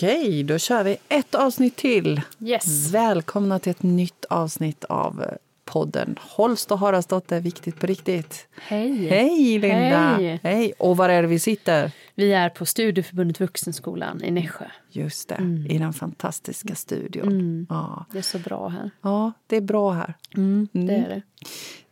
Okej, 0.00 0.42
då 0.42 0.58
kör 0.58 0.84
vi 0.84 0.96
ett 1.08 1.34
avsnitt 1.34 1.76
till. 1.76 2.20
Yes. 2.40 2.90
Välkomna 2.94 3.58
till 3.58 3.70
ett 3.70 3.82
nytt 3.82 4.24
avsnitt 4.24 4.84
av 4.84 5.22
eh, 5.22 5.28
podden 5.64 6.18
Holst 6.20 6.70
och 6.72 6.78
Haraldsdotter, 6.78 7.40
viktigt 7.40 7.80
på 7.80 7.86
riktigt. 7.86 8.46
Hej. 8.62 9.06
Hej 9.08 9.58
Linda! 9.58 10.14
Hej. 10.16 10.40
Hej! 10.42 10.72
Och 10.78 10.96
var 10.96 11.08
är 11.08 11.22
det 11.22 11.28
vi 11.28 11.38
sitter? 11.38 11.92
Vi 12.14 12.32
är 12.32 12.48
på 12.48 12.66
Studieförbundet 12.66 13.40
Vuxenskolan 13.40 14.24
i 14.24 14.30
Nässjö. 14.30 14.64
Just 14.90 15.28
det, 15.28 15.34
Mm. 15.34 15.66
i 15.66 15.78
den 15.78 15.92
fantastiska 15.92 16.74
studion. 16.74 17.66
Ja. 17.70 18.04
Det 18.12 18.18
är 18.18 18.22
så 18.22 18.38
bra 18.38 18.68
här. 18.68 18.90
ja, 19.02 19.32
det 19.46 19.56
är 19.56 19.60
bra 19.60 19.92
här. 19.92 20.14
Mm, 20.36 20.68
Det 20.72 20.94
är 20.94 21.22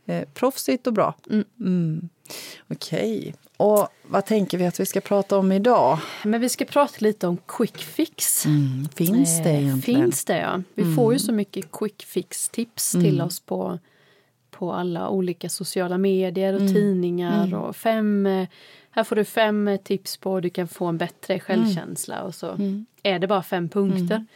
det. 0.07 0.15
Eh, 0.15 0.25
proffsigt 0.35 0.87
och 0.87 0.93
bra. 0.93 1.15
Mm. 1.61 2.09
Okej. 2.71 3.35
Och 3.57 3.89
vad 4.03 4.25
tänker 4.27 4.59
vi 4.59 4.67
att 4.67 4.81
vi 4.81 4.87
ska 4.87 5.01
prata 5.01 5.39
om 5.39 5.53
idag? 5.53 5.99
Men 6.25 6.41
vi 6.41 6.49
ska 6.49 6.65
prata 6.65 6.95
lite 6.99 7.27
om 7.27 7.37
quick 7.49 7.77
fix. 7.79 8.47
Mm. 8.47 8.89
Finns 8.95 9.43
det 9.43 9.51
Eh, 9.51 9.63
egentligen? 9.65 10.01
Mm. 10.01 10.05
Finns 10.07 10.25
det, 10.25 10.39
ja. 10.39 10.63
Vi 10.75 10.95
får 10.95 11.13
ju 11.13 11.19
så 11.19 11.33
mycket 11.33 11.73
quick 11.73 12.05
fix-tips 12.07 12.93
till 12.93 13.21
oss 13.21 13.41
på, 13.41 13.79
på 14.51 14.73
alla 14.73 15.09
olika 15.09 15.49
sociala 15.49 15.99
medier 15.99 16.55
och 16.55 16.61
Mm. 16.61 16.75
tidningar. 16.75 17.55
Och 17.55 17.77
fem, 17.77 18.27
eh, 18.27 18.49
här 18.95 19.05
får 19.05 19.17
du 19.17 19.25
fem 19.25 19.69
eh, 19.69 19.77
tips 19.77 20.17
på 20.17 20.35
hur 20.35 20.41
du 20.41 20.51
kan 20.51 20.69
få 20.69 20.87
en 20.87 20.99
bättre 20.99 21.41
självkänsla. 21.41 22.23
Och 22.23 22.35
så 22.35 22.49
Mm. 22.51 22.87
är 23.03 23.19
det 23.19 23.27
bara 23.27 23.43
fem 23.43 23.69
punkter. 23.69 24.27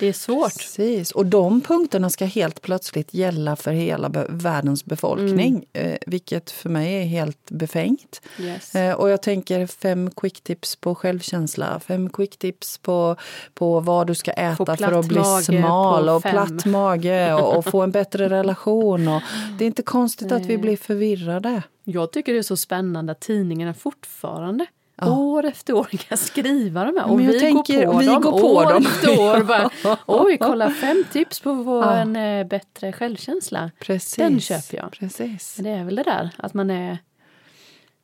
Det 0.00 0.06
är 0.06 0.12
svårt. 0.12 0.52
Precis. 0.58 1.10
Och 1.10 1.26
de 1.26 1.60
punkterna 1.60 2.10
ska 2.10 2.24
helt 2.24 2.62
plötsligt 2.62 3.14
gälla 3.14 3.56
för 3.56 3.70
hela 3.72 4.08
be- 4.08 4.26
världens 4.28 4.84
befolkning. 4.84 5.64
Eh, 5.72 5.96
vilket 6.06 6.50
för 6.50 6.68
mig 6.70 6.94
är 6.94 7.04
helt 7.04 7.50
befängt. 7.50 8.20
Yes. 8.40 8.74
Eh, 8.74 8.94
och 8.94 9.10
jag 9.10 9.22
tänker 9.22 9.66
fem 9.66 10.10
quick 10.10 10.40
tips 10.40 10.76
på 10.76 10.94
självkänsla. 10.94 11.80
Fem 11.80 12.10
quick 12.10 12.36
tips 12.38 12.78
på, 12.78 13.16
på 13.54 13.80
vad 13.80 14.06
du 14.06 14.14
ska 14.14 14.30
äta 14.32 14.76
för 14.76 14.92
att 14.92 15.08
bli 15.08 15.22
smal. 15.42 16.08
Och 16.08 16.22
fem. 16.22 16.32
platt 16.32 16.64
mage 16.64 17.34
och, 17.34 17.56
och 17.56 17.64
få 17.64 17.82
en 17.82 17.90
bättre 17.90 18.28
relation. 18.38 19.08
Och 19.08 19.22
det 19.58 19.64
är 19.64 19.66
inte 19.66 19.82
konstigt 19.82 20.32
att 20.32 20.46
vi 20.46 20.58
blir 20.58 20.76
förvirrade. 20.76 21.62
Jag 21.88 22.12
tycker 22.12 22.32
det 22.32 22.38
är 22.38 22.42
så 22.42 22.56
spännande 22.56 23.12
att 23.12 23.20
tidningarna 23.20 23.74
fortfarande 23.74 24.66
år 25.02 25.44
efter 25.44 25.72
år 25.72 25.84
kan 25.84 26.18
skriva 26.18 26.84
de 26.84 26.96
här. 26.96 27.10
Och 27.10 27.20
vi 27.20 27.40
tänker- 27.40 27.86
går 27.86 27.92
på 27.92 27.98
vi 27.98 28.06
dem 28.06 28.22
går 28.22 28.40
på 28.40 28.54
år 28.54 28.64
dem. 28.72 28.86
efter 28.86 29.20
år. 29.20 29.42
Bara, 29.44 29.70
Oj, 30.06 30.38
kolla 30.40 30.70
fem 30.70 31.04
tips 31.12 31.40
på 31.40 31.64
få 31.64 31.80
Ja. 31.84 31.94
en 31.94 32.16
eh, 32.16 32.46
bättre 32.46 32.92
självkänsla. 32.92 33.70
Precis. 33.80 34.16
Den 34.16 34.40
köper 34.40 34.76
jag. 34.76 34.92
Precis. 34.92 35.54
Men 35.58 35.64
det 35.64 35.78
är 35.80 35.84
väl 35.84 35.94
det 35.96 36.02
där 36.02 36.30
att 36.36 36.54
man 36.54 36.70
är 36.70 36.98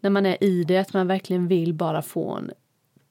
när 0.00 0.10
man 0.10 0.26
är 0.26 0.44
i 0.44 0.64
det, 0.64 0.78
att 0.78 0.92
man 0.92 1.06
verkligen 1.06 1.48
vill 1.48 1.74
bara 1.74 2.02
få 2.02 2.30
en, 2.32 2.50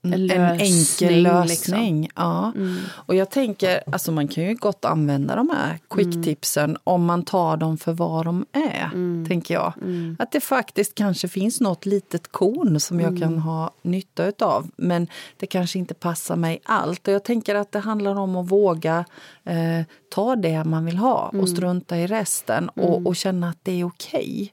en, 0.03 0.13
En 0.13 0.27
lösning. 0.27 0.67
enkel 0.67 1.23
lösning. 1.23 2.01
Liksom. 2.01 2.23
Ja. 2.23 2.53
Och 2.91 3.15
jag 3.15 3.29
tänker, 3.29 3.81
alltså 3.91 4.11
man 4.11 4.27
kan 4.27 4.43
ju 4.43 4.55
gott 4.55 4.85
använda 4.85 5.35
de 5.35 5.49
här 5.49 5.79
quicktipsen 5.89 6.77
om 6.83 7.05
man 7.05 7.23
tar 7.23 7.57
dem 7.57 7.77
för 7.77 7.93
vad 7.93 8.25
de 8.25 8.45
är. 8.51 8.89
Tänker 9.27 9.53
jag. 9.53 9.73
Att 10.19 10.31
det 10.31 10.39
faktiskt 10.41 10.95
kanske 10.95 11.27
finns 11.27 11.61
något 11.61 11.85
litet 11.85 12.31
korn 12.31 12.79
som 12.79 12.99
jag 12.99 13.19
kan 13.19 13.37
ha 13.37 13.71
nytta 13.81 14.25
utav. 14.25 14.69
Men 14.75 15.07
det 15.37 15.45
kanske 15.45 15.79
inte 15.79 15.93
passar 15.93 16.35
mig 16.35 16.59
allt. 16.63 17.07
Och 17.07 17.13
jag 17.13 17.23
tänker 17.23 17.55
att 17.55 17.71
det 17.71 17.79
handlar 17.79 18.15
om 18.15 18.35
att 18.35 18.51
våga 18.51 19.05
eh, 19.43 19.85
ta 20.13 20.35
det 20.35 20.63
man 20.63 20.85
vill 20.85 20.97
ha 20.97 21.31
och 21.33 21.49
strunta 21.49 21.97
i 21.97 22.07
resten. 22.07 22.69
Och, 22.69 23.07
och 23.07 23.15
känna 23.15 23.49
att 23.49 23.59
det 23.63 23.79
är 23.81 23.85
okej. 23.87 24.51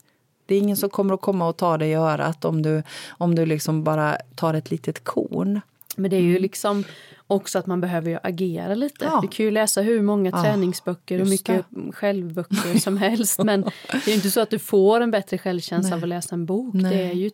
Det 0.48 0.54
är 0.54 0.58
ingen 0.58 0.76
som 0.76 0.90
kommer 0.90 1.14
att 1.14 1.20
komma 1.20 1.48
och 1.48 1.56
ta 1.56 1.78
dig 1.78 1.90
i 1.90 1.94
örat 1.94 2.44
om 2.44 2.62
du, 2.62 2.82
om 3.08 3.34
du 3.34 3.46
liksom 3.46 3.84
bara 3.84 4.16
tar 4.34 4.54
ett 4.54 4.70
litet 4.70 5.04
korn. 5.04 5.60
Men 5.96 6.10
det 6.10 6.16
är 6.16 6.20
ju 6.20 6.38
liksom 6.38 6.84
också 7.26 7.58
att 7.58 7.66
man 7.66 7.80
behöver 7.80 8.20
agera 8.22 8.74
lite. 8.74 9.04
Ja. 9.04 9.18
Du 9.22 9.28
kan 9.28 9.46
ju 9.46 9.50
läsa 9.50 9.80
hur 9.80 10.02
många 10.02 10.30
Ja, 10.30 10.42
träningsböcker 10.42 11.20
och 11.20 11.26
mycket 11.26 11.64
självböcker 11.92 12.78
som 12.80 12.96
helst. 13.06 13.38
Men 13.44 13.60
det 13.62 14.04
är 14.06 14.08
ju 14.08 14.14
inte 14.14 14.30
så 14.30 14.40
att 14.40 14.50
du 14.50 14.58
får 14.58 15.00
en 15.00 15.10
bättre 15.10 15.38
självkänsla 15.38 15.96
av 15.96 16.02
att 16.02 16.08
läsa 16.08 16.34
en 16.34 16.46
bok. 16.46 16.74
Nej. 16.74 16.96
Det 16.96 17.02
är 17.02 17.12
ju 17.12 17.30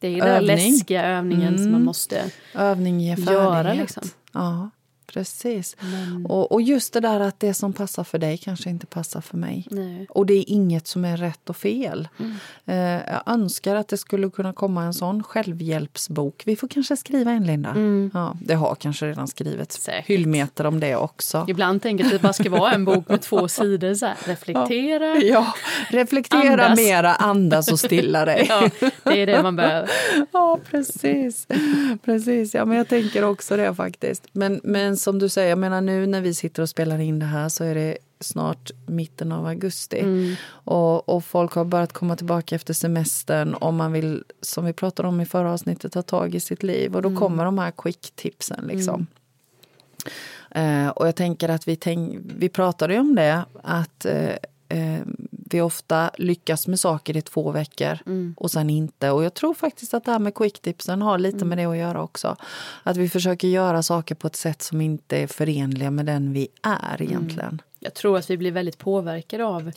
det 0.00 0.18
är 0.18 0.24
den 0.34 0.44
läskiga 0.44 1.06
övningen 1.06 1.58
som 1.58 1.72
man 1.72 1.84
måste... 1.84 2.24
Övning 2.54 3.00
ger 3.00 3.16
Göra, 3.16 3.72
liksom. 3.72 4.02
Ja, 4.32 4.70
precis. 5.12 5.76
Och, 6.28 6.52
och 6.52 6.62
just 6.62 6.92
det 6.92 7.00
där 7.00 7.20
att 7.20 7.40
det 7.40 7.54
som 7.54 7.72
passar 7.72 8.04
för 8.04 8.18
dig 8.18 8.38
kanske 8.38 8.70
inte 8.70 8.86
passar 8.86 9.20
för 9.20 9.36
mig. 9.36 9.66
Nej. 9.70 10.06
Och 10.10 10.26
det 10.26 10.34
är 10.34 10.44
inget 10.46 10.86
som 10.86 11.04
är 11.04 11.16
rätt 11.16 11.50
och 11.50 11.56
fel. 11.56 12.08
Mm. 12.18 12.34
Eh, 12.66 13.12
jag 13.12 13.22
önskar 13.26 13.74
att 13.74 13.88
det 13.88 13.96
skulle 13.98 14.30
kunna 14.30 14.52
komma 14.52 14.82
en 14.84 14.94
sån 14.94 15.22
självhjälpsbok. 15.22 16.42
Vi 16.46 16.56
får 16.56 16.68
kanske 16.68 16.96
skriva 16.96 17.30
en, 17.30 17.46
Linda. 17.46 17.74
Ja, 18.14 18.36
det 18.40 18.54
har 18.54 18.74
kanske 18.74 19.06
redan 19.06 19.28
skrivits 19.28 19.80
Säkert. 19.80 20.06
hyllmeter 20.06 20.66
om 20.66 20.80
det 20.80 20.96
också. 20.96 21.44
Ibland 21.48 21.82
tänker 21.82 22.04
jag 22.04 22.14
att 22.14 22.20
det 22.20 22.22
bara 22.22 22.32
ska 22.32 22.50
vara 22.50 22.72
en 22.72 22.84
bok 22.84 23.08
med 23.08 23.22
två 23.22 23.48
sidor. 23.58 23.94
Så 23.94 24.06
här, 24.06 24.16
reflektera. 24.24 25.16
Ja, 25.16 25.54
reflektera 25.90 26.64
Andas. 26.64 26.78
mera, 26.78 27.14
andas 27.14 27.72
och 27.72 27.80
stilla 27.80 28.24
dig. 28.24 28.46
Ja, 28.48 28.70
det 29.04 29.22
är 29.22 29.26
det 29.26 29.42
man 29.42 29.56
behöver. 29.56 29.90
Ja, 30.32 30.58
precis. 30.70 31.46
precis. 32.04 32.54
Ja, 32.54 32.64
men 32.64 32.76
jag 32.76 32.88
tänker 32.88 33.24
också 33.24 33.56
det 33.56 33.74
faktiskt. 33.74 34.24
Men, 34.32 34.60
men 34.64 34.96
som 34.98 35.18
du 35.18 35.28
säger, 35.28 35.48
jag 35.48 35.58
menar 35.58 35.80
nu 35.80 36.06
när 36.06 36.20
vi 36.20 36.34
sitter 36.34 36.62
och 36.62 36.68
spelar 36.68 36.98
in 36.98 37.18
det 37.18 37.26
här 37.26 37.48
så 37.48 37.64
är 37.64 37.74
det 37.74 37.98
snart 38.20 38.70
mitten 38.86 39.32
av 39.32 39.46
augusti. 39.46 40.36
Och, 40.48 41.08
och 41.08 41.24
folk 41.24 41.52
har 41.52 41.64
börjat 41.64 41.92
komma 41.92 42.16
tillbaka 42.16 42.54
efter 42.54 42.74
semestern 42.74 43.54
om 43.54 43.76
man 43.76 43.92
vill, 43.92 44.24
som 44.40 44.64
vi 44.64 44.72
pratade 44.72 45.08
om 45.08 45.20
i 45.20 45.26
förra 45.26 45.52
avsnittet, 45.52 45.92
ta 45.92 46.02
tag 46.02 46.34
i 46.34 46.40
sitt 46.40 46.62
liv. 46.62 46.96
Och 46.96 47.02
då 47.02 47.16
kommer 47.16 47.44
de 47.44 47.58
här 47.58 47.70
quick-tipsen 47.70 48.64
liksom. 48.66 49.06
Eh, 50.50 50.88
och 50.88 51.06
jag 51.06 51.16
tänker 51.16 51.48
att 51.48 51.68
vi, 51.68 51.76
tänk, 51.76 52.18
vi 52.24 52.48
pratade 52.48 52.94
ju 52.94 53.00
om 53.00 53.14
det, 53.14 53.44
att 53.62 54.04
eh, 54.04 54.34
eh, 54.68 55.00
vi 55.50 55.60
ofta 55.60 56.10
lyckas 56.18 56.66
med 56.66 56.80
saker 56.80 57.16
i 57.16 57.22
två 57.22 57.50
veckor 57.50 57.98
och 58.36 58.50
sen 58.50 58.70
inte. 58.70 59.10
Och 59.10 59.24
jag 59.24 59.34
tror 59.34 59.54
faktiskt 59.54 59.94
att 59.94 60.04
det 60.04 60.12
här 60.12 60.18
med 60.18 60.34
quicktipsen 60.34 61.02
har 61.02 61.18
lite 61.18 61.44
med 61.44 61.58
det 61.58 61.64
att 61.64 61.76
göra 61.76 62.02
också. 62.02 62.36
Att 62.82 62.96
vi 62.96 63.08
försöker 63.08 63.48
göra 63.48 63.82
saker 63.82 64.14
på 64.14 64.26
ett 64.26 64.36
sätt 64.36 64.62
som 64.62 64.80
inte 64.80 65.16
är 65.16 65.26
förenliga 65.26 65.90
med 65.90 66.06
den 66.06 66.32
vi 66.32 66.48
är 66.62 67.02
egentligen. 67.02 67.62
Jag 67.80 67.94
tror 67.94 68.18
att 68.18 68.30
vi 68.30 68.36
blir 68.36 68.52
väldigt 68.52 68.78
påverkade 68.78 69.44
av 69.44 69.70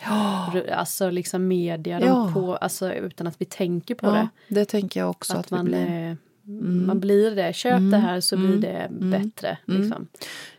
alltså 0.73 1.09
liksom 1.09 1.47
media, 1.47 2.01
Ja. 2.01 2.31
på, 2.33 2.55
alltså, 2.55 2.93
utan 2.93 3.27
att 3.27 3.35
vi 3.41 3.45
tänker 3.45 3.95
på 3.95 4.05
Ja, 4.07 4.11
det. 4.47 4.55
det 4.55 4.65
tänker 4.65 4.99
jag 4.99 5.09
också 5.09 5.33
att, 5.33 5.39
att 5.39 5.51
vi 5.51 5.55
man, 5.55 5.65
blir. 5.65 6.17
Mm. 6.59 6.87
man 6.87 6.99
blir 6.99 7.35
det. 7.35 7.53
Köp 7.53 7.91
det 7.91 7.97
här 7.97 8.21
så 8.21 8.37
blir 8.37 8.57
det 8.57 8.87
bättre. 8.91 9.57
Liksom. 9.65 10.07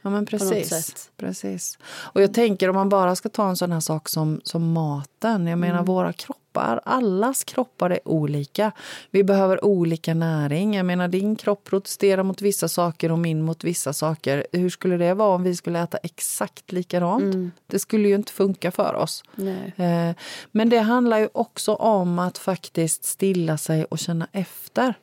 Ja 0.03 0.11
men 0.11 0.27
precis. 0.27 1.11
precis. 1.17 1.79
Och 1.85 2.23
jag 2.23 2.35
tänker 2.35 2.69
om 2.69 2.75
man 2.75 2.89
bara 2.89 3.17
ska 3.17 3.29
ta 3.29 3.49
en 3.49 3.57
sån 3.57 3.73
här 3.73 3.81
sak 3.81 4.09
som, 4.09 4.41
som 4.45 4.73
maten. 4.73 5.47
Jag 5.47 5.59
menar 5.59 5.83
våra 5.83 6.13
kroppar, 6.13 6.42
allas 6.61 7.45
kroppar 7.45 7.91
är 7.91 8.09
olika. 8.09 8.73
Vi 9.11 9.25
behöver 9.25 9.65
olika 9.65 10.15
näring. 10.15 10.75
Jag 10.75 10.87
menar 10.87 11.09
din 11.09 11.37
kropp 11.37 11.65
protesterar 11.65 12.23
mot 12.23 12.43
vissa 12.43 12.69
saker 12.69 13.13
och 13.13 13.19
min 13.19 13.43
mot 13.43 13.65
vissa 13.65 13.93
saker. 13.93 14.47
Hur 14.53 14.71
skulle 14.71 14.97
det 14.97 15.15
vara 15.15 15.35
om 15.35 15.43
vi 15.43 15.57
skulle 15.57 15.83
äta 15.83 15.97
exakt 15.99 16.73
likadant? 16.73 17.55
Det 17.67 17.79
skulle 17.79 18.09
ju 18.09 18.15
inte 18.15 18.33
funka 18.33 18.71
för 18.71 18.95
oss. 18.95 19.25
Nej. 19.35 19.73
Eh, 19.77 20.15
Men 20.53 20.69
det 20.69 20.79
handlar 20.79 21.19
ju 21.19 21.29
också 21.35 21.75
om 21.75 22.19
att 22.19 22.39
faktiskt 22.39 23.05
stilla 23.05 23.59
sig 23.59 23.85
och 23.85 23.99
känna 23.99 24.27
efter. 24.33 24.95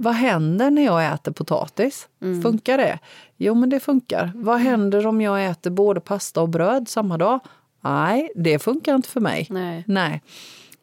Vad 0.00 0.14
händer 0.14 0.70
när 0.70 0.84
jag 0.84 1.12
äter 1.14 1.32
potatis? 1.32 2.08
Funkar 2.42 2.78
det? 2.78 2.98
Jo, 3.36 3.54
men 3.54 3.70
det 3.70 3.80
funkar. 3.80 4.32
Vad 4.34 4.58
händer 4.58 5.06
om 5.06 5.20
jag 5.20 5.46
äter 5.46 5.70
både 5.70 6.00
pasta 6.00 6.42
och 6.42 6.48
bröd 6.48 6.88
samma 6.88 7.18
dag? 7.18 7.40
Nej, 7.80 8.30
det 8.34 8.58
funkar 8.58 8.94
inte 8.94 9.08
för 9.08 9.20
mig. 9.20 9.46
Nej. 9.50 9.84
Nej. 9.86 10.22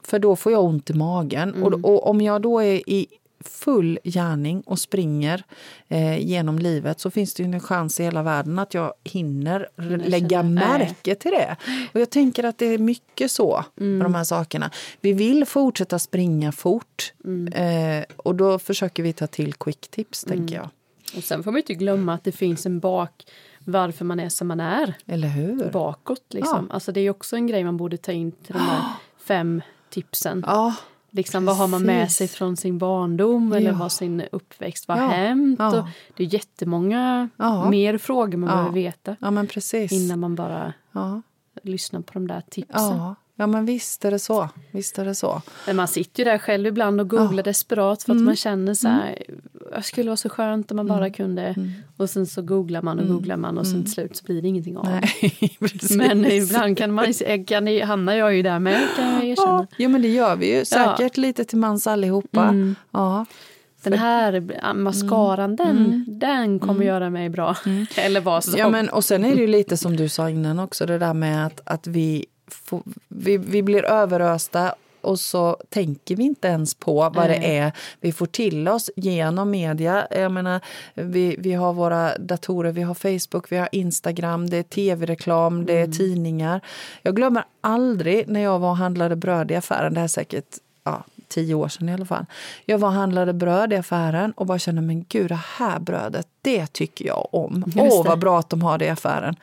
För 0.10 0.20
då 0.20 0.36
får 0.36 0.52
jag 0.52 0.64
ont 0.64 0.90
i 0.90 0.94
magen. 0.94 1.64
Och, 1.64 1.74
och 1.74 2.08
om 2.08 2.22
jag 2.22 2.42
då 2.42 2.60
är 2.60 2.90
i 2.90 3.08
full 3.46 4.00
gärning 4.04 4.62
och 4.62 4.80
springer 4.80 5.44
eh, 5.88 6.20
genom 6.20 6.60
livet 6.60 7.00
så 7.00 7.12
finns 7.12 7.34
det 7.34 7.44
ju 7.44 7.54
en 7.54 7.60
chans 7.60 8.00
i 8.00 8.04
hela 8.04 8.24
världen 8.24 8.60
att 8.60 8.74
jag 8.74 8.94
hinner 9.04 9.70
lägga 10.10 10.44
märke 10.44 11.16
till 11.16 11.32
det. 11.32 11.56
Och 11.94 12.00
jag 12.00 12.10
tänker 12.10 12.44
att 12.44 12.58
det 12.58 12.66
är 12.66 12.78
mycket 12.78 13.32
så 13.32 13.66
med 13.76 14.02
de 14.02 14.16
här 14.16 14.24
sakerna. 14.24 14.72
Vi 15.02 15.14
vill 15.14 15.46
fortsätta 15.46 16.00
springa 16.00 16.52
fort 16.52 17.14
eh, 17.54 18.04
och 18.18 18.36
då 18.36 18.60
försöker 18.60 19.04
vi 19.04 19.14
ta 19.14 19.28
till 19.28 19.54
quick 19.54 19.88
tips, 19.88 20.24
tänker 20.24 20.56
jag. 20.56 20.70
Och 21.18 21.24
sen 21.24 21.44
får 21.44 21.52
man 21.52 21.58
inte 21.58 21.74
glömma 21.74 22.14
att 22.14 22.24
det 22.24 22.32
finns 22.32 22.66
en 22.66 22.80
bak 22.80 23.26
varför 23.60 24.06
man 24.06 24.20
är 24.20 24.30
som 24.30 24.48
man 24.48 24.60
är. 24.60 24.94
Eller 25.06 25.28
hur? 25.28 25.70
Bakåt 25.72 26.34
liksom. 26.34 26.72
Alltså 26.72 26.92
det 26.92 27.02
är 27.02 27.10
också 27.10 27.36
en 27.36 27.48
grej 27.48 27.64
man 27.64 27.78
borde 27.78 27.98
ta 27.98 28.12
in 28.12 28.32
till 28.32 28.54
de 28.54 28.60
här 28.60 28.84
fem 29.28 29.62
tipsen. 29.90 30.44
Ja, 30.48 30.76
Liksom, 31.12 31.46
vad 31.46 31.58
har 31.58 31.68
man 31.68 31.84
med 31.84 32.12
sig 32.12 32.28
från 32.28 32.58
sin 32.58 32.78
barndom 32.78 33.54
eller 33.54 33.72
Ja. 33.72 33.78
vad 33.78 33.92
sin 33.92 34.24
uppväxt 34.32 34.88
var 34.88 34.98
Ja, 34.98 35.08
hänt? 35.08 35.60
ja. 35.60 35.80
Och 35.82 35.88
det 36.18 36.24
är 36.24 36.34
jättemånga 36.34 37.30
Ja. 37.38 37.70
mer 37.70 37.98
frågor 37.98 38.38
man 38.38 38.50
Ja. 38.50 38.56
behöver 38.56 38.74
veta 38.74 39.16
innan 39.92 40.20
man 40.20 40.36
bara 40.36 40.74
lyssnar 41.64 42.02
på 42.02 42.14
de 42.14 42.28
där 42.28 42.42
tipsen. 42.50 43.00
Ja. 43.40 43.44
ja, 43.44 43.48
men 43.48 43.66
visst 43.66 44.06
är 44.06 44.12
det 44.12 44.20
så. 44.20 44.50
Visst 44.72 45.00
är 45.00 45.06
det 45.06 45.16
så. 45.16 45.42
Men 45.68 45.76
man 45.76 45.88
sitter 45.88 46.24
ju 46.24 46.30
där 46.30 46.38
själv 46.38 46.68
ibland 46.68 47.02
och 47.02 47.10
googlar 47.10 47.44
desperat 47.44 48.04
för 48.04 48.12
att 48.12 48.22
man 48.22 48.36
känner 48.36 48.74
så 48.74 48.88
här, 48.88 49.24
det 49.76 49.84
skulle 49.84 50.10
vara 50.10 50.18
så 50.18 50.30
skönt 50.30 50.72
om 50.72 50.78
man 50.78 50.88
bara 50.88 51.10
kunde. 51.10 51.56
Och 51.98 52.10
sen 52.10 52.26
så 52.26 52.42
googlar 52.42 52.82
man 52.82 53.00
och 53.00 53.08
googlar 53.08 53.38
man 53.38 53.58
och 53.58 53.68
sen 53.68 53.84
till 53.84 53.92
slut 53.94 54.16
så 54.16 54.26
blir 54.26 54.42
det 54.42 54.48
ingenting 54.48 54.78
av. 54.78 54.86
Nej. 54.86 55.58
Men 55.98 56.26
ibland 56.26 56.78
kan 56.78 56.92
man 56.92 57.14
kan, 57.48 57.82
hamnar 57.82 58.14
jag 58.14 58.36
ju 58.36 58.42
där 58.42 58.60
med 58.60 58.88
kan 58.96 59.14
jag 59.14 59.24
erkänna. 59.24 59.68
Ja, 59.72 59.78
ja, 59.78 59.90
men 59.90 60.02
det 60.02 60.08
gör 60.08 60.36
vi 60.36 60.58
ju. 60.58 60.66
Säkert 60.66 61.18
lite 61.18 61.46
till 61.46 61.58
mans 61.58 61.88
allihopa. 61.88 62.56
Ja. 62.92 63.26
Den 63.84 63.94
här 63.94 64.74
mascaran, 64.74 65.56
den, 65.56 66.06
den 66.08 66.60
kommer 66.60 66.86
göra 66.86 67.10
mig 67.10 67.30
bra. 67.30 67.56
Eller 67.96 68.22
vad 68.22 68.44
som. 68.44 68.60
Ja, 68.60 68.70
men, 68.70 68.90
och 68.90 69.06
sen 69.06 69.26
är 69.26 69.36
det 69.36 69.42
ju 69.42 69.48
lite 69.48 69.78
som 69.78 69.96
du 69.96 70.10
sa 70.10 70.30
innan 70.30 70.60
också, 70.60 70.86
det 70.86 70.98
där 70.98 71.14
med 71.14 71.46
att, 71.46 71.62
att 71.66 71.88
vi, 71.88 72.26
får, 72.50 72.84
vi, 73.08 73.38
vi 73.38 73.64
blir 73.64 73.86
överösta 73.86 74.76
och 75.02 75.20
så 75.20 75.58
tänker 75.70 76.16
vi 76.16 76.24
inte 76.24 76.48
ens 76.48 76.74
på 76.74 77.10
vad 77.10 77.30
det 77.30 77.58
är 77.58 77.72
vi 78.00 78.12
får 78.12 78.26
till 78.26 78.68
oss 78.68 78.90
genom 78.96 79.52
media. 79.52 80.08
Jag 80.12 80.32
menar, 80.32 80.62
vi, 80.94 81.36
vi 81.40 81.54
har 81.54 81.74
våra 81.74 82.18
datorer, 82.18 82.72
vi 82.72 82.82
har 82.82 82.94
Facebook, 82.94 83.52
vi 83.52 83.58
har 83.58 83.70
Instagram, 83.72 84.50
det 84.50 84.58
är 84.58 84.64
tv-reklam, 84.64 85.66
det 85.66 85.78
är 85.78 85.88
tidningar. 85.88 86.62
Jag 87.02 87.16
glömmer 87.16 87.44
aldrig 87.62 88.28
när 88.28 88.40
jag 88.40 88.60
var 88.60 88.70
och 88.70 88.78
handlade 88.78 89.16
bröd 89.16 89.52
i 89.52 89.56
affären, 89.56 89.94
det 89.94 90.00
här 90.00 90.06
är 90.06 90.08
säkert 90.08 90.58
ja, 90.84 91.04
tio 91.28 91.54
år 91.54 91.68
sedan 91.68 91.90
i 91.90 91.94
alla 91.94 92.06
fall. 92.06 92.26
Jag 92.66 92.78
var 92.78 92.88
och 92.88 92.94
handlade 92.94 93.34
bröd 93.34 93.74
i 93.74 93.76
affären 93.76 94.32
och 94.32 94.46
bara 94.46 94.60
kände, 94.60 94.82
men 94.82 95.06
gud, 95.10 95.30
det 95.30 95.40
här 95.58 95.80
brödet, 95.80 96.28
det 96.42 96.68
tycker 96.68 97.06
jag 97.06 97.28
om. 97.32 97.74
Åh, 97.76 98.06
vad 98.06 98.20
bra 98.20 98.40
att 98.40 98.50
de 98.50 98.62
har 98.62 98.78
det 98.78 98.86
i 98.86 98.90
affären. 98.90 99.36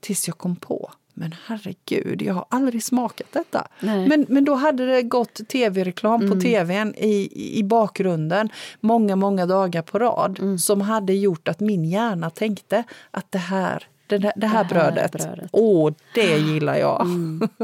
Tills 0.00 0.28
jag 0.28 0.38
kom 0.38 0.56
på, 0.56 0.90
men 1.20 1.34
herregud, 1.46 2.22
jag 2.22 2.34
har 2.34 2.44
aldrig 2.48 2.84
smakat 2.84 3.26
detta. 3.32 3.68
Men, 3.80 4.26
men 4.28 4.44
då 4.44 4.54
hade 4.54 4.86
det 4.86 5.02
gått 5.02 5.48
tv-reklam 5.48 6.30
på 6.30 6.40
tvn 6.40 6.94
i, 6.94 7.58
i 7.58 7.64
bakgrunden 7.64 8.48
många, 8.80 9.16
många 9.16 9.46
dagar 9.46 9.82
på 9.82 9.98
rad 9.98 10.60
som 10.60 10.80
hade 10.80 11.12
gjort 11.12 11.48
att 11.48 11.60
min 11.60 11.84
hjärna 11.84 12.30
tänkte 12.30 12.84
att 13.10 13.32
det 13.32 13.38
här 13.38 13.86
det, 14.06 14.18
det, 14.18 14.26
här, 14.26 14.34
det 14.36 14.46
här 14.46 14.64
brödet, 14.64 15.28
åh, 15.52 15.92
det 16.14 16.38
gillar 16.38 16.76
jag. 16.76 17.06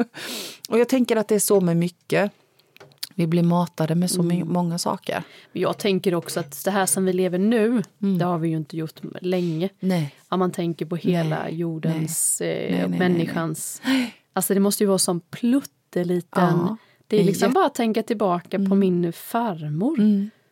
och 0.68 0.78
jag 0.78 0.88
tänker 0.88 1.16
att 1.16 1.28
det 1.28 1.34
är 1.34 1.38
så 1.38 1.60
med 1.60 1.76
mycket. 1.76 2.32
Vi 3.18 3.26
blir 3.26 3.42
matade 3.42 3.94
med 3.94 4.10
så 4.10 4.22
mm. 4.22 4.48
många 4.48 4.78
saker. 4.78 5.22
Jag 5.52 5.78
tänker 5.78 6.14
också 6.14 6.40
att 6.40 6.64
det 6.64 6.70
här 6.70 6.86
som 6.86 7.04
vi 7.04 7.12
lever 7.12 7.38
nu, 7.38 7.82
mm. 8.02 8.18
det 8.18 8.24
har 8.24 8.38
vi 8.38 8.48
ju 8.48 8.56
inte 8.56 8.76
gjort 8.76 9.00
länge. 9.20 9.68
Nej. 9.80 10.14
Om 10.28 10.38
man 10.38 10.52
tänker 10.52 10.86
på 10.86 10.96
hela 10.96 11.42
nej. 11.42 11.54
jordens, 11.54 12.38
nej. 12.40 12.66
Eh, 12.66 12.88
nej, 12.88 12.98
människans... 12.98 13.82
Alltså 14.32 14.54
det 14.54 14.60
måste 14.60 14.82
ju 14.82 14.86
vara 14.86 14.98
som 14.98 15.20
plutteliten... 15.20 16.58
Ja. 16.58 16.76
Det 17.06 17.20
är 17.20 17.24
liksom 17.24 17.52
bara 17.52 17.66
att 17.66 17.74
tänka 17.74 18.02
tillbaka 18.02 18.56
mm. 18.56 18.68
på 18.68 18.74
min 18.74 19.12
farmor. 19.12 20.00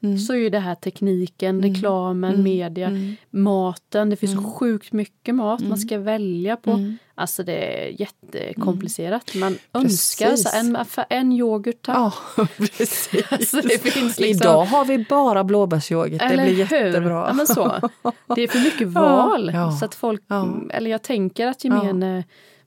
Mm. 0.05 0.19
Så 0.19 0.35
är 0.35 0.51
det 0.51 0.59
här 0.59 0.75
tekniken, 0.75 1.59
mm. 1.59 1.75
reklamen, 1.75 2.31
mm. 2.31 2.45
media, 2.45 2.89
mm. 2.89 3.17
maten. 3.31 4.11
Det 4.11 4.17
finns 4.17 4.47
sjukt 4.55 4.93
mycket 4.93 5.35
mat 5.35 5.61
man 5.61 5.79
ska 5.79 5.99
välja 5.99 6.57
på. 6.57 6.95
Alltså 7.15 7.43
det 7.43 7.53
är 7.53 8.01
jättekomplicerat. 8.01 9.35
Man 9.35 9.57
precis. 9.73 10.21
önskar 10.21 10.37
så 10.37 10.59
en, 10.59 10.79
en 11.11 11.33
yoghurt 11.33 11.83
tack. 11.83 11.97
Ja, 11.97 12.13
precis. 12.57 13.25
alltså 13.31 13.61
liksom... 13.65 14.25
Idag 14.25 14.65
har 14.65 14.85
vi 14.85 15.07
bara 15.09 15.45
blåbärsyoghurt. 15.45 16.21
Det 16.29 16.37
blir 16.37 16.59
jättebra. 16.59 17.25
Ja, 17.29 17.33
men 17.33 17.47
så. 17.47 17.91
Det 18.35 18.43
är 18.43 18.49
för 18.49 18.59
mycket 18.59 18.89
val. 18.89 19.51
Ja. 19.55 19.73
Så 19.73 19.85
att 19.85 19.95
folk, 19.95 20.23
ja. 20.27 20.55
eller 20.71 20.91
jag 20.91 21.03
tänker 21.03 21.47
att 21.47 21.65
gemene 21.65 22.25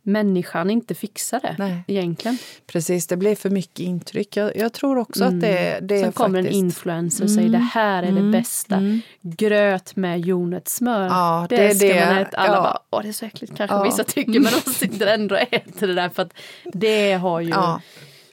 människan 0.07 0.69
inte 0.69 0.95
fixar 0.95 1.39
det 1.39 1.55
Nej. 1.59 1.83
egentligen. 1.87 2.37
Precis, 2.67 3.07
det 3.07 3.17
blir 3.17 3.35
för 3.35 3.49
mycket 3.49 3.79
intryck. 3.79 4.37
Jag, 4.37 4.57
jag 4.57 4.73
tror 4.73 4.97
också 4.97 5.23
mm. 5.23 5.35
att 5.35 5.41
det, 5.41 5.79
det 5.81 5.99
Sen 5.99 6.07
är 6.07 6.11
kommer 6.11 6.39
faktiskt... 6.39 6.59
en 6.59 6.65
influencer 6.65 7.23
och 7.23 7.29
säger 7.29 7.47
mm. 7.47 7.61
det 7.61 7.67
här 7.73 8.03
är 8.03 8.07
mm. 8.07 8.25
det 8.25 8.37
bästa. 8.37 8.75
Mm. 8.75 9.01
Gröt 9.21 9.95
med 9.95 10.19
jordnötssmör. 10.19 11.07
Ja, 11.07 11.45
det, 11.49 11.55
det 11.55 11.75
ska 11.75 11.87
det. 11.87 12.05
man 12.05 12.17
äta. 12.17 12.37
Alla 12.37 12.55
ja. 12.55 12.61
bara, 12.61 12.79
åh 12.89 13.01
det 13.01 13.07
är 13.09 13.13
så 13.13 13.25
äckligt 13.25 13.57
kanske 13.57 13.75
ja. 13.75 13.83
vissa 13.83 14.03
tycker 14.03 14.39
men 14.39 14.53
de 14.65 14.71
sitter 14.71 15.07
ändå 15.07 15.35
och 15.35 15.41
äter 15.41 15.87
det 15.87 15.93
där 15.93 16.09
för 16.09 16.21
att 16.21 16.33
det 16.63 17.13
har 17.13 17.39
ju 17.41 17.49
ja. 17.49 17.81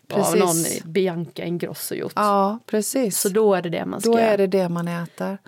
Precis. 0.09 0.41
någon 0.41 0.93
Bianca 0.93 1.45
Ingrosso 1.45 1.95
gjort. 1.95 2.13
Ja, 2.17 2.59
precis. 2.67 3.21
Så 3.21 3.29
då 3.29 3.55
är 3.55 3.63
det 3.63 3.69
det 3.69 3.87
man 3.87 4.01
ska 4.01 4.11
Då 4.11 4.19
är 4.19 4.39
det 4.39 4.47
det 4.47 4.69
man 4.69 4.89
äter. 4.89 5.39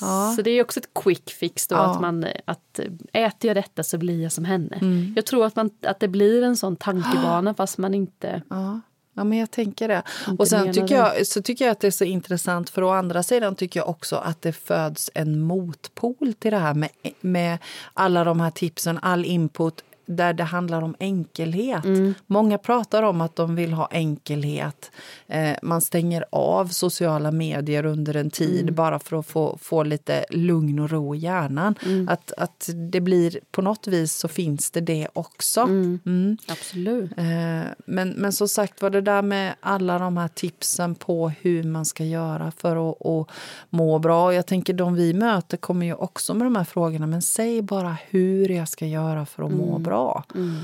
Ja. 0.00 0.32
Så 0.36 0.42
det 0.42 0.50
är 0.50 0.62
också 0.62 0.80
ett 0.80 0.94
quick 0.94 1.30
fix 1.30 1.66
då, 1.66 1.74
ja. 1.74 1.80
att 1.80 2.00
man 2.00 2.26
att 2.44 2.80
äter 3.12 3.48
jag 3.48 3.56
detta 3.56 3.82
så 3.82 3.98
blir 3.98 4.22
jag 4.22 4.32
som 4.32 4.44
henne. 4.44 4.76
Mm. 4.76 5.12
Jag 5.16 5.26
tror 5.26 5.46
att, 5.46 5.56
man, 5.56 5.70
att 5.86 6.00
det 6.00 6.08
blir 6.08 6.42
en 6.42 6.56
sån 6.56 6.76
tankebana 6.76 7.54
fast 7.58 7.78
man 7.78 7.94
inte 7.94 8.42
ja. 8.50 8.80
Ja, 9.14 9.24
men 9.24 9.38
jag 9.38 9.50
tänker 9.50 9.88
det. 9.88 10.02
Och 10.38 10.48
sen 10.48 10.72
tycker 10.72 10.94
jag, 10.94 11.26
så 11.26 11.42
tycker 11.42 11.64
jag 11.64 11.72
att 11.72 11.80
det 11.80 11.86
är 11.86 11.90
så 11.90 12.04
intressant 12.04 12.70
för 12.70 12.82
å 12.82 12.90
andra 12.90 13.22
sidan 13.22 13.54
tycker 13.54 13.80
jag 13.80 13.88
också 13.88 14.16
att 14.16 14.42
det 14.42 14.52
föds 14.52 15.10
en 15.14 15.40
motpol 15.40 16.34
till 16.38 16.50
det 16.50 16.58
här 16.58 16.74
med, 16.74 16.90
med 17.20 17.58
alla 17.94 18.24
de 18.24 18.40
här 18.40 18.50
tipsen, 18.50 18.98
all 19.02 19.24
input 19.24 19.84
där 20.16 20.32
det 20.32 20.44
handlar 20.44 20.82
om 20.82 20.94
enkelhet. 21.00 21.84
Mm. 21.84 22.14
Många 22.26 22.58
pratar 22.58 23.02
om 23.02 23.20
att 23.20 23.36
de 23.36 23.54
vill 23.54 23.72
ha 23.72 23.88
enkelhet. 23.90 24.90
Eh, 25.26 25.56
man 25.62 25.80
stänger 25.80 26.24
av 26.30 26.66
sociala 26.66 27.30
medier 27.30 27.86
under 27.86 28.16
en 28.16 28.30
tid 28.30 28.62
mm. 28.62 28.74
bara 28.74 28.98
för 28.98 29.18
att 29.18 29.26
få, 29.26 29.58
få 29.62 29.82
lite 29.82 30.24
lugn 30.30 30.78
och 30.78 30.90
ro 30.90 31.14
i 31.14 31.18
hjärnan. 31.18 31.74
Mm. 31.84 32.08
Att, 32.08 32.32
att 32.36 32.70
det 32.92 33.00
blir, 33.00 33.38
på 33.50 33.62
något 33.62 33.86
vis 33.86 34.12
så 34.12 34.28
finns 34.28 34.70
det 34.70 34.80
det 34.80 35.08
också. 35.12 35.60
Mm. 35.60 36.00
Mm. 36.06 36.36
Absolut. 36.48 37.10
Eh, 37.16 37.70
men, 37.86 38.08
men 38.08 38.32
som 38.32 38.48
sagt 38.48 38.82
var 38.82 38.90
det 38.90 39.00
där 39.00 39.22
med 39.22 39.54
alla 39.60 39.98
de 39.98 40.16
här 40.16 40.28
tipsen 40.28 40.94
på 40.94 41.28
hur 41.28 41.64
man 41.64 41.84
ska 41.84 42.04
göra 42.04 42.52
för 42.56 42.90
att, 42.90 43.06
att 43.06 43.28
må 43.70 43.98
bra. 43.98 44.34
Jag 44.34 44.46
tänker 44.46 44.72
de 44.72 44.94
vi 44.94 45.14
möter 45.14 45.56
kommer 45.56 45.86
ju 45.86 45.94
också 45.94 46.34
med 46.34 46.46
de 46.46 46.56
här 46.56 46.64
frågorna. 46.64 47.06
Men 47.06 47.22
säg 47.22 47.62
bara 47.62 47.96
hur 48.10 48.48
jag 48.48 48.68
ska 48.68 48.86
göra 48.86 49.26
för 49.26 49.42
att 49.42 49.52
må 49.52 49.70
mm. 49.70 49.82
bra 49.82 50.01
bra. 50.04 50.24
Mm. 50.34 50.60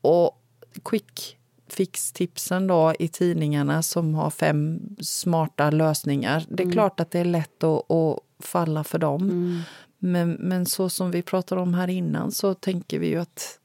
Och 0.00 0.42
quick 0.84 1.38
fix-tipsen 1.68 2.66
då 2.66 2.94
i 2.98 3.08
tidningarna 3.08 3.82
som 3.82 4.14
har 4.14 4.30
fem 4.30 4.80
smarta 5.00 5.70
lösningar. 5.70 6.44
Det 6.48 6.62
är 6.62 6.64
mm. 6.64 6.72
klart 6.72 7.00
att 7.00 7.10
det 7.10 7.18
är 7.18 7.24
lätt 7.24 7.64
att, 7.64 7.90
att 7.90 8.18
falla 8.38 8.84
för 8.84 8.98
dem. 8.98 9.22
Mm. 9.22 9.60
Men, 9.98 10.32
men 10.32 10.66
så 10.66 10.88
som 10.88 11.10
vi 11.10 11.22
pratade 11.22 11.60
om 11.60 11.74
här 11.74 11.88
innan 11.88 12.32
så 12.32 12.54
tänker 12.54 12.98
vi 12.98 13.08
ju 13.08 13.16
att 13.16 13.58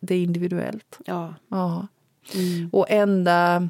det 0.00 0.14
är 0.14 0.22
individuellt. 0.22 0.98
Ja. 1.06 1.34
ja. 1.48 1.86
Mm. 2.34 2.70
Och 2.72 2.86
enda... 2.90 3.68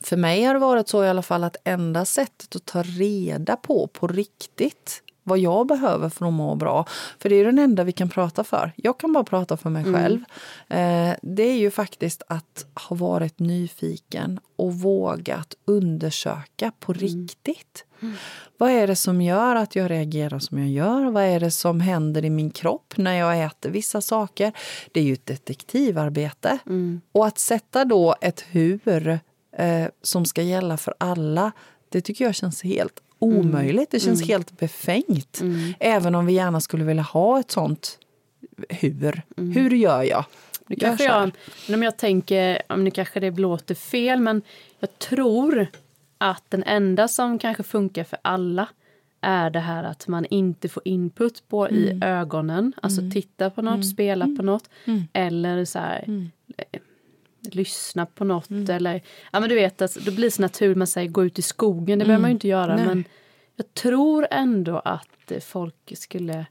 För 0.00 0.16
mig 0.16 0.44
har 0.44 0.54
det 0.54 0.60
varit 0.60 0.88
så 0.88 1.04
i 1.04 1.08
alla 1.08 1.22
fall 1.22 1.44
att 1.44 1.56
enda 1.64 2.04
sättet 2.04 2.56
att 2.56 2.64
ta 2.64 2.82
reda 2.82 3.56
på 3.56 3.86
på 3.86 4.06
riktigt 4.06 5.02
vad 5.26 5.38
jag 5.38 5.66
behöver 5.66 6.08
för 6.08 6.26
att 6.26 6.32
må 6.32 6.54
bra. 6.54 6.86
För 7.18 7.28
det 7.28 7.36
är 7.36 7.44
den 7.44 7.58
enda 7.58 7.84
vi 7.84 7.92
kan 7.92 8.08
prata 8.08 8.44
för. 8.44 8.72
Jag 8.76 8.98
kan 8.98 9.12
bara 9.12 9.24
prata 9.24 9.56
för 9.56 9.70
mig 9.70 9.82
mm. 9.82 9.94
själv. 9.94 10.20
Eh, 10.68 11.16
det 11.22 11.42
är 11.42 11.56
ju 11.58 11.70
faktiskt 11.70 12.22
att 12.28 12.66
ha 12.88 12.96
varit 12.96 13.38
nyfiken 13.38 14.40
och 14.56 14.74
vågat 14.74 15.54
undersöka 15.64 16.72
på 16.80 16.92
mm. 16.92 17.00
riktigt. 17.00 17.84
Mm. 18.00 18.14
Vad 18.58 18.70
är 18.70 18.86
det 18.86 18.96
som 18.96 19.22
gör 19.22 19.56
att 19.56 19.76
jag 19.76 19.90
reagerar 19.90 20.38
som 20.38 20.58
jag 20.58 20.68
gör? 20.68 21.10
Vad 21.10 21.24
är 21.24 21.40
det 21.40 21.50
som 21.50 21.80
händer 21.80 22.24
i 22.24 22.30
min 22.30 22.50
kropp 22.50 22.94
när 22.96 23.14
jag 23.14 23.44
äter 23.44 23.70
vissa 23.70 24.00
saker? 24.00 24.52
Det 24.92 25.00
är 25.00 25.04
ju 25.04 25.12
ett 25.12 25.26
detektivarbete. 25.26 26.58
Mm. 26.66 27.00
Och 27.12 27.26
att 27.26 27.38
sätta 27.38 27.84
då 27.84 28.14
ett 28.20 28.44
hur 28.50 29.18
eh, 29.56 29.86
som 30.02 30.24
ska 30.24 30.42
gälla 30.42 30.76
för 30.76 30.94
alla 30.98 31.52
det 31.88 32.00
tycker 32.00 32.24
jag 32.24 32.34
känns 32.34 32.62
helt 32.62 33.00
omöjligt. 33.18 33.90
Det 33.90 34.00
känns 34.00 34.20
mm. 34.20 34.28
helt 34.28 34.58
befängt. 34.58 35.40
Mm. 35.40 35.74
Även 35.80 36.14
om 36.14 36.26
vi 36.26 36.32
gärna 36.32 36.60
skulle 36.60 36.84
vilja 36.84 37.02
ha 37.02 37.40
ett 37.40 37.50
sånt 37.50 37.98
hur. 38.68 39.22
Mm. 39.36 39.52
Hur 39.52 39.70
gör 39.70 40.02
jag? 40.02 40.24
Nu 40.66 40.76
kanske 40.76 41.04
jag, 41.04 41.30
jag, 41.66 41.84
jag 41.84 41.96
tänker, 41.96 42.76
nu 42.76 42.90
kanske 42.90 43.20
det 43.20 43.30
låter 43.30 43.74
fel, 43.74 44.20
men 44.20 44.42
jag 44.80 44.98
tror 44.98 45.66
att 46.18 46.44
den 46.48 46.62
enda 46.62 47.08
som 47.08 47.38
kanske 47.38 47.62
funkar 47.62 48.04
för 48.04 48.18
alla 48.22 48.68
är 49.20 49.50
det 49.50 49.60
här 49.60 49.84
att 49.84 50.08
man 50.08 50.24
inte 50.24 50.68
får 50.68 50.82
input 50.84 51.48
på 51.48 51.70
i 51.70 51.90
mm. 51.90 52.02
ögonen, 52.02 52.72
alltså 52.82 53.00
mm. 53.00 53.12
titta 53.12 53.50
på 53.50 53.62
något, 53.62 53.74
mm. 53.74 53.82
spela 53.82 54.24
på 54.36 54.42
något, 54.42 54.68
eller 55.12 55.64
så 55.64 55.78
här, 55.78 56.30
lyssna 57.54 58.06
på 58.06 58.24
något 58.24 58.50
eller 58.50 59.02
ja 59.32 59.40
men 59.40 59.48
du 59.48 59.54
vet 59.54 59.82
att 59.82 60.04
det 60.04 60.10
blir 60.10 60.30
så 60.30 60.42
naturligt 60.42 60.78
man 60.78 60.86
säger 60.86 61.08
gå 61.08 61.24
ut 61.24 61.38
i 61.38 61.42
skogen, 61.42 61.98
det 61.98 62.04
behöver 62.04 62.22
man 62.22 62.30
ju 62.30 62.34
inte 62.34 62.48
göra 62.48 62.76
Nej. 62.76 62.86
men 62.86 63.04
jag 63.56 63.74
tror 63.74 64.26
ändå 64.30 64.82
att 64.84 65.32
folk 65.40 65.92
skulle 65.94 66.46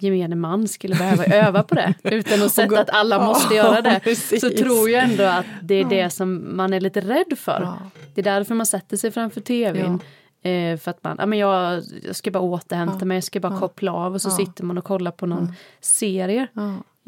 gemene 0.00 0.36
man 0.36 0.68
skulle 0.68 0.94
behöva 0.94 1.24
öva 1.46 1.62
på 1.62 1.74
det 1.74 1.94
utan 2.02 2.42
att 2.42 2.52
sätta 2.52 2.80
att 2.80 2.90
alla 2.90 3.26
måste 3.26 3.54
göra 3.54 3.80
det. 3.80 4.00
Precis. 4.04 4.40
Så 4.40 4.50
tror 4.50 4.90
jag 4.90 5.04
ändå 5.04 5.24
att 5.24 5.46
det 5.62 5.74
är 5.74 5.84
det 5.84 6.10
som 6.10 6.56
man 6.56 6.72
är 6.72 6.80
lite 6.80 7.00
rädd 7.00 7.38
för. 7.38 7.74
Det 8.14 8.20
är 8.20 8.24
därför 8.24 8.54
man 8.54 8.66
sätter 8.66 8.96
sig 8.96 9.10
framför 9.10 9.40
tvn. 9.40 10.00
Eh, 10.42 10.76
för 10.78 10.90
att 10.90 11.04
man, 11.04 11.16
ja, 11.18 11.26
men 11.26 11.38
jag, 11.38 11.82
jag 12.02 12.16
ska 12.16 12.30
bara 12.30 12.42
återhämta 12.42 12.96
ja. 13.00 13.04
mig, 13.04 13.16
jag 13.16 13.24
ska 13.24 13.40
bara 13.40 13.58
koppla 13.58 13.92
av 13.92 14.14
och 14.14 14.22
så 14.22 14.30
sitter 14.30 14.64
man 14.64 14.78
och 14.78 14.84
kollar 14.84 15.10
på 15.10 15.26
någon 15.26 15.52
serie. 15.80 16.46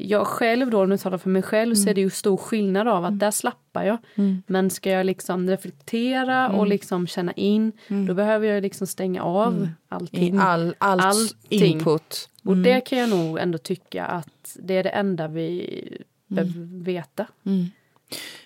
Jag 0.05 0.27
själv 0.27 0.71
då, 0.71 0.83
om 0.83 0.91
jag 0.91 1.01
talar 1.01 1.19
för 1.19 1.31
mig 1.31 1.43
själv, 1.43 1.73
mm. 1.73 1.77
så 1.77 1.91
är 1.91 1.95
det 1.95 2.01
ju 2.01 2.11
stor 2.11 2.37
skillnad 2.37 2.89
av 2.89 3.05
att 3.05 3.09
mm. 3.09 3.19
där 3.19 3.31
slappar 3.31 3.85
jag. 3.85 3.99
Mm. 4.15 4.43
Men 4.47 4.71
ska 4.71 4.91
jag 4.91 5.07
liksom 5.07 5.51
reflektera 5.51 6.49
och 6.49 6.55
mm. 6.55 6.69
liksom 6.69 7.07
känna 7.07 7.33
in, 7.33 7.73
mm. 7.89 8.07
då 8.07 8.15
behöver 8.15 8.47
jag 8.47 8.63
liksom 8.63 8.87
stänga 8.87 9.23
av 9.23 9.57
mm. 9.57 9.69
allting. 9.89 10.39
All, 10.39 10.75
allt 10.79 11.03
allting. 11.03 11.65
input. 11.65 12.29
Och 12.45 12.57
det 12.57 12.81
kan 12.81 12.99
jag 12.99 13.11
nog 13.11 13.39
ändå 13.39 13.59
tycka 13.59 14.05
att 14.05 14.57
det 14.63 14.75
är 14.75 14.83
det 14.83 14.91
enda 14.91 15.29
vi 15.29 16.03
behöver 16.27 16.85
veta. 16.85 17.27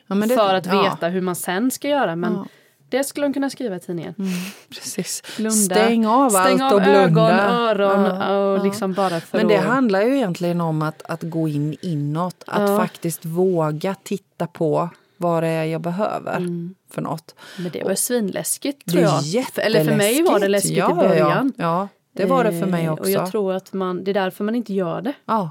Ja, 0.06 0.14
det, 0.14 0.34
för 0.34 0.54
att 0.54 0.66
veta 0.66 0.96
ja. 1.00 1.08
hur 1.08 1.20
man 1.20 1.36
sen 1.36 1.70
ska 1.70 1.88
göra. 1.88 2.16
Men 2.16 2.32
ja. 2.32 2.46
Det 2.94 3.04
skulle 3.04 3.26
de 3.26 3.32
kunna 3.32 3.50
skriva 3.50 3.76
i 3.76 3.80
tidningen. 3.80 4.14
Mm, 4.18 4.30
precis. 4.70 5.22
Blunda. 5.36 5.74
Stäng 5.74 6.06
av 6.06 6.30
Stäng 6.30 6.60
allt 6.60 6.72
av 6.72 6.72
och 6.72 6.82
blunda. 6.82 7.02
ögon, 7.02 7.30
öron 7.30 8.04
ja, 8.04 8.36
och 8.36 8.64
liksom 8.64 8.92
bara 8.92 9.20
för 9.20 9.38
Men 9.38 9.48
det 9.48 9.56
att... 9.56 9.64
handlar 9.64 10.02
ju 10.02 10.16
egentligen 10.16 10.60
om 10.60 10.82
att, 10.82 11.02
att 11.02 11.22
gå 11.22 11.48
in 11.48 11.76
inåt. 11.82 12.44
Att 12.46 12.70
ja. 12.70 12.78
faktiskt 12.78 13.24
våga 13.24 13.94
titta 14.02 14.46
på 14.46 14.88
vad 15.16 15.42
det 15.42 15.48
är 15.48 15.64
jag 15.64 15.80
behöver 15.80 16.36
mm. 16.36 16.74
för 16.90 17.02
något. 17.02 17.34
Men 17.58 17.70
det 17.72 17.84
var 17.84 17.94
svinläskigt 17.94 18.90
tror 18.90 19.02
jag. 19.02 19.22
Eller 19.56 19.84
för 19.84 19.96
mig 19.96 20.22
var 20.22 20.40
det 20.40 20.48
läskigt 20.48 20.90
i 20.90 20.94
början. 20.94 21.52
Ja, 21.56 21.64
ja, 21.64 21.88
det 22.12 22.24
var 22.24 22.44
det 22.44 22.60
för 22.60 22.66
mig 22.66 22.90
också. 22.90 23.04
Och 23.04 23.10
jag 23.10 23.30
tror 23.30 23.54
att 23.54 23.72
man, 23.72 24.04
det 24.04 24.10
är 24.10 24.14
därför 24.14 24.44
man 24.44 24.54
inte 24.54 24.74
gör 24.74 25.02
det. 25.02 25.12
Ja. 25.24 25.50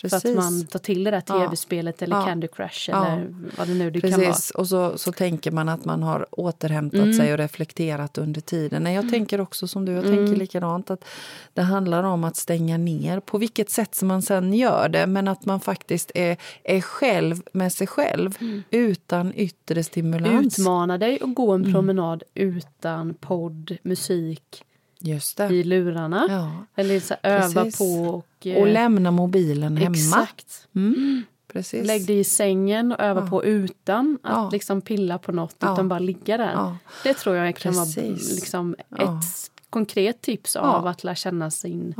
Precis. 0.00 0.22
För 0.22 0.28
att 0.28 0.36
man 0.36 0.66
tar 0.66 0.78
till 0.78 1.04
det 1.04 1.10
där 1.10 1.20
tv-spelet 1.20 2.02
eller 2.02 2.16
ja. 2.16 2.26
Candy 2.26 2.48
Crush 2.48 2.90
eller 2.90 3.20
ja. 3.20 3.48
vad 3.58 3.68
det 3.68 3.74
nu 3.74 3.90
det 3.90 4.00
Precis. 4.00 4.16
kan 4.16 4.24
vara. 4.24 4.60
Och 4.60 4.68
så, 4.68 4.98
så 4.98 5.12
tänker 5.12 5.50
man 5.50 5.68
att 5.68 5.84
man 5.84 6.02
har 6.02 6.26
återhämtat 6.30 7.00
mm. 7.00 7.14
sig 7.14 7.32
och 7.32 7.38
reflekterat 7.38 8.18
under 8.18 8.40
tiden. 8.40 8.82
Nej, 8.82 8.94
jag 8.94 9.02
mm. 9.02 9.12
tänker 9.12 9.40
också 9.40 9.68
som 9.68 9.84
du, 9.84 9.92
jag 9.92 10.04
mm. 10.04 10.16
tänker 10.16 10.36
likadant 10.36 10.90
att 10.90 11.04
det 11.54 11.62
handlar 11.62 12.02
om 12.02 12.24
att 12.24 12.36
stänga 12.36 12.78
ner 12.78 13.20
på 13.20 13.38
vilket 13.38 13.70
sätt 13.70 13.94
som 13.94 14.08
man 14.08 14.22
sen 14.22 14.54
gör 14.54 14.88
det 14.88 15.06
men 15.06 15.28
att 15.28 15.44
man 15.44 15.60
faktiskt 15.60 16.10
är, 16.14 16.36
är 16.64 16.80
själv 16.80 17.42
med 17.52 17.72
sig 17.72 17.86
själv 17.86 18.36
mm. 18.40 18.62
utan 18.70 19.32
yttre 19.34 19.84
stimulans. 19.84 20.58
Utmana 20.58 20.98
dig 20.98 21.18
och 21.20 21.34
gå 21.34 21.52
en 21.52 21.60
mm. 21.60 21.72
promenad 21.72 22.22
utan 22.34 23.14
podd, 23.14 23.76
musik. 23.82 24.65
I 25.50 25.62
lurarna. 25.62 26.26
Ja. 26.28 26.82
Eller 26.82 27.00
så 27.00 27.14
öva 27.22 27.64
Precis. 27.64 27.78
på 27.78 27.84
och... 27.84 28.46
och 28.56 28.66
lämna 28.66 29.10
mobilen 29.10 29.76
hemma. 29.76 29.96
Exakt. 29.96 30.68
Mm. 30.74 31.22
Precis. 31.52 31.86
Lägg 31.86 32.06
dig 32.06 32.18
i 32.18 32.24
sängen 32.24 32.92
och 32.92 33.00
öva 33.00 33.20
ja. 33.20 33.26
på 33.26 33.44
utan 33.44 34.18
att 34.22 34.32
ja. 34.32 34.50
liksom 34.52 34.80
pilla 34.80 35.18
på 35.18 35.32
något 35.32 35.56
ja. 35.58 35.72
utan 35.72 35.88
bara 35.88 35.98
ligga 35.98 36.36
där. 36.36 36.76
Det 37.02 37.14
tror 37.14 37.36
jag 37.36 37.56
kan 37.56 37.72
Precis. 37.72 37.96
vara 37.96 38.34
liksom 38.34 38.76
ett 38.90 39.50
konkret 39.70 40.20
tips 40.20 40.56
av 40.56 40.86
att 40.86 41.04
lära 41.04 41.14
känna 41.14 41.50
sin 41.50 41.94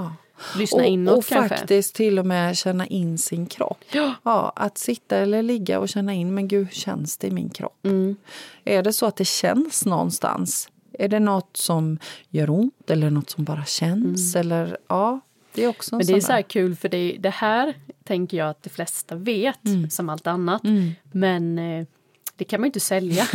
Lyssna 0.56 0.78
och, 0.78 0.84
inåt 0.84 1.18
och 1.18 1.24
kanske. 1.24 1.56
faktiskt 1.56 1.94
till 1.94 2.18
och 2.18 2.26
med 2.26 2.56
känna 2.56 2.86
in 2.86 3.18
sin 3.18 3.46
kropp. 3.46 3.84
Ja. 3.92 4.14
ja. 4.22 4.52
att 4.56 4.78
sitta 4.78 5.16
eller 5.16 5.42
ligga 5.42 5.78
och 5.78 5.88
känna 5.88 6.14
in, 6.14 6.34
men 6.34 6.48
gud, 6.48 6.66
hur 6.66 6.74
känns 6.74 7.16
det 7.16 7.26
i 7.26 7.30
min 7.30 7.50
kropp? 7.50 7.84
Mm. 7.84 8.16
Är 8.64 8.82
det 8.82 8.92
så 8.92 9.06
att 9.06 9.16
det 9.16 9.24
känns 9.24 9.86
någonstans, 9.86 10.68
är 10.98 11.08
det 11.08 11.20
något 11.20 11.56
som 11.56 11.98
gör 12.28 12.50
ont 12.50 12.90
eller 12.90 13.10
något 13.10 13.30
som 13.30 13.44
bara 13.44 13.64
känns? 13.64 14.34
Mm. 14.34 14.46
Eller, 14.46 14.76
ja, 14.88 15.20
det 15.54 15.64
är 15.64 15.68
också 15.68 15.96
Men 15.96 16.06
det 16.06 16.12
är 16.12 16.20
så 16.20 16.32
här 16.32 16.42
kul 16.42 16.76
för 16.76 16.88
det, 16.88 17.16
det 17.20 17.30
här 17.30 17.74
tänker 18.04 18.36
jag 18.36 18.50
att 18.50 18.62
de 18.62 18.70
flesta 18.70 19.14
vet 19.14 19.64
mm. 19.64 19.90
som 19.90 20.08
allt 20.08 20.26
annat. 20.26 20.64
Mm. 20.64 20.90
Men 21.12 21.58
eh, 21.58 21.86
det 22.36 22.44
kan 22.44 22.60
man 22.60 22.64
ju 22.64 22.68
inte 22.68 22.80
sälja. 22.80 23.22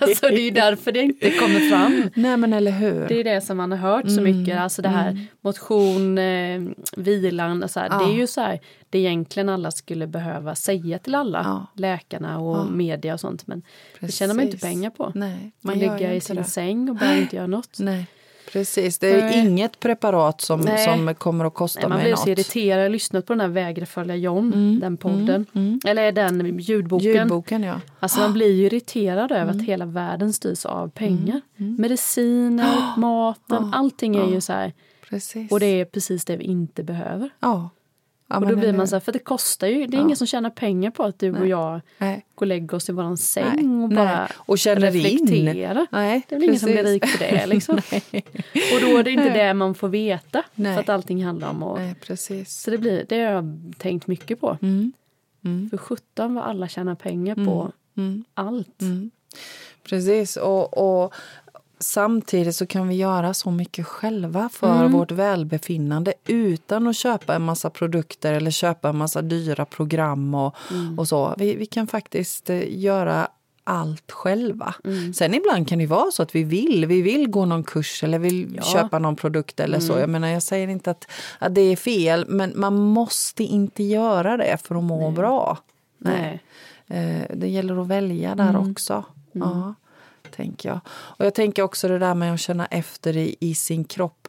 alltså, 0.00 0.26
det 0.28 0.40
är 0.40 0.44
ju 0.44 0.50
därför 0.50 0.92
det 0.92 1.02
inte 1.02 1.30
kommer 1.30 1.70
fram. 1.70 2.10
Nej 2.14 2.36
men 2.36 2.52
eller 2.52 2.70
hur. 2.70 3.08
Det 3.08 3.20
är 3.20 3.24
det 3.24 3.40
som 3.40 3.56
man 3.56 3.70
har 3.70 3.78
hört 3.78 4.08
så 4.08 4.20
mm. 4.20 4.38
mycket. 4.38 4.58
Alltså 4.58 4.82
det 4.82 4.88
här 4.88 5.10
mm. 5.10 5.26
motion, 5.40 6.18
eh, 6.18 6.62
vilan. 6.96 7.62
Och 7.62 7.70
så 7.70 7.80
här, 7.80 7.88
ja. 7.90 7.98
Det 7.98 8.12
är 8.12 8.16
ju 8.16 8.26
så 8.26 8.40
här 8.40 8.60
det 8.90 8.98
egentligen 8.98 9.48
alla 9.48 9.70
skulle 9.70 10.06
behöva 10.06 10.54
säga 10.54 10.98
till 10.98 11.14
alla. 11.14 11.42
Ja. 11.44 11.66
Läkarna 11.74 12.38
och 12.38 12.56
ja. 12.56 12.64
media 12.64 13.14
och 13.14 13.20
sånt. 13.20 13.46
Men 13.46 13.62
Precis. 14.00 14.14
det 14.14 14.18
tjänar 14.18 14.34
man 14.34 14.44
inte 14.44 14.58
pengar 14.58 14.90
på. 14.90 15.12
Nej, 15.14 15.52
man 15.60 15.78
ligger 15.78 16.12
i 16.12 16.20
sin 16.20 16.36
det. 16.36 16.44
säng 16.44 16.88
och 16.88 16.96
bara 16.96 17.16
inte 17.16 17.36
göra 17.36 17.46
något. 17.46 17.78
Nej. 17.78 18.06
Precis, 18.52 18.98
det 18.98 19.10
är 19.10 19.24
Nej. 19.24 19.46
inget 19.46 19.80
preparat 19.80 20.40
som, 20.40 20.62
som 20.84 21.14
kommer 21.14 21.44
att 21.44 21.54
kosta 21.54 21.80
Nej, 21.80 21.88
man 21.88 21.98
mig 21.98 22.10
något. 22.10 22.18
Man 22.18 22.24
blir 22.24 22.34
så 22.34 22.40
irriterad. 22.40 22.84
Jag 22.84 22.92
lyssnat 22.92 23.26
på 23.26 23.32
den 23.32 23.40
här 23.40 23.48
Vägra 23.48 23.86
följa 23.86 24.16
John, 24.16 24.52
mm. 24.52 24.80
den 24.80 24.96
podden. 24.96 25.46
Mm. 25.52 25.66
Mm. 25.66 25.80
Eller 25.86 26.12
den 26.12 26.58
ljudboken. 26.58 27.12
ljudboken 27.12 27.62
ja. 27.62 27.80
Alltså 28.00 28.20
man 28.20 28.32
blir 28.32 28.52
ju 28.52 28.66
irriterad 28.66 29.32
över 29.32 29.50
att 29.50 29.54
mm. 29.54 29.66
hela 29.66 29.86
världen 29.86 30.32
styrs 30.32 30.66
av 30.66 30.88
pengar. 30.88 31.40
Mm. 31.56 31.70
Mm. 31.70 31.76
Mediciner, 31.78 32.96
maten, 32.98 33.74
allting 33.74 34.16
är 34.16 34.28
ju 34.28 34.40
så 34.40 34.52
här. 34.52 34.72
Precis. 35.08 35.52
Och 35.52 35.60
det 35.60 35.66
är 35.66 35.84
precis 35.84 36.24
det 36.24 36.36
vi 36.36 36.44
inte 36.44 36.82
behöver. 36.82 37.30
Ja. 37.40 37.70
Ja, 38.30 38.36
och 38.36 38.46
då 38.48 38.56
blir 38.56 38.72
man 38.72 38.88
så 38.88 38.94
här, 38.94 39.00
för 39.00 39.12
det 39.12 39.18
kostar 39.18 39.66
ju, 39.66 39.86
det 39.86 39.96
är 39.96 39.98
ja. 39.98 40.04
ingen 40.04 40.16
som 40.16 40.26
tjänar 40.26 40.50
pengar 40.50 40.90
på 40.90 41.04
att 41.04 41.18
du 41.18 41.32
Nej. 41.32 41.40
och 41.40 41.48
jag 41.48 41.80
Nej. 41.98 42.26
går 42.34 42.46
och 42.46 42.46
lägger 42.46 42.74
oss 42.74 42.88
i 42.88 42.92
våran 42.92 43.16
säng 43.16 43.78
Nej. 43.78 43.84
och 43.84 43.88
bara 43.88 44.28
och 44.36 44.58
känner 44.58 44.90
reflekterar. 44.90 45.86
Nej, 45.90 46.22
det 46.28 46.34
är 46.34 46.40
väl 46.40 46.48
ingen 46.48 46.60
som 46.60 46.70
blir 46.70 46.84
rik 46.84 47.02
på 47.02 47.18
det 47.18 47.46
liksom. 47.46 47.76
och 48.74 48.80
då 48.80 48.96
är 48.98 49.02
det 49.02 49.10
inte 49.10 49.30
det 49.30 49.54
man 49.54 49.74
får 49.74 49.88
veta 49.88 50.42
för 50.54 50.78
att 50.78 50.88
allting 50.88 51.24
handlar 51.24 51.50
om 51.50 51.94
precis. 52.06 52.60
Så 52.60 52.70
det, 52.70 52.78
blir, 52.78 53.06
det 53.08 53.16
har 53.16 53.32
jag 53.32 53.74
tänkt 53.78 54.06
mycket 54.06 54.40
på. 54.40 54.58
Mm. 54.62 54.92
Mm. 55.44 55.70
För 55.70 55.76
sjutton 55.76 56.34
vad 56.34 56.44
alla 56.44 56.68
tjänar 56.68 56.94
pengar 56.94 57.34
på 57.34 57.72
mm. 57.96 58.08
mm. 58.10 58.24
allt. 58.34 58.82
Mm. 58.82 59.10
Precis, 59.88 60.36
och, 60.36 61.02
och 61.02 61.14
Samtidigt 61.80 62.56
så 62.56 62.66
kan 62.66 62.88
vi 62.88 62.94
göra 62.94 63.34
så 63.34 63.50
mycket 63.50 63.86
själva 63.86 64.48
för 64.48 64.76
mm. 64.76 64.92
vårt 64.92 65.10
välbefinnande 65.10 66.14
utan 66.26 66.86
att 66.86 66.96
köpa 66.96 67.34
en 67.34 67.42
massa 67.42 67.70
produkter 67.70 68.32
eller 68.34 68.50
köpa 68.50 68.88
en 68.88 68.96
massa 68.96 69.22
dyra 69.22 69.64
program 69.64 70.34
och, 70.34 70.56
mm. 70.70 70.98
och 70.98 71.08
så. 71.08 71.34
Vi, 71.38 71.54
vi, 71.54 71.66
kan 71.66 71.86
faktiskt 71.86 72.50
eh, 72.50 72.78
göra 72.80 73.28
allt 73.64 74.12
själva. 74.12 74.74
Mm. 74.84 75.14
Sen 75.14 75.34
ibland 75.34 75.68
kan 75.68 75.78
det 75.78 75.86
vara 75.86 76.10
så 76.10 76.22
att 76.22 76.34
vi 76.34 76.44
vill. 76.44 76.86
Vi 76.86 77.02
vill 77.02 77.30
gå 77.30 77.44
någon 77.44 77.64
kurs 77.64 78.04
eller 78.04 78.18
vill 78.18 78.54
ja. 78.56 78.62
köpa 78.62 78.98
någon 78.98 79.16
produkt 79.16 79.60
eller 79.60 79.80
så. 79.80 79.92
Mm. 79.92 80.00
Jag 80.00 80.10
menar, 80.10 80.28
jag 80.28 80.42
säger 80.42 80.68
inte 80.68 80.90
att, 80.90 81.10
att 81.38 81.54
det 81.54 81.60
är 81.60 81.76
fel, 81.76 82.24
men 82.28 82.52
man 82.56 82.76
måste 82.76 83.44
inte 83.44 83.82
göra 83.82 84.36
det 84.36 84.58
för 84.64 84.74
att 84.74 84.84
må 84.84 85.00
Nej. 85.00 85.12
bra. 85.12 85.58
Nej. 85.98 86.42
Nej. 86.86 87.20
Eh, 87.20 87.36
det 87.36 87.48
gäller 87.48 87.82
att 87.82 87.86
välja 87.86 88.34
där 88.34 88.48
mm. 88.50 88.70
också. 88.70 89.04
Mm. 89.34 89.48
Ja 89.48 89.74
tänker 90.38 90.68
jag. 90.68 90.80
Och 90.88 91.26
jag 91.26 91.34
tänker 91.34 91.62
också 91.62 91.88
det 91.88 91.98
där 91.98 92.14
med 92.14 92.34
att 92.34 92.40
känna 92.40 92.66
efter 92.66 93.16
i, 93.16 93.36
i 93.40 93.54
sin 93.54 93.84
kropp. 93.84 94.28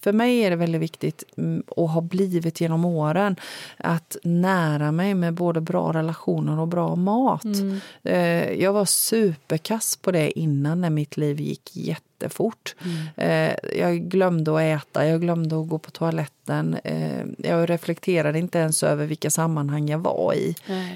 För 0.00 0.12
mig 0.12 0.38
är 0.38 0.50
det 0.50 0.56
väldigt 0.56 0.80
viktigt 0.80 1.24
mm, 1.36 1.62
och 1.66 1.88
har 1.90 2.02
blivit 2.02 2.60
genom 2.60 2.84
åren 2.84 3.36
att 3.76 4.16
nära 4.22 4.92
mig 4.92 5.14
med 5.14 5.34
både 5.34 5.60
bra 5.60 5.92
relationer 5.92 6.60
och 6.60 6.68
bra 6.68 6.96
mat. 6.96 7.44
Mm. 7.44 7.80
Eh, 8.02 8.52
jag 8.52 8.72
var 8.72 8.84
superkass 8.84 9.96
på 9.96 10.12
det 10.12 10.38
innan 10.38 10.80
när 10.80 10.90
mitt 10.90 11.16
liv 11.16 11.40
gick 11.40 11.76
jätte 11.76 12.13
jättefort. 12.24 12.74
Mm. 12.84 13.50
Eh, 13.50 13.78
jag 13.80 14.00
glömde 14.00 14.54
att 14.54 14.82
äta, 14.82 15.06
jag 15.06 15.20
glömde 15.20 15.60
att 15.60 15.68
gå 15.68 15.78
på 15.78 15.90
toaletten. 15.90 16.76
Eh, 16.84 17.24
jag 17.38 17.70
reflekterade 17.70 18.38
inte 18.38 18.58
ens 18.58 18.82
över 18.82 19.06
vilka 19.06 19.30
sammanhang 19.30 19.88
jag 19.88 19.98
var 19.98 20.34
i. 20.34 20.54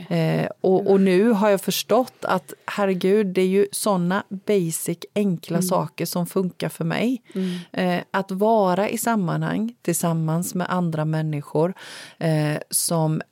Eh, 0.09 0.49
och, 0.61 0.91
och, 0.91 1.01
nu 1.01 1.31
har 1.31 1.51
jag 1.51 1.61
förstått 1.61 2.25
att 2.25 2.53
herregud, 2.67 3.27
det 3.27 3.43
är 3.43 3.47
ju 3.47 3.67
såna 3.73 4.25
basic, 4.29 4.99
enkla 5.15 5.57
mm. 5.57 5.63
saker 5.63 6.07
som 6.07 6.27
funkar 6.27 6.69
för 6.69 6.85
mig. 6.85 7.23
Mm. 7.35 8.01
Att 8.11 8.31
vara 8.31 8.89
i 8.89 8.99
sammanhang 8.99 9.75
tillsammans 9.83 10.55
med 10.55 10.67
andra 10.71 11.05
människor 11.05 11.75
som 12.71 13.23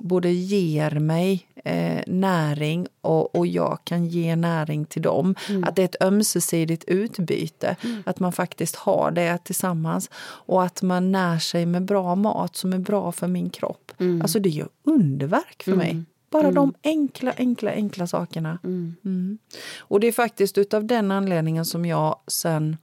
både 0.00 0.30
ger 0.30 0.90
mig 0.90 1.46
eh, 1.64 2.02
näring 2.06 2.86
och, 3.00 3.36
och 3.36 3.46
jag 3.46 3.78
kan 3.84 4.06
ge 4.06 4.36
näring 4.36 4.84
till 4.84 5.02
dem. 5.02 5.34
Mm. 5.48 5.64
Att 5.64 5.76
det 5.76 5.82
är 5.82 5.84
ett 5.84 6.02
ömsesidigt 6.02 6.84
utbyte. 6.84 7.76
Mm. 7.82 8.02
Att 8.06 8.20
man 8.20 8.32
faktiskt 8.32 8.76
har 8.76 9.10
det 9.10 9.38
tillsammans. 9.44 10.10
Och 10.22 10.62
att 10.62 10.82
man 10.82 11.12
när 11.12 11.38
sig 11.38 11.66
med 11.66 11.84
bra 11.84 12.14
mat 12.14 12.56
som 12.56 12.72
är 12.72 12.78
bra 12.78 13.12
för 13.12 13.28
min 13.28 13.50
kropp. 13.50 13.92
Mm. 13.98 14.22
Alltså 14.22 14.38
det 14.38 14.48
gör 14.48 14.68
underverk 14.84 15.62
för 15.62 15.74
mig. 15.74 15.90
Mm. 15.90 16.06
Bara 16.30 16.42
mm. 16.42 16.54
de 16.54 16.74
enkla, 16.82 17.32
enkla, 17.36 17.70
enkla 17.70 18.06
sakerna. 18.06 18.58
Mm. 18.64 19.38
Och 19.78 20.00
det 20.00 20.06
är 20.06 20.12
faktiskt 20.12 20.58
utav 20.58 20.86
den 20.86 21.10
anledningen 21.10 21.64
som 21.64 21.86
jag 21.86 22.16
sen 22.26 22.76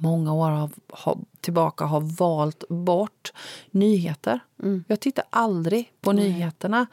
många 0.00 0.32
år 0.34 0.50
har, 0.50 0.70
har, 0.88 1.18
tillbaka 1.40 1.84
har 1.84 2.00
valt 2.00 2.64
bort 2.68 3.32
nyheter. 3.70 4.40
Mm. 4.62 4.84
Jag 4.88 5.00
tittar 5.00 5.24
aldrig 5.30 5.92
på 6.00 6.10
mm. 6.10 6.24
nyheterna. 6.24 6.86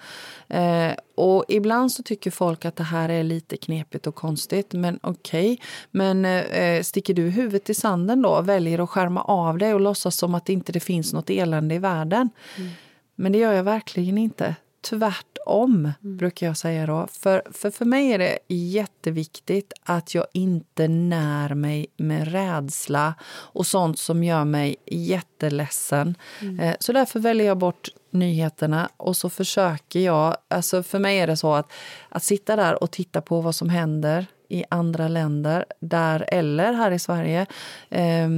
Eh, 0.47 0.91
och 1.15 1.45
ibland 1.47 1.91
så 1.91 2.03
tycker 2.03 2.31
folk 2.31 2.65
att 2.65 2.75
det 2.75 2.83
här 2.83 3.09
är 3.09 3.23
lite 3.23 3.57
knepigt 3.57 4.07
och 4.07 4.15
konstigt. 4.15 4.73
Men 4.73 4.99
okej. 5.03 5.53
Okay. 5.53 5.65
Men 5.91 6.25
eh, 6.25 6.81
sticker 6.81 7.13
du 7.13 7.29
huvudet 7.29 7.69
i 7.69 7.73
sanden 7.73 8.21
då 8.21 8.41
väljer 8.41 8.79
att 8.79 8.89
skärma 8.89 9.21
av 9.21 9.57
dig 9.57 9.73
och 9.73 9.81
låtsas 9.81 10.15
som 10.15 10.35
att 10.35 10.45
det 10.45 10.53
inte 10.53 10.71
det 10.71 10.79
finns 10.79 11.13
något 11.13 11.29
elände 11.29 11.75
i 11.75 11.79
världen. 11.79 12.29
Mm. 12.57 12.69
Men 13.15 13.31
det 13.31 13.37
gör 13.37 13.53
jag 13.53 13.63
verkligen 13.63 14.17
inte. 14.17 14.55
Tvärtom, 14.89 15.91
mm. 16.03 16.17
brukar 16.17 16.47
jag 16.47 16.57
säga 16.57 16.85
då. 16.85 17.07
För, 17.11 17.43
för, 17.51 17.71
för 17.71 17.85
mig 17.85 18.11
är 18.11 18.17
det 18.17 18.37
jätteviktigt 18.47 19.73
att 19.83 20.15
jag 20.15 20.25
inte 20.33 20.87
när 20.87 21.53
mig 21.53 21.87
med 21.97 22.31
rädsla 22.31 23.13
och 23.29 23.67
sånt 23.67 23.99
som 23.99 24.23
gör 24.23 24.45
mig 24.45 24.75
jätteledsen. 24.85 26.15
Mm. 26.41 26.59
Eh, 26.59 26.75
så 26.79 26.93
därför 26.93 27.19
väljer 27.19 27.47
jag 27.47 27.57
bort 27.57 27.89
nyheterna 28.11 28.89
och 28.97 29.17
så 29.17 29.29
försöker 29.29 29.99
jag... 29.99 30.37
Alltså 30.47 30.83
för 30.83 30.99
mig 30.99 31.19
är 31.19 31.27
det 31.27 31.37
så 31.37 31.53
att, 31.53 31.71
att 32.09 32.23
sitta 32.23 32.55
där 32.55 32.83
och 32.83 32.91
titta 32.91 33.21
på 33.21 33.41
vad 33.41 33.55
som 33.55 33.69
händer 33.69 34.25
i 34.49 34.63
andra 34.69 35.07
länder, 35.07 35.65
där 35.79 36.25
eller 36.27 36.73
här 36.73 36.91
i 36.91 36.99
Sverige, 36.99 37.45
eh, 37.89 38.29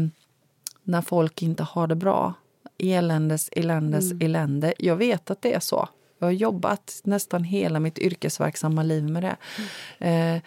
när 0.84 1.02
folk 1.02 1.42
inte 1.42 1.64
har 1.64 1.88
det 1.88 1.96
bra. 1.96 2.34
Eländes, 2.78 3.50
eländes, 3.52 4.12
mm. 4.12 4.26
elände. 4.26 4.74
Jag 4.78 4.96
vet 4.96 5.32
att 5.32 5.42
det 5.42 5.54
är 5.54 5.60
så. 5.60 5.90
Jag 6.20 6.28
har 6.28 6.32
jobbat 6.32 7.02
nästan 7.04 7.44
hela 7.44 7.80
mitt 7.80 8.00
yrkesverksamma 8.00 8.84
liv 8.84 9.04
med 9.04 9.24
det. 9.24 9.38
Mm. 10.00 10.36
Eh, 10.36 10.42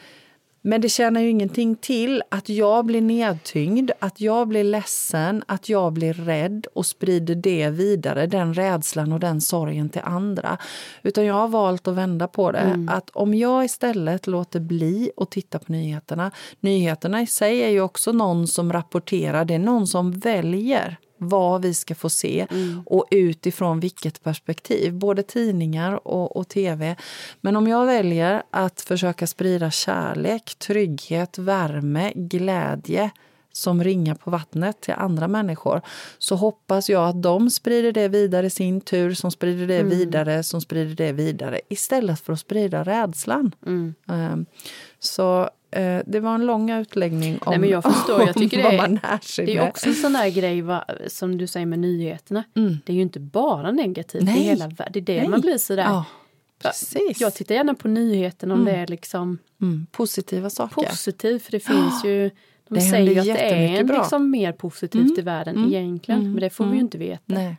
men 0.65 0.81
det 0.81 0.89
tjänar 0.89 1.21
ju 1.21 1.31
ingenting 1.31 1.77
till 1.77 2.23
att 2.29 2.49
jag 2.49 2.85
blir 2.85 3.01
nedtyngd, 3.01 3.91
att 3.99 4.21
jag 4.21 4.49
blir 4.49 4.65
ledsen, 4.65 5.45
att 5.47 5.69
jag 5.69 5.93
blir 5.93 6.15
rädd 6.15 6.67
och 6.75 6.87
sprider 6.87 7.35
det 7.35 7.71
vidare, 7.71 8.27
den 8.27 8.55
rädslan 8.55 9.13
och 9.13 9.21
den 9.21 9.41
sorgen 9.41 9.89
till 9.89 10.01
andra. 10.05 10.59
Utan 11.03 11.25
jag 11.25 11.35
har 11.35 11.49
valt 11.49 11.89
att 11.89 11.95
vända 11.95 12.29
på 12.29 12.53
det. 12.53 12.59
Mm. 12.59 12.89
Att 12.89 13.11
om 13.11 13.35
jag 13.35 13.65
istället 13.65 14.27
låter 14.27 14.61
bli 14.61 15.11
att 15.17 15.31
titta 15.31 15.59
på 15.59 15.73
nyheterna. 15.73 16.31
Nyheterna 16.61 17.23
i 17.23 17.27
sig 17.27 17.63
är 17.63 17.69
ju 17.69 17.81
också 17.81 18.13
någon 18.13 18.47
som 18.47 18.73
rapporterar, 18.73 19.45
det 19.45 19.55
är 19.55 19.59
någon 19.59 19.87
som 19.87 20.13
väljer 20.13 20.99
vad 21.29 21.63
vi 21.63 21.75
ska 21.75 21.95
få 21.95 22.11
se 22.11 22.47
mm. 22.51 22.83
och 22.87 23.07
utifrån 23.11 23.81
vilket 23.81 24.23
perspektiv. 24.23 24.93
Både 24.95 25.23
tidningar 25.23 26.09
och, 26.09 26.37
och 26.37 26.49
tv. 26.49 26.97
Men 27.41 27.57
om 27.57 27.69
jag 27.69 27.87
väljer 27.87 28.43
att 28.51 28.81
försöka 28.81 29.27
sprida 29.27 29.71
kärlek, 29.71 30.55
trygghet, 30.59 31.39
värme, 31.39 32.13
glädje 32.15 33.11
som 33.53 33.85
ringar 33.85 34.15
på 34.15 34.31
vattnet 34.31 34.81
till 34.81 34.95
andra 34.95 35.29
människor 35.29 35.81
så 36.19 36.37
hoppas 36.37 36.91
jag 36.91 37.09
att 37.09 37.23
de 37.23 37.51
sprider 37.51 37.93
det 37.93 38.09
vidare 38.09 38.47
i 38.47 38.51
sin 38.51 38.81
tur, 38.81 39.15
som 39.15 39.31
sprider 39.31 39.67
det 39.67 39.79
mm. 39.79 39.89
vidare, 39.89 40.43
som 40.43 40.61
sprider 40.61 40.95
det 40.95 41.13
vidare 41.13 41.61
istället 41.69 42.21
för 42.21 42.33
att 42.33 42.41
sprida 42.41 42.83
rädslan. 42.83 43.55
Mm. 43.67 43.95
Um, 44.07 44.47
så 44.99 45.51
Eh, 45.73 46.03
det 46.07 46.21
var 46.21 46.35
en 46.35 46.47
lång 46.47 46.71
utläggning 46.71 47.39
om, 47.39 47.51
Nej, 47.51 47.59
men 47.59 47.69
jag 47.69 47.83
förstår. 47.85 48.27
Jag 48.27 48.35
tycker 48.35 48.57
det 48.57 48.69
är, 48.69 49.47
Det 49.47 49.57
är 49.57 49.69
också 49.69 49.89
en 49.89 49.95
sån 49.95 50.13
där 50.13 50.29
grej 50.29 50.63
va, 50.63 50.85
som 51.07 51.39
du 51.39 51.47
säger 51.47 51.67
med 51.67 51.79
nyheterna. 51.79 52.45
Mm. 52.57 52.79
Det 52.85 52.93
är 52.93 52.97
ju 52.97 53.03
inte 53.03 53.21
bara 53.21 53.71
negativt. 53.71 54.23
Nej. 54.23 54.35
Det 54.35 54.41
är, 54.41 54.45
hela, 54.45 54.69
det, 54.69 54.99
är 54.99 55.01
det 55.01 55.19
Nej. 55.19 55.29
man 55.29 55.41
blir 55.41 55.59
sådär. 55.59 55.83
Ja, 55.83 56.05
precis. 56.63 57.21
Jag 57.21 57.35
tittar 57.35 57.55
gärna 57.55 57.75
på 57.75 57.89
nyheterna 57.89 58.55
om 58.55 58.61
mm. 58.61 58.75
det 58.75 58.81
är 58.81 58.87
liksom 58.87 59.39
mm. 59.61 59.87
positiva 59.93 60.51
saker. 60.51 60.83
Positivt, 60.83 61.43
för 61.43 61.53
det 61.53 61.61
finns 61.61 62.05
ju 62.05 62.31
de 62.73 62.81
det 62.81 62.91
säger 62.91 63.13
ju 63.13 63.19
att 63.19 63.39
det 63.39 63.51
är 63.51 63.81
en 63.81 63.87
liksom 63.87 64.31
mer 64.31 64.53
positivt 64.53 65.03
mm. 65.03 65.19
i 65.19 65.23
världen 65.23 65.57
mm. 65.57 65.69
egentligen, 65.69 66.21
mm. 66.21 66.33
men 66.33 66.41
det 66.41 66.51
får 66.51 66.65
vi 66.65 66.71
ju 66.71 66.75
mm. 66.75 66.85
inte 66.85 66.99
veta. 66.99 67.23
Nej. 67.27 67.57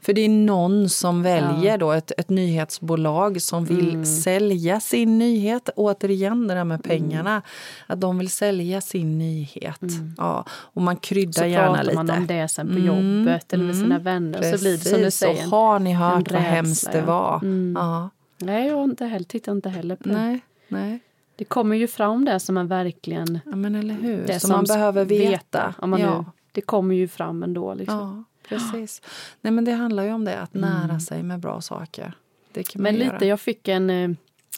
För 0.00 0.12
det 0.12 0.20
är 0.20 0.28
någon 0.28 0.88
som 0.88 1.22
väljer 1.22 1.70
ja. 1.70 1.76
då 1.76 1.92
ett, 1.92 2.12
ett 2.18 2.28
nyhetsbolag 2.28 3.42
som 3.42 3.64
vill 3.64 3.90
mm. 3.90 4.04
sälja 4.04 4.80
sin 4.80 5.18
nyhet. 5.18 5.68
Återigen 5.76 6.48
det 6.48 6.54
där 6.54 6.64
med 6.64 6.84
pengarna. 6.84 7.30
Mm. 7.30 7.42
Att 7.86 8.00
de 8.00 8.18
vill 8.18 8.30
sälja 8.30 8.80
sin 8.80 9.18
nyhet. 9.18 9.80
Ja, 10.16 10.44
och 10.50 10.82
man 10.82 10.96
kryddar 10.96 11.42
så 11.42 11.48
gärna 11.48 11.82
lite. 11.82 11.94
Så 11.94 12.00
pratar 12.00 12.14
man 12.14 12.20
om 12.20 12.26
det 12.26 12.48
sen 12.48 12.72
på 12.72 12.78
jobbet 12.78 13.52
eller 13.52 13.64
med 13.64 13.76
sina 13.76 13.98
vänner. 13.98 14.38
Precis. 14.38 14.60
Så 14.60 14.64
blir 14.64 14.72
det 14.72 14.84
som 14.84 15.00
du 15.00 15.10
säger. 15.10 15.42
Så 15.42 15.56
har 15.56 15.78
ni 15.78 15.92
hört 15.92 16.32
vad 16.32 16.42
hemskt 16.42 16.92
det 16.92 17.02
var. 17.02 17.40
Ja. 17.74 18.10
Nej, 18.38 18.68
jag 18.68 18.84
inte 18.84 19.04
heller, 19.04 19.26
tittar 19.26 19.52
inte 19.52 19.68
heller 19.68 19.96
på 19.96 20.08
det. 20.08 20.14
Nej, 20.14 20.40
nej. 20.68 21.00
Det 21.36 21.44
kommer 21.44 21.76
ju 21.76 21.86
fram 21.86 22.24
det 22.24 22.40
som 22.40 22.54
man 22.54 22.66
verkligen... 22.68 23.40
Ja, 23.44 23.56
men 23.56 23.74
eller 23.74 23.94
hur. 23.94 24.26
Det 24.26 24.40
som, 24.40 24.48
som 24.48 24.56
man 24.56 24.64
behöver 24.64 25.04
veta. 25.04 25.30
veta 25.30 25.74
om 25.78 25.90
man 25.90 26.00
ja. 26.00 26.18
nu, 26.18 26.24
det 26.52 26.60
kommer 26.60 26.94
ju 26.94 27.08
fram 27.08 27.42
ändå. 27.42 27.74
Liksom. 27.74 27.98
Ja, 27.98 28.24
precis. 28.48 29.02
Nej, 29.40 29.52
men 29.52 29.64
det 29.64 29.72
handlar 29.72 30.04
ju 30.04 30.12
om 30.12 30.24
det, 30.24 30.40
att 30.40 30.54
mm. 30.54 30.70
nära 30.70 31.00
sig 31.00 31.22
med 31.22 31.40
bra 31.40 31.60
saker. 31.60 32.14
Det 32.52 32.74
men 32.74 32.94
lite, 32.94 33.06
göra. 33.06 33.24
jag 33.24 33.40
fick 33.40 33.68
en, 33.68 33.90
eh, 33.90 34.10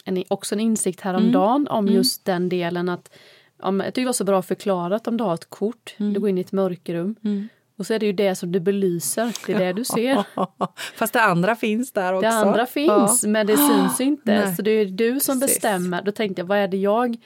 en, 0.05 0.25
också 0.29 0.55
en 0.55 0.61
insikt 0.61 1.01
häromdagen 1.01 1.61
mm. 1.61 1.73
om 1.73 1.85
mm. 1.85 1.95
just 1.95 2.25
den 2.25 2.49
delen 2.49 2.89
att 2.89 3.17
om, 3.59 3.81
jag 3.81 3.87
tycker 3.95 4.03
det 4.03 4.07
var 4.07 4.13
så 4.13 4.25
bra 4.25 4.43
förklarat 4.43 5.09
om 5.09 5.17
du 5.17 5.25
har 5.25 5.35
ett 5.35 5.51
kort, 5.51 5.95
mm. 5.97 6.13
du 6.13 6.21
går 6.21 6.29
in 6.29 6.39
i 6.39 6.41
ett 6.41 6.53
mörkrum 6.53 7.15
mm. 7.25 7.49
Och 7.79 7.87
så 7.87 7.95
är 7.95 7.99
det 7.99 8.07
ju 8.07 8.13
det 8.13 8.35
som 8.35 8.53
du 8.53 8.61
belyser, 8.61 9.33
det 9.47 9.53
är 9.53 9.59
det 9.59 9.73
du 9.73 9.85
ser. 9.85 10.25
Fast 10.97 11.13
det 11.13 11.23
andra 11.23 11.57
finns 11.57 11.93
där 11.93 12.13
också. 12.13 12.29
Det 12.29 12.35
andra 12.35 12.67
finns, 12.67 13.23
ja. 13.23 13.29
men 13.29 13.47
det 13.47 13.57
syns 13.57 14.01
inte. 14.01 14.35
Nej. 14.35 14.57
Så 14.57 14.63
det 14.63 14.71
är 14.71 14.85
du 14.87 15.21
som 15.21 15.41
Precis. 15.41 15.57
bestämmer. 15.57 16.03
Då 16.03 16.13
tänkte 16.13 16.41
jag, 16.41 16.47
vad 16.47 16.59
är 16.59 16.69
det 16.69 16.77
jag 16.77 17.17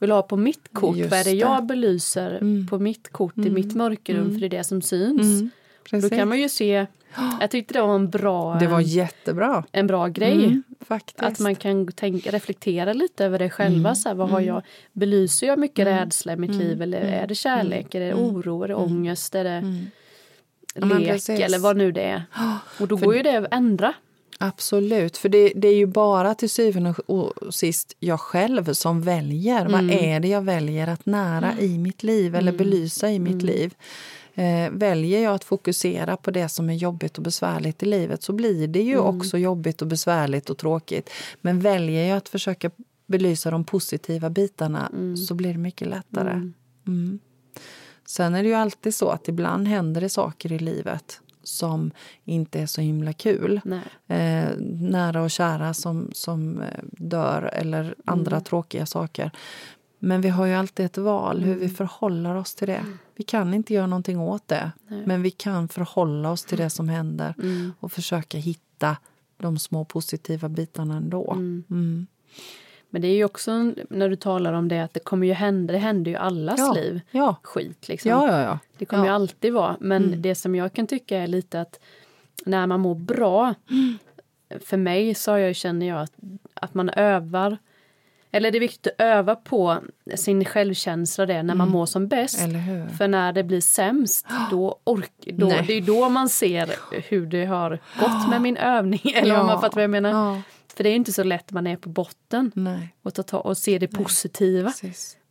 vill 0.00 0.10
ha 0.10 0.22
på 0.22 0.36
mitt 0.36 0.72
kort? 0.72 0.96
Just 0.96 1.10
vad 1.10 1.20
är 1.20 1.24
det 1.24 1.30
jag 1.30 1.66
belyser 1.66 2.30
mm. 2.30 2.66
på 2.66 2.78
mitt 2.78 3.12
kort 3.12 3.36
mm. 3.36 3.48
i 3.48 3.50
mitt 3.50 3.74
mörkerrum? 3.74 4.20
Mm. 4.20 4.32
För 4.32 4.40
det 4.40 4.46
är 4.46 4.58
det 4.58 4.64
som 4.64 4.82
syns. 4.82 5.40
Mm. 5.40 5.50
Då 6.02 6.08
kan 6.08 6.28
man 6.28 6.40
ju 6.40 6.48
se 6.48 6.86
jag 7.40 7.50
tyckte 7.50 7.74
det 7.74 7.82
var 7.82 7.94
en 7.94 8.10
bra, 8.10 8.54
det 8.54 8.66
var 8.66 8.80
jättebra. 8.80 9.64
En 9.72 9.86
bra 9.86 10.08
grej. 10.08 10.44
Mm, 10.44 10.62
att 11.16 11.38
man 11.38 11.54
kan 11.54 11.92
tänka, 11.92 12.30
reflektera 12.30 12.92
lite 12.92 13.24
över 13.24 13.38
det 13.38 13.50
själva. 13.50 13.88
Mm, 13.88 13.94
så 13.94 14.08
här, 14.08 14.16
vad 14.16 14.28
har 14.28 14.40
mm. 14.40 14.54
jag, 14.54 14.62
belyser 14.92 15.46
jag 15.46 15.58
mycket 15.58 15.86
mm, 15.86 15.98
rädsla 15.98 16.32
i 16.32 16.36
mitt 16.36 16.50
mm, 16.50 16.62
liv? 16.62 16.82
Eller 16.82 17.00
är 17.00 17.26
det 17.26 17.34
kärlek? 17.34 17.94
Är 17.94 18.00
det 18.00 18.14
oro? 18.14 18.62
Är 18.62 18.68
det 18.68 18.74
ångest? 18.74 19.34
Är 19.34 19.44
det 19.44 19.60
lek? 20.74 21.28
Eller 21.28 21.58
vad 21.58 21.76
nu 21.76 21.92
det 21.92 22.02
är. 22.02 22.22
Och 22.80 22.88
då 22.88 22.98
För, 22.98 23.06
går 23.06 23.16
ju 23.16 23.22
det 23.22 23.36
att 23.36 23.54
ändra. 23.54 23.94
Absolut, 24.38 25.16
för 25.16 25.28
det, 25.28 25.52
det, 25.56 25.68
är 25.68 25.74
ju 25.74 25.86
bara 25.86 26.34
till 26.34 26.50
syvende 26.50 26.94
och 27.06 27.54
sist 27.54 27.96
jag 28.00 28.20
själv 28.20 28.72
som 28.72 29.02
väljer. 29.02 29.66
Vad 29.66 29.90
är 29.90 30.20
det 30.20 30.28
jag 30.28 30.42
väljer 30.42 30.86
att 30.86 31.06
nära 31.06 31.52
i 31.58 31.78
mitt 31.78 32.02
liv 32.02 32.34
eller 32.34 32.52
belysa 32.52 33.10
i 33.10 33.18
mitt 33.18 33.42
liv? 33.42 33.74
Eh, 34.34 34.70
väljer 34.70 35.22
jag 35.22 35.34
att 35.34 35.44
fokusera 35.44 36.16
på 36.16 36.30
det 36.30 36.48
som 36.48 36.70
är 36.70 36.74
jobbigt 36.74 37.18
och 37.18 37.24
besvärligt 37.24 37.82
i 37.82 37.86
livet 37.86 38.22
så 38.22 38.32
blir 38.32 38.68
det 38.68 38.82
ju 38.82 38.92
mm. 38.92 39.04
också 39.04 39.38
jobbigt 39.38 39.82
och 39.82 39.88
besvärligt 39.88 40.50
och 40.50 40.58
tråkigt. 40.58 41.10
Men 41.40 41.60
väljer 41.60 42.08
jag 42.08 42.16
att 42.16 42.28
försöka 42.28 42.70
belysa 43.06 43.50
de 43.50 43.64
positiva 43.64 44.30
bitarna 44.30 44.90
mm. 44.92 45.16
så 45.16 45.34
blir 45.34 45.52
det 45.52 45.58
mycket 45.58 45.88
lättare. 45.88 46.32
Mm. 46.32 46.54
mm. 46.86 47.18
Sen 48.06 48.34
är 48.34 48.42
det 48.42 48.48
ju 48.48 48.54
alltid 48.54 48.94
så 48.94 49.08
att 49.08 49.28
ibland 49.28 49.68
händer 49.68 50.00
det 50.00 50.08
saker 50.08 50.52
i 50.52 50.58
livet 50.58 51.20
som 51.42 51.90
inte 52.24 52.60
är 52.60 52.66
så 52.66 52.80
himla 52.80 53.12
kul. 53.12 53.60
Eh, 54.06 54.48
nära 54.80 55.22
och 55.22 55.30
kära 55.30 55.74
som, 55.74 56.10
som 56.12 56.60
eh, 56.60 56.68
dör 56.82 57.50
eller 57.52 57.94
andra 58.04 58.36
mm. 58.36 58.44
tråkiga 58.44 58.86
saker. 58.86 59.30
Men 59.98 60.20
vi 60.20 60.28
har 60.28 60.46
ju 60.46 60.54
alltid 60.54 60.86
ett 60.86 60.98
val 60.98 61.40
hur 61.40 61.54
vi 61.54 61.64
mm. 61.64 61.74
förhåller 61.74 62.34
oss 62.34 62.54
till 62.54 62.68
det. 62.68 62.84
Mm. 63.22 63.50
Vi 63.50 63.50
kan 63.50 63.54
inte 63.54 63.74
göra 63.74 63.86
någonting 63.86 64.20
åt 64.20 64.48
det, 64.48 64.72
Nej. 64.88 65.02
men 65.06 65.22
vi 65.22 65.30
kan 65.30 65.68
förhålla 65.68 66.30
oss 66.30 66.44
till 66.44 66.58
det 66.58 66.70
som 66.70 66.88
händer 66.88 67.34
mm. 67.42 67.72
och 67.80 67.92
försöka 67.92 68.38
hitta 68.38 68.96
de 69.38 69.58
små 69.58 69.84
positiva 69.84 70.48
bitarna 70.48 70.96
ändå. 70.96 71.32
Mm. 71.32 71.64
Mm. 71.70 72.06
Men 72.90 73.02
det 73.02 73.08
är 73.08 73.14
ju 73.14 73.24
också 73.24 73.72
när 73.90 74.08
du 74.08 74.16
talar 74.16 74.52
om 74.52 74.68
det 74.68 74.80
att 74.80 74.94
det 74.94 75.00
kommer 75.00 75.26
ju 75.26 75.32
hända, 75.32 75.72
det 75.72 75.78
händer 75.78 76.10
ju 76.10 76.16
allas 76.16 76.58
ja. 76.58 76.72
liv. 76.72 77.00
Ja. 77.10 77.36
Skit 77.42 77.88
liksom. 77.88 78.10
Ja, 78.10 78.26
ja, 78.26 78.42
ja. 78.42 78.58
Det 78.78 78.84
kommer 78.84 79.04
ju 79.04 79.10
alltid 79.10 79.52
vara. 79.52 79.76
Men 79.80 80.04
mm. 80.04 80.22
det 80.22 80.34
som 80.34 80.54
jag 80.54 80.72
kan 80.72 80.86
tycka 80.86 81.18
är 81.18 81.26
lite 81.26 81.60
att 81.60 81.80
när 82.46 82.66
man 82.66 82.80
mår 82.80 82.94
bra, 82.94 83.54
för 84.60 84.76
mig 84.76 85.14
så 85.14 85.30
jag, 85.38 85.56
känner 85.56 85.88
jag 85.88 86.02
att, 86.02 86.12
att 86.54 86.74
man 86.74 86.88
övar 86.88 87.58
eller 88.34 88.50
det 88.50 88.58
är 88.58 88.60
viktigt 88.60 88.86
att 88.86 88.94
öva 88.98 89.36
på 89.36 89.78
sin 90.14 90.44
självkänsla 90.44 91.26
det 91.26 91.42
när 91.42 91.54
man 91.54 91.68
mm. 91.68 91.72
mår 91.72 91.86
som 91.86 92.08
bäst. 92.08 92.38
För 92.98 93.08
när 93.08 93.32
det 93.32 93.44
blir 93.44 93.60
sämst, 93.60 94.26
då 94.50 94.78
ork, 94.84 95.12
då, 95.26 95.48
det 95.48 95.72
är 95.72 95.80
då 95.80 96.08
man 96.08 96.28
ser 96.28 96.74
hur 97.08 97.26
det 97.26 97.44
har 97.44 97.78
gått 98.00 98.30
med 98.30 98.42
min 98.42 98.56
övning. 98.76 99.00
Eller 99.14 99.34
ja. 99.34 99.42
man 99.42 99.60
fattar 99.60 99.74
vad 99.74 99.84
jag 99.84 99.90
menar. 99.90 100.10
Ja. 100.10 100.42
För 100.76 100.84
det 100.84 100.90
är 100.90 100.94
inte 100.94 101.12
så 101.12 101.22
lätt 101.22 101.52
man 101.52 101.66
är 101.66 101.76
på 101.76 101.88
botten 101.88 102.52
Nej. 102.54 102.94
och, 103.02 103.26
ta, 103.26 103.38
och 103.38 103.58
se 103.58 103.78
det 103.78 103.88
positiva. 103.88 104.72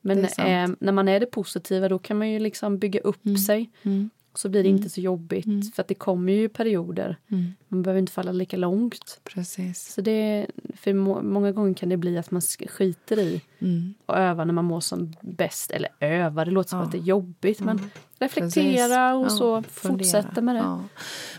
Men 0.02 0.26
eh, 0.26 0.70
när 0.80 0.92
man 0.92 1.08
är 1.08 1.20
det 1.20 1.26
positiva 1.26 1.90
då 1.90 2.00
kan 2.00 2.18
man 2.18 2.30
ju 2.30 2.40
liksom 2.40 2.78
bygga 2.78 3.00
upp 3.00 3.26
mm. 3.26 3.38
sig. 3.38 3.70
Mm 3.84 4.10
så 4.34 4.50
blir 4.50 4.64
det 4.64 4.70
mm. 4.70 4.78
inte 4.78 4.90
så 4.90 5.02
jobbigt. 5.02 5.46
Mm. 5.46 5.62
För 5.62 5.82
att 5.82 5.88
det 5.88 5.96
kommer 5.96 6.34
ju 6.34 6.50
perioder. 6.50 7.18
Mm. 7.32 7.54
Man 7.68 7.82
behöver 7.82 8.00
inte 8.00 8.12
falla 8.12 8.32
lika 8.32 8.58
långt. 8.58 9.20
Precis. 9.24 9.94
Så 9.94 10.02
det, 10.02 10.48
för 10.76 10.94
må, 10.94 11.22
många 11.22 11.52
gånger 11.52 11.74
kan 11.74 11.90
det 11.90 11.98
bli 11.98 12.18
att 12.18 12.32
man 12.32 12.42
skiter 12.42 13.20
i 13.20 13.42
mm. 13.60 13.94
och 14.06 14.18
öva 14.18 14.46
när 14.46 14.54
man 14.54 14.66
mår 14.66 14.80
som 14.80 15.16
bäst. 15.22 15.72
Eller 15.72 15.90
öva, 16.00 16.46
det 16.46 16.52
låter 16.52 16.70
som 16.70 16.80
att 16.80 16.92
det 16.92 16.98
är 16.98 17.02
jobbigt. 17.02 17.60
Men 17.60 17.78
mm. 17.78 17.90
reflektera 18.20 19.16
och 19.16 19.32
så 19.32 19.46
ja, 19.46 19.64
fortsätta 19.70 20.42
med 20.42 20.56
det. 20.56 20.60
Ja. 20.60 20.84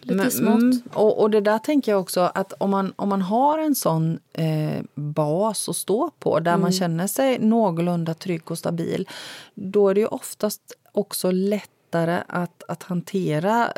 Lite 0.00 0.14
men, 0.14 0.30
smått. 0.30 0.62
Mm, 0.62 0.82
och, 0.92 1.20
och 1.20 1.30
det 1.30 1.40
där 1.40 1.58
tänker 1.58 1.92
jag 1.92 2.00
också 2.00 2.20
att 2.20 2.52
om 2.58 2.70
man, 2.70 2.92
om 2.96 3.08
man 3.08 3.22
har 3.22 3.58
en 3.58 3.74
sån 3.74 4.18
eh, 4.32 4.82
bas 4.94 5.68
att 5.68 5.76
stå 5.76 6.10
på 6.18 6.40
där 6.40 6.56
man 6.56 6.72
känner 6.72 7.06
sig 7.06 7.38
någorlunda 7.38 8.14
trygg 8.14 8.50
och 8.50 8.58
stabil. 8.58 9.08
Då 9.54 9.88
är 9.88 9.94
det 9.94 10.00
ju 10.00 10.06
oftast 10.06 10.62
också 10.92 11.30
lätt 11.30 11.70
lättare 11.92 12.22
att, 12.28 12.62
att 12.68 12.82
hantera 12.82 13.72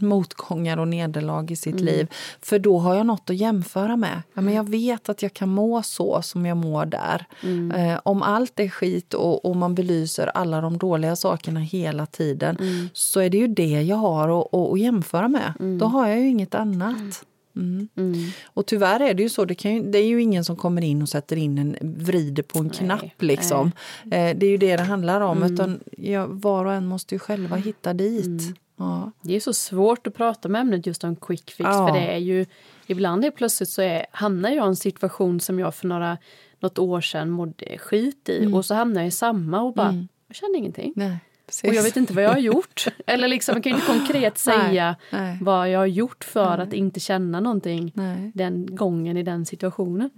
motgångar 0.00 0.76
och 0.76 0.88
nederlag 0.88 1.50
i 1.50 1.56
sitt 1.56 1.80
mm. 1.80 1.84
liv. 1.84 2.06
För 2.42 2.58
då 2.58 2.78
har 2.78 2.94
jag 2.94 3.06
något 3.06 3.30
att 3.30 3.36
jämföra 3.36 3.96
med. 3.96 4.22
Ja, 4.34 4.40
men 4.40 4.54
jag 4.54 4.70
vet 4.70 5.08
att 5.08 5.22
jag 5.22 5.34
kan 5.34 5.48
må 5.48 5.82
så 5.82 6.22
som 6.22 6.46
jag 6.46 6.56
mår 6.56 6.86
där. 6.86 7.26
Mm. 7.42 7.70
Eh, 7.70 8.00
om 8.02 8.22
allt 8.22 8.60
är 8.60 8.68
skit 8.68 9.14
och, 9.14 9.44
och, 9.44 9.56
man 9.56 9.74
belyser 9.74 10.26
alla 10.26 10.60
de 10.60 10.78
dåliga 10.78 11.16
sakerna 11.16 11.60
hela 11.60 12.06
tiden 12.06 12.56
mm. 12.56 12.88
så 12.92 13.20
är 13.20 13.30
det 13.30 13.38
ju 13.38 13.46
det 13.46 13.82
jag 13.82 13.96
har 13.96 14.40
att, 14.40 14.54
att 14.54 14.80
jämföra 14.80 15.28
med. 15.28 15.52
Mm. 15.60 15.78
Då 15.78 15.86
har 15.86 16.08
jag 16.08 16.18
ju 16.18 16.28
inget 16.28 16.54
annat. 16.54 17.24
Mm. 17.56 17.88
Mm. 17.96 18.14
Och 18.46 18.66
tyvärr 18.66 19.00
är 19.00 19.14
det 19.14 19.22
ju 19.22 19.28
så, 19.28 19.44
det, 19.44 19.64
ju, 19.64 19.82
det, 19.82 19.98
är 19.98 20.06
ju 20.06 20.22
ingen 20.22 20.44
som 20.44 20.56
kommer 20.56 20.82
in 20.82 21.02
och 21.02 21.08
sätter 21.08 21.36
in 21.36 21.58
en, 21.58 21.76
vrider 21.80 22.42
på 22.42 22.58
en 22.58 22.66
nej, 22.66 22.76
knapp 22.76 23.22
liksom. 23.22 23.72
Eh, 24.04 24.36
det 24.36 24.46
är 24.46 24.50
ju 24.50 24.56
det 24.56 24.76
det 24.76 24.82
handlar 24.82 25.20
om, 25.20 25.36
mm. 25.36 25.54
utan 25.54 25.80
ja, 25.96 26.26
var 26.26 26.64
och 26.64 26.72
en 26.72 26.86
måste 26.86 27.14
ju 27.14 27.18
själva 27.18 27.56
hitta 27.56 27.94
dit. 27.94 28.26
Mm. 28.26 28.54
Ja. 28.76 29.12
Det 29.22 29.36
är 29.36 29.40
så 29.40 29.52
svårt 29.52 30.06
att 30.06 30.14
prata 30.14 30.48
med 30.48 30.60
ämnet 30.60 30.86
just 30.86 31.04
om 31.04 31.16
quick 31.16 31.50
fix, 31.50 31.68
ja. 31.68 31.86
för 31.86 31.94
det 31.94 32.06
är 32.06 32.18
ju 32.18 32.46
ibland 32.86 33.24
är 33.24 33.30
plötsligt 33.30 33.68
så 33.68 33.82
är, 33.82 34.06
hamnar 34.10 34.50
jag 34.50 34.66
i 34.66 34.68
en 34.68 34.76
situation 34.76 35.40
som 35.40 35.58
jag 35.58 35.74
för 35.74 35.86
några, 35.86 36.18
något 36.60 36.78
år 36.78 37.00
sedan 37.00 37.30
mådde 37.30 37.78
skit 37.78 38.28
i 38.28 38.38
mm. 38.38 38.54
och 38.54 38.64
så 38.64 38.74
hamnar 38.74 39.00
jag 39.00 39.08
i 39.08 39.10
samma 39.10 39.62
och 39.62 39.74
bara, 39.74 39.88
mm. 39.88 40.08
jag 40.28 40.36
känner 40.36 40.58
ingenting. 40.58 40.92
Nej. 40.96 41.18
Precis. 41.46 41.70
Och 41.70 41.74
jag 41.74 41.82
vet 41.82 41.96
inte 41.96 42.12
vad 42.12 42.24
jag 42.24 42.30
har 42.30 42.38
gjort. 42.38 42.86
Eller 43.06 43.28
liksom, 43.28 43.54
jag 43.54 43.64
kan 43.64 43.72
inte 43.72 43.86
konkret 43.86 44.38
säga 44.38 44.96
nej, 45.10 45.22
nej. 45.22 45.38
vad 45.42 45.70
jag 45.70 45.78
har 45.78 45.86
gjort 45.86 46.24
för 46.24 46.56
nej. 46.56 46.66
att 46.66 46.72
inte 46.72 47.00
känna 47.00 47.40
någonting 47.40 47.92
den 48.34 48.76
gången 48.76 49.16
i 49.16 49.22
den 49.22 49.46
situationen. 49.46 50.10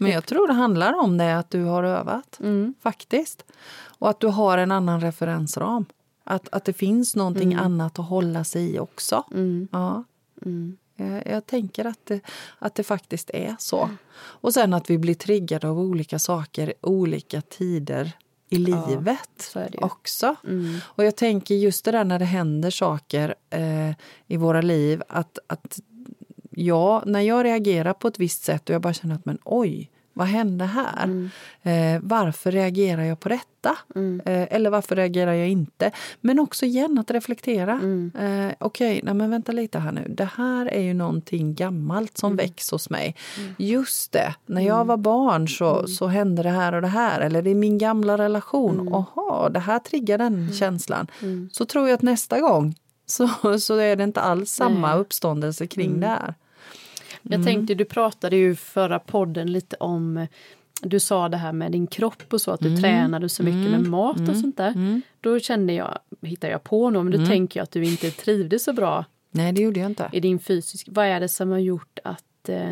Men 0.00 0.10
jag 0.10 0.26
tror 0.26 0.46
det 0.46 0.52
handlar 0.52 0.92
om 0.92 1.18
det 1.18 1.38
att 1.38 1.50
du 1.50 1.64
har 1.64 1.84
övat, 1.84 2.38
mm. 2.40 2.74
faktiskt. 2.80 3.44
Och 3.98 4.10
att 4.10 4.20
du 4.20 4.26
har 4.26 4.58
en 4.58 4.72
annan 4.72 5.00
referensram. 5.00 5.84
Att, 6.24 6.48
att 6.52 6.64
det 6.64 6.72
finns 6.72 7.16
någonting 7.16 7.52
mm. 7.52 7.64
annat 7.64 7.98
att 7.98 8.08
hålla 8.08 8.44
sig 8.44 8.74
i 8.74 8.78
också. 8.78 9.24
Mm. 9.32 9.68
Ja. 9.72 10.04
Mm. 10.46 10.76
Jag, 10.96 11.26
jag, 11.26 11.46
tänker 11.46 11.84
att 11.84 12.06
det, 12.06 12.20
att 12.58 12.74
det 12.74 12.82
faktiskt 12.82 13.30
är 13.30 13.56
så. 13.58 13.90
Och 14.16 14.54
sen 14.54 14.74
att 14.74 14.90
vi 14.90 14.98
blir 14.98 15.14
triggade 15.14 15.68
av 15.68 15.78
olika 15.78 16.18
saker 16.18 16.74
olika 16.80 17.40
tider 17.40 18.12
i 18.50 18.58
livet 18.58 19.52
ja, 19.54 19.68
också. 19.72 20.36
Mm. 20.44 20.78
Och 20.84 21.04
jag 21.04 21.16
tänker 21.16 21.54
just 21.54 21.84
det 21.84 21.90
där 21.90 22.04
när 22.04 22.18
det 22.18 22.24
händer 22.24 22.70
saker 22.70 23.34
eh, 23.50 23.90
i 24.26 24.36
våra 24.36 24.60
liv 24.60 25.02
att, 25.08 25.38
att 25.46 25.80
ja, 26.50 27.02
när 27.06 27.20
jag 27.20 27.44
reagerar 27.44 27.92
på 27.92 28.08
ett 28.08 28.18
visst 28.18 28.42
sätt 28.42 28.68
och 28.68 28.74
jag 28.74 28.82
bara 28.82 28.92
känner 28.92 29.14
att 29.14 29.24
men 29.24 29.38
oj, 29.44 29.90
vad 30.12 30.26
hände 30.26 30.64
här? 30.64 31.04
Mm. 31.04 31.30
Eh, 31.62 32.00
varför 32.02 32.52
reagerar 32.52 33.02
jag 33.02 33.20
på 33.20 33.28
detta? 33.28 33.76
Mm. 33.94 34.20
Eh, 34.24 34.48
eller 34.50 34.70
varför 34.70 34.96
reagerar 34.96 35.32
jag 35.32 35.48
inte? 35.48 35.90
Men 36.20 36.38
också 36.38 36.66
igen 36.66 36.98
att 36.98 37.10
reflektera. 37.10 37.72
Mm. 37.72 38.12
Eh, 38.18 38.54
Okej, 38.58 39.00
okay, 39.02 39.14
men 39.14 39.30
vänta 39.30 39.52
lite 39.52 39.78
här 39.78 39.92
nu. 39.92 40.06
Det 40.08 40.28
här 40.36 40.66
är 40.66 40.80
ju 40.80 40.94
någonting 40.94 41.54
gammalt 41.54 42.18
som 42.18 42.32
mm. 42.32 42.36
väcks 42.36 42.70
hos 42.70 42.90
mig. 42.90 43.16
Mm. 43.38 43.54
Just 43.58 44.12
det, 44.12 44.34
när 44.46 44.62
jag 44.62 44.76
mm. 44.76 44.86
var 44.86 44.96
barn 44.96 45.48
så, 45.48 45.74
mm. 45.74 45.88
så 45.88 46.06
hände 46.06 46.42
det 46.42 46.50
här 46.50 46.72
och 46.72 46.82
det 46.82 46.88
här. 46.88 47.20
Eller 47.20 47.42
det 47.42 47.50
är 47.50 47.54
min 47.54 47.78
gamla 47.78 48.18
relation. 48.18 48.94
Aha, 48.94 49.48
det 49.48 49.60
här 49.60 49.78
triggar 49.78 50.18
den 50.18 50.52
känslan. 50.52 51.06
Så 51.52 51.64
tror 51.64 51.88
jag 51.88 51.94
att 51.94 52.02
nästa 52.02 52.40
gång 52.40 52.74
så, 53.10 53.58
så 53.60 53.76
är 53.76 53.96
det 53.96 54.04
inte 54.04 54.20
alls 54.20 54.50
samma 54.50 54.90
Nej. 54.92 55.00
uppståndelse 55.00 55.66
kring 55.66 56.00
det 56.00 56.06
här. 56.06 56.34
Jag 57.22 57.34
mm. 57.34 57.46
tänkte, 57.46 57.74
du 57.74 57.84
pratade 57.84 58.36
ju 58.36 58.56
förra 58.56 58.98
podden 58.98 59.52
lite 59.52 59.76
om 59.76 60.26
du 60.82 61.00
sa 61.00 61.28
det 61.28 61.36
här 61.36 61.52
med 61.52 61.72
din 61.72 61.86
kropp 61.86 62.32
och 62.32 62.40
så, 62.40 62.50
att 62.50 62.60
du 62.60 62.68
mm. 62.68 62.80
tränade 62.80 63.28
så 63.28 63.42
mycket 63.42 63.68
mm. 63.68 63.72
med 63.72 63.90
mat 63.90 64.16
och 64.16 64.22
mm. 64.22 64.42
sånt 64.42 64.56
där. 64.56 64.70
Mm. 64.70 65.02
Då 65.20 65.38
kände 65.38 65.72
jag, 65.72 65.98
hittar 66.22 66.48
jag 66.48 66.62
på 66.62 66.90
något, 66.90 67.06
men 67.06 67.20
då 67.20 67.26
tänker 67.26 67.60
jag 67.60 67.64
att 67.64 67.70
du 67.70 67.84
inte 67.84 68.10
trivdes 68.10 68.64
så 68.64 68.72
bra. 68.72 69.04
Nej, 69.30 69.52
det 69.52 69.62
gjorde 69.62 69.80
jag 69.80 69.90
inte. 69.90 70.10
I 70.12 70.20
din 70.20 70.38
fysisk... 70.38 70.88
Vad 70.90 71.06
är 71.06 71.20
det 71.20 71.28
som 71.28 71.50
har 71.50 71.58
gjort 71.58 71.98
att... 72.04 72.48
Eh, 72.48 72.70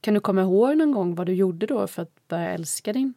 kan 0.00 0.14
du 0.14 0.20
komma 0.20 0.42
ihåg 0.42 0.76
någon 0.76 0.92
gång 0.92 1.14
vad 1.14 1.26
du 1.26 1.32
gjorde 1.32 1.66
då 1.66 1.86
för 1.86 2.02
att 2.02 2.28
börja 2.28 2.50
älska 2.50 2.92
din 2.92 3.14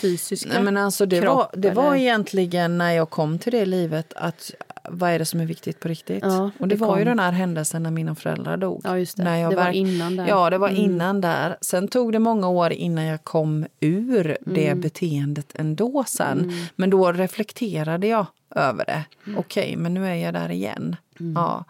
fysiska 0.00 0.48
Nej, 0.48 0.62
men 0.62 0.76
alltså 0.76 1.06
det 1.06 1.20
kropp? 1.20 1.36
Var, 1.36 1.50
det 1.52 1.68
eller? 1.68 1.82
var 1.82 1.94
egentligen 1.94 2.78
när 2.78 2.92
jag 2.92 3.10
kom 3.10 3.38
till 3.38 3.52
det 3.52 3.66
livet 3.66 4.12
att 4.16 4.50
vad 4.88 5.10
är 5.10 5.18
det 5.18 5.24
som 5.24 5.40
är 5.40 5.46
viktigt 5.46 5.80
på 5.80 5.88
riktigt? 5.88 6.22
Ja, 6.22 6.50
och 6.58 6.68
det, 6.68 6.74
det 6.74 6.84
var 6.84 6.98
ju 6.98 7.04
den 7.04 7.18
här 7.18 7.32
händelsen 7.32 7.82
när 7.82 7.90
mina 7.90 8.14
föräldrar 8.14 8.56
dog. 8.56 8.80
Ja, 8.84 8.98
just 8.98 9.16
det. 9.16 9.24
När 9.24 9.36
jag 9.36 9.52
det 9.52 9.56
var 9.56 9.70
innan 9.70 10.16
där. 10.16 10.28
Ja, 10.28 10.50
det 10.50 10.58
var 10.58 10.68
mm. 10.68 10.80
innan 10.80 11.20
där. 11.20 11.56
Sen 11.60 11.88
tog 11.88 12.12
det 12.12 12.18
många 12.18 12.48
år 12.48 12.72
innan 12.72 13.04
jag 13.04 13.24
kom 13.24 13.66
ur 13.80 14.26
mm. 14.26 14.54
det 14.54 14.74
beteendet 14.74 15.52
ändå 15.54 16.04
sen. 16.06 16.40
Mm. 16.40 16.54
Men 16.76 16.90
då 16.90 17.12
reflekterade 17.12 18.06
jag 18.06 18.26
över 18.54 18.84
det. 18.84 19.04
Mm. 19.26 19.38
Okej, 19.38 19.64
okay, 19.64 19.76
men 19.76 19.94
nu 19.94 20.06
är 20.06 20.14
jag 20.14 20.34
där 20.34 20.50
igen. 20.50 20.96
Mm. 21.20 21.32
Ja. 21.32 21.64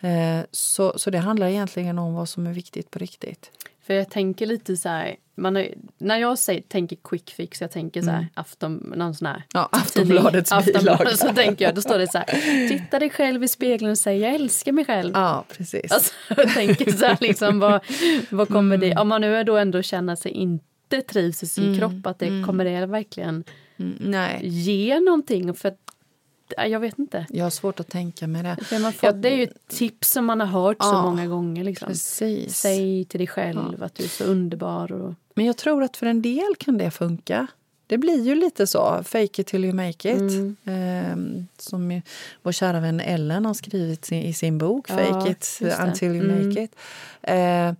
Eh, 0.00 0.44
så, 0.50 0.98
så 0.98 1.10
det 1.10 1.18
handlar 1.18 1.46
egentligen 1.46 1.98
om 1.98 2.14
vad 2.14 2.28
som 2.28 2.46
är 2.46 2.52
viktigt 2.52 2.90
på 2.90 2.98
riktigt. 2.98 3.50
För 3.88 3.94
jag 3.94 4.10
tänker 4.10 4.46
lite 4.46 4.76
så 4.76 4.88
här, 4.88 5.16
man 5.34 5.56
har, 5.56 5.68
när 5.98 6.18
jag 6.18 6.38
säger, 6.38 6.60
tänker 6.60 6.96
quick 7.04 7.30
fix, 7.30 7.60
jag 7.60 7.70
tänker 7.70 8.02
så 8.02 8.10
här, 8.10 8.18
mm. 8.18 8.28
afton, 8.34 8.92
någon 8.96 9.14
sån 9.14 9.26
här 9.26 9.42
ja, 9.52 9.68
Aftonbladets 9.72 10.52
bilaga. 10.66 11.10
Så 11.16 11.34
tänker 11.34 11.64
jag, 11.64 11.74
då 11.74 11.80
står 11.80 11.98
det 11.98 12.06
så 12.06 12.18
här, 12.18 12.68
titta 12.68 12.98
dig 12.98 13.10
själv 13.10 13.44
i 13.44 13.48
spegeln 13.48 13.90
och 13.90 13.98
säg 13.98 14.18
jag 14.18 14.34
älskar 14.34 14.72
mig 14.72 14.84
själv. 14.84 15.12
Ja, 15.14 15.44
precis. 15.56 15.92
Alltså, 15.92 16.14
jag 16.36 16.54
tänker 16.54 16.92
så 16.92 17.06
här, 17.06 17.18
liksom, 17.20 17.58
vad, 17.58 17.80
vad 18.30 18.48
kommer 18.48 18.76
mm. 18.76 18.90
det, 18.90 18.96
om 18.96 19.08
man 19.08 19.20
nu 19.20 19.44
då 19.44 19.56
ändå 19.56 19.82
känner 19.82 20.16
sig 20.16 20.32
inte 20.32 21.02
trivs 21.02 21.42
i 21.42 21.46
sin 21.46 21.64
mm. 21.64 21.78
kropp, 21.78 22.06
att 22.06 22.18
det 22.18 22.26
mm. 22.26 22.46
kommer 22.46 22.64
det 22.64 22.86
verkligen 22.86 23.44
mm, 23.76 24.24
ge 24.42 25.00
någonting? 25.00 25.54
För 25.54 25.72
jag 26.56 26.80
vet 26.80 26.98
inte. 26.98 27.26
Jag 27.30 27.44
har 27.44 27.50
svårt 27.50 27.80
att 27.80 27.88
tänka 27.88 28.26
mig 28.26 28.42
det. 28.42 28.64
För 28.64 28.78
man 28.78 28.92
får, 28.92 29.12
det 29.12 29.28
är 29.28 29.36
ju 29.36 29.48
tips 29.68 30.10
som 30.10 30.24
man 30.24 30.40
har 30.40 30.46
hört 30.46 30.76
ja, 30.80 30.84
så 30.84 31.02
många 31.02 31.26
gånger. 31.26 31.64
Liksom. 31.64 31.88
Precis. 31.88 32.56
Säg 32.56 33.04
till 33.04 33.18
dig 33.18 33.26
själv 33.26 33.74
ja. 33.78 33.84
att 33.84 33.94
du 33.94 34.04
är 34.04 34.08
så 34.08 34.24
underbar. 34.24 34.92
Och... 34.92 35.14
Men 35.34 35.46
jag 35.46 35.56
tror 35.56 35.82
att 35.82 35.96
för 35.96 36.06
en 36.06 36.22
del 36.22 36.56
kan 36.58 36.78
det 36.78 36.90
funka. 36.90 37.46
Det 37.86 37.98
blir 37.98 38.24
ju 38.24 38.34
lite 38.34 38.66
så, 38.66 39.02
fake 39.04 39.40
it 39.42 39.46
till 39.46 39.64
you 39.64 39.74
make 39.74 40.12
it. 40.12 40.20
Mm. 40.20 40.56
Eh, 40.64 41.44
som 41.58 42.02
vår 42.42 42.52
kära 42.52 42.80
vän 42.80 43.00
Ellen 43.00 43.46
har 43.46 43.54
skrivit 43.54 44.12
i 44.12 44.32
sin 44.32 44.58
bok, 44.58 44.88
Fake 44.88 45.02
ja, 45.02 45.28
it 45.28 45.60
until 45.80 46.08
you 46.08 46.24
mm. 46.24 46.48
make 46.48 46.62
it. 46.62 46.74
Eh, 47.22 47.72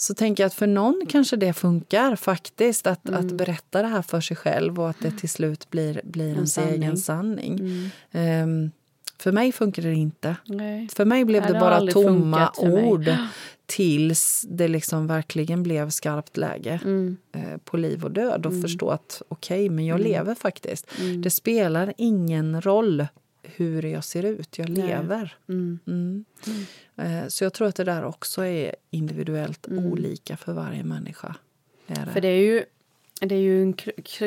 så 0.00 0.14
tänker 0.14 0.42
jag 0.42 0.46
att 0.46 0.54
för 0.54 0.66
någon 0.66 1.02
kanske 1.08 1.36
det 1.36 1.52
funkar 1.52 2.16
faktiskt 2.16 2.86
att, 2.86 3.08
mm. 3.08 3.20
att 3.20 3.32
berätta 3.32 3.82
det 3.82 3.88
här 3.88 4.02
för 4.02 4.20
sig 4.20 4.36
själv 4.36 4.80
och 4.80 4.90
att 4.90 5.00
det 5.00 5.10
till 5.10 5.28
slut 5.28 5.70
blir, 5.70 6.00
blir 6.04 6.28
en 6.28 6.34
ens 6.34 6.58
egen 6.58 6.96
sanning. 6.96 7.90
Mm. 8.12 8.64
Um, 8.64 8.70
för 9.18 9.32
mig 9.32 9.52
funkar 9.52 9.82
det 9.82 9.94
inte. 9.94 10.36
Nej. 10.46 10.88
För 10.88 11.04
mig 11.04 11.24
blev 11.24 11.42
det, 11.42 11.52
det 11.52 11.60
bara 11.60 11.80
tomma 11.80 12.52
ord 12.58 13.10
tills 13.66 14.46
det 14.48 14.68
liksom 14.68 15.06
verkligen 15.06 15.62
blev 15.62 15.90
skarpt 15.90 16.36
läge 16.36 16.80
mm. 16.84 17.16
eh, 17.32 17.56
på 17.64 17.76
liv 17.76 18.04
och 18.04 18.10
död 18.10 18.46
och 18.46 18.52
mm. 18.52 18.62
förstå 18.62 18.90
att 18.90 19.22
okej, 19.28 19.64
okay, 19.64 19.70
men 19.70 19.86
jag 19.86 20.00
mm. 20.00 20.12
lever 20.12 20.34
faktiskt. 20.34 20.86
Mm. 21.00 21.22
Det 21.22 21.30
spelar 21.30 21.92
ingen 21.96 22.60
roll 22.60 23.06
hur 23.56 23.82
jag 23.82 24.04
ser 24.04 24.24
ut, 24.24 24.58
jag 24.58 24.68
lever. 24.68 25.36
Mm. 25.48 25.78
Mm. 25.86 26.24
Eh, 26.96 27.28
så 27.28 27.44
jag 27.44 27.52
tror 27.52 27.68
att 27.68 27.76
det 27.76 27.84
där 27.84 28.04
också 28.04 28.44
är 28.44 28.74
individuellt 28.90 29.66
mm. 29.66 29.86
olika 29.86 30.36
för 30.36 30.52
varje 30.52 30.84
människa. 30.84 31.34
Är 31.86 32.06
det. 32.06 32.12
För 32.12 32.20
det 32.20 32.28
är 32.28 32.42
ju 32.42 32.64
det 33.20 33.34
är 33.34 33.40
ju 33.40 33.72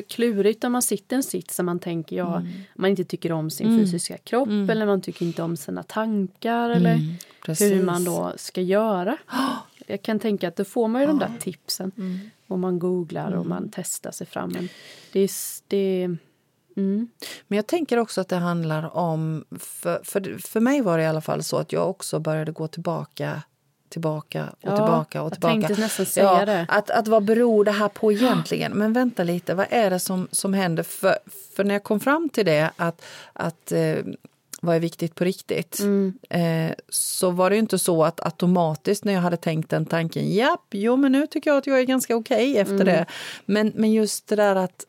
klurigt 0.10 0.64
om 0.64 0.72
man 0.72 0.82
sitter 0.82 1.16
en 1.16 1.24
sits 1.24 1.56
som 1.56 1.66
man 1.66 1.80
tänker 1.80 2.16
ja, 2.16 2.38
mm. 2.38 2.52
man 2.76 2.90
inte 2.90 3.04
tycker 3.04 3.32
om 3.32 3.50
sin 3.50 3.68
mm. 3.68 3.80
fysiska 3.80 4.18
kropp 4.18 4.48
mm. 4.48 4.70
eller 4.70 4.86
man 4.86 5.02
tycker 5.02 5.26
inte 5.26 5.44
om 5.44 5.58
sina 5.58 5.84
tankar 5.84 6.70
eller 6.70 6.94
mm. 6.94 7.16
hur 7.60 7.84
man 7.84 8.04
då 8.04 8.34
ska 8.38 8.62
göra. 8.62 9.18
Jag 9.88 10.02
kan 10.02 10.20
tänka 10.20 10.48
att 10.48 10.56
då 10.56 10.66
får 10.66 10.88
man 10.88 11.02
ju 11.02 11.08
de 11.08 11.20
där 11.20 11.32
tipsen 11.40 11.92
mm. 11.98 12.20
och 12.48 12.60
man 12.60 12.80
googlar 12.80 13.32
och 13.32 13.46
man 13.46 13.70
testar 13.74 14.12
sig 14.12 14.28
fram. 14.28 14.50
Men 14.50 14.70
det 15.12 15.20
är, 15.20 15.30
det, 15.68 16.18
Mm. 16.78 17.08
Men 17.48 17.56
jag 17.56 17.68
tänker 17.68 17.98
också 17.98 18.22
att 18.22 18.30
det 18.30 18.36
handlar 18.36 18.98
om... 18.98 19.46
För, 19.60 20.02
för, 20.04 20.38
för 20.48 20.60
mig 20.60 20.82
var 20.82 20.98
det 20.98 21.04
i 21.04 21.08
alla 21.08 21.22
fall 21.22 21.44
så 21.44 21.58
att 21.58 21.72
jag 21.72 21.90
också 21.90 22.20
började 22.20 22.52
gå 22.52 22.68
tillbaka 22.68 23.42
tillbaka 23.94 24.46
och 24.46 24.58
ja, 24.62 24.76
tillbaka 24.76 25.22
och 25.22 25.32
tillbaka. 25.32 25.56
Jag 25.56 25.78
tänkte 25.78 26.20
ja. 26.20 26.66
Att, 26.68 26.90
att 26.90 27.08
vad 27.08 27.24
beror 27.24 27.66
det 27.66 27.72
här 27.72 27.90
på 27.90 28.12
egentligen? 28.12 28.72
Men 28.72 28.94
vänta 28.94 29.24
lite, 29.24 29.54
vad 29.54 29.66
är 29.70 29.90
det 29.90 30.00
som, 30.00 30.28
som 30.32 30.54
händer? 30.54 30.84
För, 30.84 31.18
för 31.56 31.64
när 31.64 31.76
jag 31.76 31.84
kom 31.84 32.00
fram 32.00 32.30
till 32.30 32.46
det 32.46 32.72
att, 32.76 33.06
att 33.34 33.72
eh, 33.72 33.96
vad 34.62 34.76
är 34.76 34.80
viktigt 34.80 35.16
på 35.16 35.24
riktigt? 35.24 35.80
Mm. 35.80 36.14
Eh, 36.30 36.76
så 36.90 37.32
var 37.32 37.50
det 37.50 37.56
ju 37.56 37.60
inte 37.60 37.80
så 37.80 38.04
att 38.04 38.26
automatiskt 38.26 39.06
när 39.06 39.14
jag 39.14 39.22
hade 39.22 39.38
tänkt 39.38 39.70
den 39.70 39.86
tanken, 39.86 40.34
japp, 40.34 40.68
jo 40.72 40.96
men 40.96 41.12
nu 41.12 41.28
tycker 41.28 41.50
jag 41.50 41.58
att 41.58 41.68
jag 41.68 41.80
är 41.80 41.84
ganska 41.84 42.16
okej 42.16 42.52
okay 42.52 42.62
efter 42.62 42.74
mm. 42.74 42.86
det. 42.86 43.06
Men, 43.46 43.72
men 43.76 43.92
just 43.92 44.28
det 44.28 44.36
där 44.36 44.56
att 44.56 44.86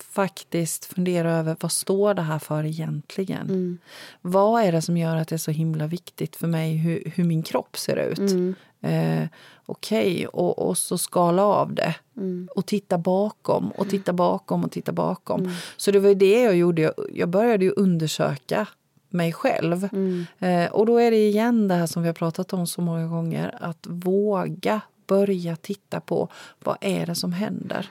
faktiskt 0.00 0.84
fundera 0.84 1.32
över 1.32 1.56
vad 1.60 1.72
står 1.72 2.14
det 2.14 2.22
här 2.22 2.38
för 2.38 2.64
egentligen? 2.64 3.42
Mm. 3.42 3.78
Vad 4.20 4.62
är 4.62 4.72
det 4.72 4.82
som 4.82 4.96
gör 4.96 5.16
att 5.16 5.28
det 5.28 5.36
är 5.36 5.38
så 5.38 5.50
himla 5.50 5.86
viktigt 5.86 6.36
för 6.36 6.46
mig 6.46 6.76
hur, 6.76 7.12
hur 7.14 7.24
min 7.24 7.42
kropp 7.42 7.76
ser 7.76 7.96
ut? 7.96 8.18
Mm. 8.18 8.54
Eh, 8.80 9.28
Okej, 9.66 10.14
okay. 10.14 10.26
och, 10.26 10.58
och 10.58 10.78
så 10.78 10.98
skala 10.98 11.44
av 11.44 11.74
det 11.74 11.94
mm. 12.16 12.48
och 12.54 12.66
titta 12.66 12.98
bakom 12.98 13.70
och 13.70 13.88
titta 13.88 14.12
bakom 14.12 14.64
och 14.64 14.72
titta 14.72 14.92
bakom. 14.92 15.40
Mm. 15.40 15.52
Så 15.76 15.90
det 15.90 15.98
var 15.98 16.14
det 16.14 16.42
jag 16.42 16.56
gjorde. 16.56 16.94
Jag 17.12 17.28
började 17.28 17.64
ju 17.64 17.70
undersöka 17.70 18.66
mig 19.08 19.32
själv. 19.32 19.88
Mm. 19.92 20.26
Eh, 20.38 20.72
och 20.72 20.86
då 20.86 20.98
är 20.98 21.10
det 21.10 21.28
igen 21.28 21.68
det 21.68 21.74
här 21.74 21.86
som 21.86 22.02
vi 22.02 22.08
har 22.08 22.14
pratat 22.14 22.52
om 22.52 22.66
så 22.66 22.80
många 22.80 23.06
gånger, 23.06 23.58
att 23.60 23.86
våga 23.86 24.80
börja 25.06 25.56
titta 25.56 26.00
på 26.00 26.28
vad 26.64 26.76
är 26.80 27.06
det 27.06 27.14
som 27.14 27.32
händer. 27.32 27.90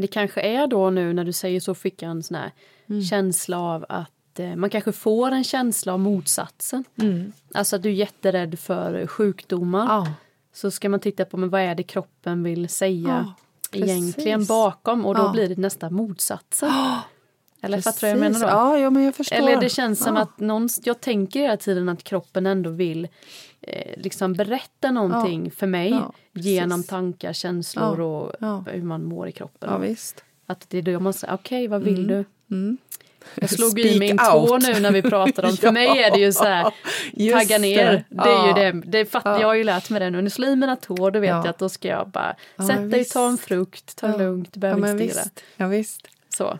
Det 0.00 0.06
kanske 0.06 0.40
är 0.40 0.66
då 0.66 0.90
nu 0.90 1.12
när 1.12 1.24
du 1.24 1.32
säger 1.32 1.60
så 1.60 1.74
fick 1.74 2.02
jag 2.02 2.10
en 2.10 2.22
sån 2.22 2.34
här 2.34 2.52
mm. 2.88 3.02
känsla 3.02 3.60
av 3.60 3.86
att 3.88 4.38
eh, 4.38 4.56
man 4.56 4.70
kanske 4.70 4.92
får 4.92 5.30
en 5.30 5.44
känsla 5.44 5.92
av 5.92 6.00
motsatsen. 6.00 6.84
Mm. 7.02 7.32
Alltså 7.54 7.76
att 7.76 7.82
du 7.82 7.88
är 7.88 7.92
jätterädd 7.92 8.58
för 8.58 9.06
sjukdomar. 9.06 9.86
Ja. 9.86 10.12
Så 10.54 10.70
ska 10.70 10.88
man 10.88 11.00
titta 11.00 11.24
på 11.24 11.36
men 11.36 11.50
vad 11.50 11.60
är 11.60 11.74
det 11.74 11.82
kroppen 11.82 12.42
vill 12.42 12.68
säga 12.68 13.34
ja, 13.70 13.78
egentligen 13.78 14.44
bakom 14.44 15.06
och 15.06 15.14
då 15.14 15.22
ja. 15.22 15.32
blir 15.32 15.48
det 15.48 15.58
nästan 15.58 15.94
motsatsen. 15.94 16.70
Eller 17.60 17.80
fattar 17.80 18.00
du 18.00 18.14
vad 18.14 18.24
jag 18.24 18.32
menar 18.32 18.46
då? 18.46 18.46
Ja, 18.46 18.78
ja, 18.78 18.90
men 18.90 19.02
jag 19.02 19.14
förstår. 19.14 19.36
Eller 19.36 19.60
det 19.60 19.68
känns 19.68 20.04
som 20.04 20.16
att 20.16 20.40
någon, 20.40 20.68
jag 20.82 21.00
tänker 21.00 21.40
hela 21.40 21.56
tiden 21.56 21.88
att 21.88 22.04
kroppen 22.04 22.46
ändå 22.46 22.70
vill 22.70 23.08
eh, 23.60 23.92
liksom 23.96 24.32
berätta 24.32 24.90
någonting 24.90 25.44
ja. 25.44 25.50
för 25.50 25.66
mig 25.66 25.90
ja, 25.90 26.12
genom 26.32 26.82
tankar, 26.82 27.32
känslor 27.32 28.00
och 28.00 28.32
hur 28.66 28.82
man 28.82 29.04
mår 29.04 29.28
i 29.28 29.32
kroppen. 29.32 29.70
Ja, 29.70 29.78
visst. 29.78 30.24
Att 30.46 30.70
det 30.70 30.78
är 30.78 30.82
då 30.82 31.00
man 31.00 31.12
säger, 31.12 31.34
okej 31.34 31.58
okay, 31.58 31.68
vad 31.68 31.82
vill 31.82 32.04
mm. 32.04 32.08
du? 32.08 32.24
Mm. 32.56 32.78
Jag 33.34 33.50
slog 33.50 33.78
i 33.78 33.98
min 33.98 34.18
tå 34.18 34.58
nu 34.58 34.80
när 34.80 34.92
vi 34.92 35.02
pratade 35.02 35.48
om, 35.48 35.56
för 35.60 35.72
mig 35.72 36.02
är 36.02 36.10
det 36.10 36.18
ju 36.18 36.32
så 36.32 36.44
här, 36.44 36.72
tagga 37.32 37.58
ner. 37.58 37.92
Det, 37.92 38.04
det 38.08 38.30
är 38.30 38.46
ju 38.46 38.52
det, 38.52 38.82
det 38.86 39.06
fatt, 39.06 39.40
jag 39.40 39.46
har 39.46 39.54
ju 39.54 39.64
lärt 39.64 39.90
mig 39.90 40.00
det 40.00 40.10
nu. 40.10 40.22
Nu 40.22 40.30
slår 40.30 40.48
i 40.48 40.56
mina 40.56 40.76
tår, 40.76 41.10
då 41.10 41.20
vet 41.20 41.28
jag 41.28 41.46
att 41.46 41.58
då 41.58 41.68
ska 41.68 41.88
jag 41.88 42.08
bara 42.08 42.36
sätta 42.66 42.80
dig, 42.80 43.04
ta 43.04 43.28
en 43.28 43.38
frukt, 43.38 43.96
ta 43.96 44.06
det 44.06 44.18
lugnt, 44.18 44.56
behöver 44.56 44.90
inte 44.90 45.14
stirra. 45.14 45.24
Ja, 45.56 45.66
visst. 45.66 46.08
Så. 46.28 46.58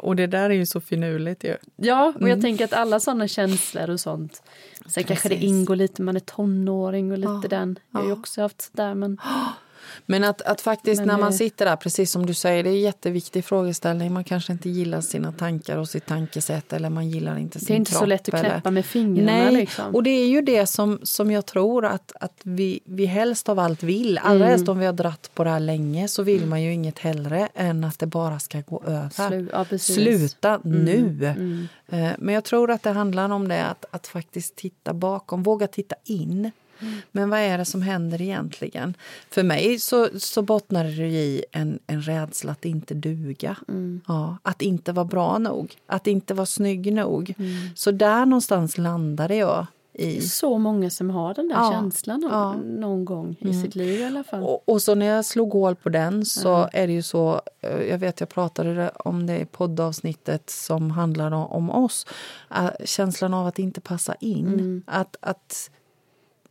Och 0.00 0.16
det 0.16 0.26
där 0.26 0.50
är 0.50 0.54
ju 0.54 0.66
så 0.66 0.80
finurligt 0.80 1.44
ju. 1.44 1.56
Ja, 1.76 2.12
och 2.16 2.22
jag 2.22 2.30
mm. 2.30 2.40
tänker 2.40 2.64
att 2.64 2.72
alla 2.72 3.00
sådana 3.00 3.28
känslor 3.28 3.90
och 3.90 4.00
sånt. 4.00 4.42
Sen 4.74 4.82
Precis. 4.84 5.06
kanske 5.06 5.28
det 5.28 5.34
ingår 5.34 5.76
lite, 5.76 6.02
man 6.02 6.16
är 6.16 6.20
tonåring 6.20 7.12
och 7.12 7.18
lite 7.18 7.40
ja. 7.42 7.48
den. 7.48 7.78
Jag 7.90 8.00
har 8.00 8.06
ju 8.06 8.12
också 8.12 8.42
haft 8.42 8.62
sådär 8.62 8.94
men 8.94 9.18
Men 10.06 10.24
att, 10.24 10.42
att 10.42 10.60
faktiskt 10.60 11.00
Men 11.00 11.08
när 11.08 11.18
man 11.18 11.32
sitter 11.32 11.64
där, 11.64 11.76
precis 11.76 12.12
som 12.12 12.26
du 12.26 12.34
säger, 12.34 12.62
det 12.62 12.70
är 12.70 12.74
en 12.74 12.80
jätteviktig 12.80 13.44
frågeställning. 13.44 14.12
Man 14.12 14.24
kanske 14.24 14.52
inte 14.52 14.70
gillar 14.70 15.00
sina 15.00 15.32
tankar 15.32 15.76
och 15.76 15.88
sitt 15.88 16.06
tankesätt 16.06 16.72
eller 16.72 16.90
man 16.90 17.10
gillar 17.10 17.38
inte 17.38 17.58
sin 17.58 17.66
kropp. 17.66 17.68
Det 17.68 17.74
är 17.74 17.76
inte 17.76 17.92
så 17.92 18.06
lätt 18.06 18.28
att 18.28 18.40
knäppa 18.40 18.54
eller... 18.54 18.70
med 18.70 18.86
fingrarna. 18.86 19.32
Nej, 19.32 19.52
liksom. 19.52 19.94
och 19.94 20.02
det 20.02 20.10
är 20.10 20.28
ju 20.28 20.40
det 20.40 20.66
som, 20.66 21.00
som 21.02 21.30
jag 21.30 21.46
tror 21.46 21.84
att, 21.84 22.12
att 22.20 22.40
vi, 22.42 22.80
vi 22.84 23.06
helst 23.06 23.48
av 23.48 23.58
allt 23.58 23.82
vill. 23.82 24.18
Allra 24.18 24.46
helst 24.46 24.62
mm. 24.62 24.72
om 24.72 24.78
vi 24.78 24.86
har 24.86 24.92
dratt 24.92 25.30
på 25.34 25.44
det 25.44 25.50
här 25.50 25.60
länge 25.60 26.08
så 26.08 26.22
vill 26.22 26.46
man 26.46 26.62
ju 26.62 26.72
inget 26.72 26.98
hellre 26.98 27.48
än 27.54 27.84
att 27.84 27.98
det 27.98 28.06
bara 28.06 28.38
ska 28.38 28.60
gå 28.60 28.82
över. 28.86 29.28
Slu 29.28 29.48
ja, 29.52 29.78
Sluta 29.78 30.60
mm. 30.64 30.84
nu! 30.84 31.26
Mm. 31.26 31.68
Eh, 31.88 32.12
men 32.18 32.34
jag 32.34 32.44
tror 32.44 32.70
att 32.70 32.82
det 32.82 32.90
handlar 32.90 33.30
om 33.30 33.48
det, 33.48 33.64
att, 33.64 33.84
att 33.90 34.06
faktiskt 34.06 34.56
titta 34.56 34.94
bakom, 34.94 35.42
våga 35.42 35.66
titta 35.66 35.96
in. 36.04 36.50
Men 37.12 37.30
vad 37.30 37.40
är 37.40 37.58
det 37.58 37.64
som 37.64 37.82
händer 37.82 38.22
egentligen? 38.22 38.96
För 39.30 39.42
mig 39.42 39.78
så, 39.78 40.08
så 40.18 40.42
bottnar 40.42 40.84
det 40.84 41.06
i 41.06 41.44
en, 41.52 41.78
en 41.86 42.02
rädsla 42.02 42.52
att 42.52 42.64
inte 42.64 42.94
duga. 42.94 43.56
Mm. 43.68 44.00
Ja, 44.08 44.36
att 44.42 44.62
inte 44.62 44.92
vara 44.92 45.04
bra 45.04 45.38
nog, 45.38 45.76
att 45.86 46.06
inte 46.06 46.34
vara 46.34 46.46
snygg 46.46 46.92
nog. 46.92 47.34
Mm. 47.38 47.52
Så 47.74 47.90
där 47.90 48.26
någonstans 48.26 48.78
landade 48.78 49.36
jag. 49.36 49.66
I. 49.94 50.20
Så 50.20 50.58
många 50.58 50.90
som 50.90 51.10
har 51.10 51.34
den 51.34 51.48
där 51.48 51.54
ja, 51.54 51.70
känslan 51.72 52.28
ja. 52.30 52.52
någon 52.52 53.04
gång 53.04 53.36
i 53.40 53.44
mm. 53.44 53.62
sitt 53.62 53.74
liv 53.74 54.00
i 54.00 54.04
alla 54.04 54.24
fall. 54.24 54.42
Och, 54.42 54.68
och, 54.68 54.82
så 54.82 54.94
när 54.94 55.06
jag 55.06 55.24
slog 55.24 55.52
hål 55.52 55.74
på 55.74 55.88
den 55.88 56.24
så 56.24 56.54
mm. 56.54 56.68
är 56.72 56.86
det 56.86 56.92
ju 56.92 57.02
så, 57.02 57.42
eh, 57.60 57.82
jag 57.82 57.98
vet 57.98 58.20
jag 58.20 58.28
pratade 58.28 58.90
om 58.94 59.26
det 59.26 59.38
i 59.38 59.44
poddavsnittet 59.44 60.50
som 60.50 60.90
handlar 60.90 61.32
om 61.32 61.70
oss, 61.70 62.06
äh, 62.50 62.70
känslan 62.84 63.34
av 63.34 63.46
att 63.46 63.58
inte 63.58 63.80
passa 63.80 64.14
in. 64.14 64.46
Mm. 64.46 64.82
Att, 64.86 65.16
att 65.20 65.70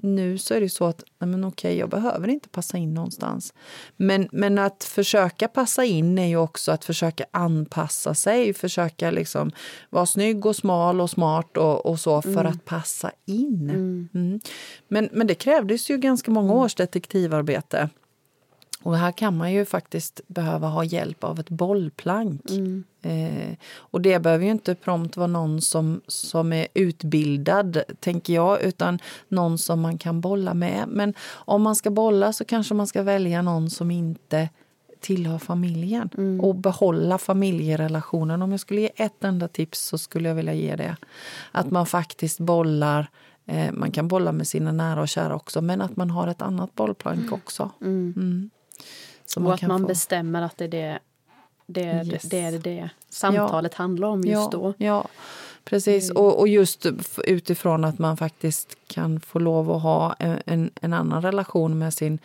nu 0.02 0.38
så 0.38 0.54
är 0.54 0.62
det 0.62 0.70
så 0.70 0.86
att 0.86 1.04
nej 1.20 1.30
men 1.30 1.44
okej, 1.44 1.78
jag 1.78 1.90
behöver 1.90 2.28
inte 2.28 2.50
passa 2.50 2.78
in 2.78 2.94
någonstans. 2.94 3.54
Men, 3.98 4.30
men 4.32 4.58
att 4.58 4.84
försöka 4.84 5.48
passa 5.48 5.86
in 5.86 6.18
är 6.18 6.28
ju 6.28 6.38
också 6.38 6.72
att 6.72 6.86
försöka 6.86 7.26
anpassa 7.32 8.14
sig, 8.14 8.54
försöka 8.54 9.12
liksom 9.12 9.52
vara 9.90 10.06
snygg 10.06 10.46
och 10.46 10.56
smal 10.56 11.02
och 11.02 11.10
smart 11.10 11.58
och, 11.58 11.86
och 11.86 12.00
så 12.00 12.22
för 12.22 12.32
mm. 12.32 12.46
att 12.46 12.66
passa 12.66 13.12
in. 13.26 13.70
Mm. 13.70 14.10
Mm. 14.14 14.40
Men, 14.88 15.10
men 15.12 15.28
det 15.28 15.36
krävdes 15.36 15.90
ju 15.90 15.98
ganska 15.98 16.32
många 16.32 16.52
mm. 16.52 16.64
års 16.64 16.76
detektivarbete. 16.76 17.90
Och 18.84 18.98
här 18.98 19.12
kan 19.12 19.38
man 19.38 19.54
ju 19.54 19.66
faktiskt 19.66 20.22
behöva 20.28 20.68
ha 20.68 20.84
hjälp 20.84 21.24
av 21.24 21.40
ett 21.40 21.50
bollplank. 21.50 22.50
Mm. 22.50 22.84
Eh, 23.02 23.58
och 23.76 24.02
det 24.02 24.20
behöver 24.20 24.46
ju 24.46 24.52
inte 24.52 24.76
prompt 24.76 25.18
vara 25.18 25.28
någon 25.28 25.62
som, 25.62 26.02
som 26.08 26.54
är 26.54 26.68
utbildad, 26.74 27.82
tänker 28.00 28.34
jag, 28.34 28.62
utan 28.62 29.00
någon 29.28 29.58
som 29.58 29.82
man 29.82 29.98
kan 29.98 30.22
bolla 30.22 30.54
med. 30.54 30.88
Men 30.88 31.14
om 31.32 31.62
man 31.62 31.76
ska 31.76 31.92
bolla 31.92 32.34
så 32.34 32.46
kanske 32.46 32.74
man 32.74 32.88
ska 32.88 33.04
välja 33.04 33.42
någon 33.42 33.70
som 33.70 33.92
inte 33.92 34.50
tillhör 35.00 35.38
familjen 35.38 36.10
mm. 36.18 36.42
och 36.42 36.56
behålla 36.56 37.18
familjerelationen. 37.18 38.42
Om 38.42 38.52
jag 38.52 38.60
skulle 38.60 38.82
ge 38.82 38.92
ett 38.96 39.24
enda 39.24 39.48
tips 39.48 39.80
så 39.80 39.98
skulle 39.98 40.28
jag 40.28 40.36
vilja 40.36 40.54
ge 40.54 40.76
det. 40.76 40.96
Att 41.52 41.72
man 41.72 41.86
faktiskt 41.86 42.40
bollar 42.40 43.10
eh, 43.46 43.72
man 43.72 43.92
kan 43.92 44.08
bolla 44.08 44.32
med 44.32 44.48
sina 44.48 44.72
nära 44.72 45.02
och 45.02 45.10
kära 45.10 45.36
också, 45.36 45.62
men 45.62 45.82
att 45.82 45.96
man 45.96 46.12
har 46.12 46.28
ett 46.28 46.42
annat 46.42 46.76
bollplank 46.76 47.20
mm. 47.20 47.34
också. 47.34 47.70
Mm. 47.82 48.14
mm. 48.18 48.50
Så 49.34 49.46
och 49.46 49.54
att 49.54 49.62
man 49.62 49.82
få... 49.82 49.88
bestämmer 49.88 50.42
att 50.42 50.58
det 50.58 50.66
är 50.66 50.70
det, 50.70 51.00
det, 51.66 52.06
yes. 52.14 52.24
det, 52.24 52.40
är 52.40 52.60
det 52.60 52.90
samtalet 53.10 53.72
ja. 53.78 53.84
handlar 53.84 54.08
om 54.08 54.22
just 54.22 54.54
ja. 54.54 54.60
då. 54.60 54.74
Ja, 54.78 55.08
precis. 55.66 56.10
Mm. 56.10 56.24
Och, 56.24 56.40
och 56.40 56.48
just 56.48 56.86
utifrån 57.24 57.86
att 57.86 58.00
man 58.00 58.18
faktiskt 58.18 58.78
kan 58.88 59.20
få 59.20 59.40
lov 59.40 59.72
att 59.72 59.82
ha 59.82 60.16
en, 60.20 60.72
en 60.82 60.94
annan 60.94 61.22
relation 61.22 61.80
med 61.80 61.94
sin, 61.94 62.20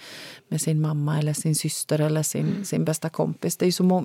med 0.49 0.61
sin 0.61 0.81
mamma 0.81 1.19
eller 1.19 1.33
sin 1.33 1.55
syster 1.55 2.01
eller 2.01 2.23
sin, 2.23 2.47
mm. 2.47 2.65
sin 2.65 2.85
bästa 2.85 3.09
kompis. 3.09 3.57
Det 3.57 3.67
är, 3.67 3.73
så 3.73 4.05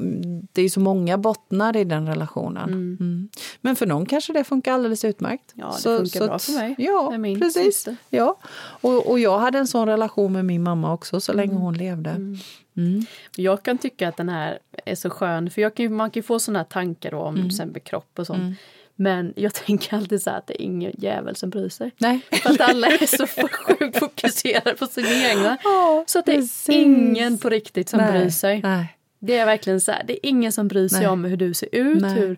det 0.52 0.62
är 0.62 0.70
så 0.70 0.80
många 0.80 1.18
bottnar 1.18 1.78
i 1.78 1.84
den 1.84 2.08
relationen. 2.08 2.70
Mm. 2.70 2.98
Mm. 3.00 3.30
Men 3.62 3.76
för 3.76 3.86
någon 3.86 4.06
kanske 4.06 4.34
det 4.34 4.44
funkar 4.44 4.74
alldeles 4.74 5.06
utmärkt. 5.06 5.54
Ja, 5.54 5.66
det 5.66 5.82
så, 5.82 5.98
funkar 5.98 6.20
så, 6.20 6.28
bra 6.28 6.40
för 6.40 6.52
mig. 6.52 6.76
Ja, 6.78 7.14
precis. 7.40 7.64
Syster. 7.64 7.96
Ja. 8.10 8.38
Och, 8.58 9.10
och 9.10 9.20
jag 9.20 9.40
hade 9.40 9.58
en 9.60 9.68
sån 9.68 9.88
relation 9.88 10.34
med 10.34 10.46
min 10.46 10.64
mamma 10.64 10.94
också 10.94 11.20
så 11.20 11.34
länge 11.34 11.52
mm. 11.52 11.62
hon 11.62 11.74
levde. 11.74 12.10
Mm. 12.10 12.38
Mm. 12.78 13.06
Jag 13.36 13.64
kan 13.64 13.78
tycka 13.78 14.10
att 14.10 14.18
den 14.18 14.30
här 14.30 14.60
är 14.86 14.96
så 14.96 15.10
skön, 15.10 15.50
för 15.50 15.70
kan, 15.70 15.94
man 15.94 16.12
kan 16.12 16.24
få 16.24 16.40
såna 16.40 16.64
tankar 16.64 17.14
om 17.14 17.36
mm. 17.36 17.48
exempel 17.48 17.82
kropp 17.82 18.20
och 18.20 18.28
sånt. 18.28 18.40
Mm. 18.40 18.56
Men 19.02 19.34
jag 19.36 19.54
tänker 19.66 19.98
alltid 19.98 20.22
så 20.22 20.30
att 20.30 20.48
det 20.48 20.62
är 20.62 20.66
ingen 20.66 20.92
jävel 20.98 21.36
som 21.36 21.50
bryr 21.50 21.70
sig. 21.70 21.92
Nej. 21.98 22.20
För 22.32 22.50
att 22.50 22.62
alla 22.62 22.88
är 22.88 23.18
så 23.18 23.28
sjukt 23.52 24.00
fokuserade 24.00 24.76
på 24.76 24.88
sina 24.88 25.30
egna. 25.30 25.58
Oh, 25.72 26.04
så 26.06 26.20
att 26.20 26.26
det 26.26 26.36
precis. 26.36 26.70
är 26.70 26.74
ingen 26.74 27.38
på 27.38 27.50
riktigt 27.50 27.90
som 27.90 28.00
Nej. 28.00 28.12
bryr 28.12 28.30
sig. 28.30 28.62
Nej. 28.62 28.98
Det 29.20 29.38
är 29.38 29.46
verkligen 29.46 29.82
så 29.82 29.92
här, 29.92 30.04
det 30.08 30.14
är 30.14 30.30
ingen 30.30 30.52
som 30.52 30.68
bryr 30.68 30.88
sig 30.88 31.00
Nej. 31.00 31.08
om 31.08 31.24
hur 31.24 31.38
du 31.38 31.54
ser 31.54 31.70
ut, 31.72 32.04
hur, 32.04 32.38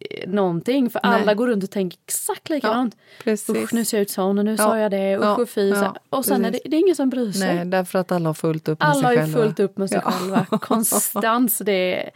eh, 0.00 0.28
någonting. 0.28 0.90
För 0.90 1.00
Nej. 1.04 1.20
alla 1.20 1.34
går 1.34 1.46
runt 1.46 1.64
och 1.64 1.70
tänker 1.70 1.98
exakt 2.06 2.50
likadant. 2.50 2.96
Ja, 3.24 3.32
Usch, 3.32 3.72
nu 3.72 3.84
ser 3.84 3.96
jag 3.96 4.02
ut 4.02 4.10
så 4.10 4.24
och 4.24 4.34
nu 4.34 4.50
ja. 4.50 4.56
sa 4.56 4.78
jag 4.78 4.90
det. 4.90 5.16
Usch 5.16 5.38
och 5.38 5.48
fy. 5.48 5.68
Ja, 5.68 5.96
och 6.10 6.24
sen 6.24 6.44
är 6.44 6.50
det, 6.50 6.60
det, 6.64 6.76
är 6.76 6.80
ingen 6.80 6.96
som 6.96 7.10
bryr 7.10 7.32
sig. 7.32 7.54
Nej, 7.54 7.64
därför 7.64 7.98
att 7.98 8.12
alla 8.12 8.28
har 8.28 8.34
fullt 8.34 8.68
upp 8.68 8.80
med 8.80 8.88
alla 8.88 8.94
sig 8.94 9.02
själva. 9.02 9.22
Alla 9.22 9.32
har 9.32 9.42
fullt 9.44 9.60
upp 9.60 9.78
med 9.78 9.90
sig 9.90 10.00
själva. 10.00 10.46
Konstant. 10.60 11.58
Det, 11.64 12.10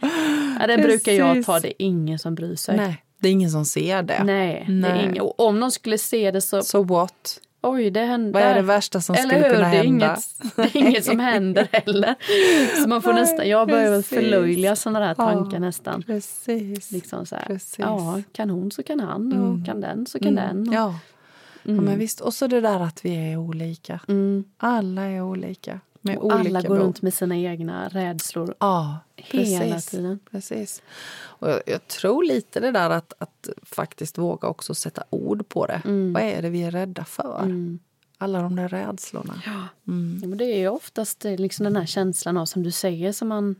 ja, 0.59 0.67
det 0.67 0.77
brukar 0.77 1.11
jag 1.11 1.45
ta. 1.45 1.59
Det 1.59 1.67
är 1.67 1.85
ingen 1.85 2.19
som 2.19 2.35
bryr 2.35 2.55
sig. 2.55 2.77
Nej. 2.77 3.03
Det 3.19 3.27
är 3.27 3.31
ingen 3.31 3.51
som 3.51 3.65
ser 3.65 4.03
det. 4.03 4.23
Nej, 4.23 4.65
Nej. 4.69 4.91
det 4.91 4.99
är 4.99 5.03
ingen. 5.09 5.21
Och 5.21 5.39
om 5.39 5.59
någon 5.59 5.71
skulle 5.71 5.97
se 5.97 6.31
det 6.31 6.41
så... 6.41 6.61
So 6.61 6.83
what? 6.83 7.39
Oj, 7.61 7.89
det 7.89 8.03
händer. 8.03 8.33
Vad 8.33 8.49
är 8.49 8.55
det 8.55 8.61
värsta 8.61 9.01
som 9.01 9.15
Eller 9.15 9.27
skulle 9.27 9.47
hur? 9.47 9.55
kunna 9.55 9.69
det 9.69 9.77
hända? 9.77 10.05
Inget, 10.05 10.55
det 10.55 10.79
är 10.79 10.87
inget 10.87 11.05
som 11.05 11.19
händer 11.19 11.67
heller. 11.71 12.15
Så 12.81 12.89
man 12.89 13.01
får 13.01 13.13
nästan, 13.13 13.49
jag 13.49 13.67
börjar 13.67 14.01
förlöjliga 14.01 14.75
sådana 14.75 14.99
där 14.99 15.13
tankar 15.13 15.53
ja, 15.57 15.59
nästan. 15.59 16.03
Precis. 16.03 16.91
Liksom 16.91 17.25
så 17.25 17.35
här, 17.35 17.45
precis. 17.45 17.79
Ja, 17.79 18.21
kan 18.31 18.49
hon 18.49 18.71
så 18.71 18.83
kan 18.83 18.99
han 18.99 19.33
och 19.33 19.49
mm. 19.49 19.65
kan 19.65 19.81
den 19.81 20.05
så 20.05 20.19
kan 20.19 20.37
mm. 20.37 20.47
den. 20.47 20.69
Och, 20.69 20.75
ja. 20.75 20.99
Mm. 21.65 21.75
ja, 21.75 21.81
men 21.81 21.99
visst. 21.99 22.21
Och 22.21 22.33
så 22.33 22.47
det 22.47 22.61
där 22.61 22.79
att 22.79 23.05
vi 23.05 23.31
är 23.31 23.37
olika. 23.37 23.99
Mm. 24.07 24.43
Alla 24.57 25.01
är 25.01 25.21
olika. 25.21 25.79
Med 26.07 26.17
och 26.17 26.33
alla 26.33 26.61
går 26.61 26.77
runt 26.77 27.01
med 27.01 27.13
sina 27.13 27.37
egna 27.37 27.87
rädslor 27.89 28.55
ja, 28.59 28.97
hela 29.15 29.73
precis, 29.73 29.91
tiden. 29.91 30.19
Precis. 30.31 30.81
Och 31.17 31.49
jag, 31.49 31.61
jag, 31.65 31.87
tror 31.87 32.23
lite 32.23 32.59
det 32.59 32.71
där 32.71 32.89
att, 32.89 33.13
att 33.17 33.49
faktiskt 33.63 34.17
våga 34.17 34.47
också 34.47 34.75
sätta 34.75 35.03
ord 35.09 35.49
på 35.49 35.65
det. 35.65 35.81
Mm. 35.85 36.13
Vad 36.13 36.23
är 36.23 36.41
det 36.41 36.49
vi 36.49 36.63
är 36.63 36.71
rädda 36.71 37.05
för? 37.05 37.39
Mm. 37.43 37.79
Alla 38.17 38.41
de 38.41 38.55
där 38.55 38.67
rädslorna. 38.67 39.41
Ja. 39.45 39.67
Mm. 39.87 40.19
ja 40.21 40.27
men 40.27 40.37
det 40.37 40.45
är 40.45 40.57
ju 40.57 40.67
oftast 40.67 41.25
eh, 41.25 41.35
liksom 41.35 41.63
den 41.63 41.75
här 41.75 41.85
känslan 41.85 42.37
av, 42.37 42.45
som 42.45 42.63
du 42.63 42.71
säger, 42.71 43.11
som 43.11 43.27
man 43.27 43.55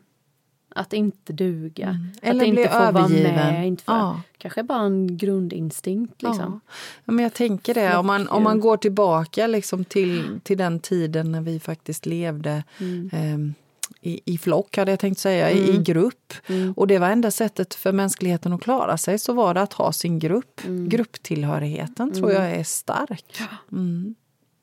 att 0.78 0.94
inte 0.94 1.34
duga. 1.34 1.88
Mm. 1.88 2.12
Eller 2.22 2.42
att 2.42 2.48
inte 2.48 2.70
få 2.70 2.76
övergiven. 2.76 3.36
vara 3.36 3.52
med. 3.52 3.68
Inte 3.68 3.84
för, 3.84 3.94
ja. 3.94 4.22
Kanske 4.38 4.64
bara 4.64 4.82
en 4.82 5.18
grundinstinkt. 5.18 6.22
Liksom. 6.22 6.62
Ja. 7.06 7.12
men 7.12 7.24
jag 7.24 7.34
tänker 7.34 7.74
det. 7.74 7.98
Om 7.98 8.08
man, 8.08 8.28
om 8.28 8.44
man 8.44 8.60
går 8.60 8.78
tillbaka 8.78 9.48
liksom 9.48 9.86
till, 9.86 10.40
till 10.44 10.58
den 10.58 10.80
tiden 10.80 11.32
när 11.32 11.42
vi 11.42 11.60
faktiskt 11.60 12.06
levde 12.06 12.64
mm. 12.80 13.10
eh, 13.14 13.54
i, 14.02 14.22
i 14.26 14.38
flock, 14.38 14.78
hade 14.78 14.92
jag 14.92 15.00
tänkt 15.00 15.20
säga, 15.20 15.52
i, 15.52 15.76
i 15.76 15.78
grupp. 15.78 16.34
Och 16.76 16.88
det 16.88 17.00
var 17.00 17.10
enda 17.10 17.32
sättet 17.32 17.74
för 17.74 17.92
mänskligheten 17.92 18.54
att 18.54 18.62
klara 18.62 18.98
sig, 18.98 19.20
så 19.20 19.34
var 19.34 19.54
det 19.54 19.62
att 19.62 19.74
ha 19.74 19.92
sin 19.92 20.20
grupp. 20.20 20.62
Grupptillhörigheten 20.88 22.14
tror 22.14 22.32
jag 22.32 22.52
är 22.52 22.64
stark. 22.64 23.42
Mm. 23.72 24.16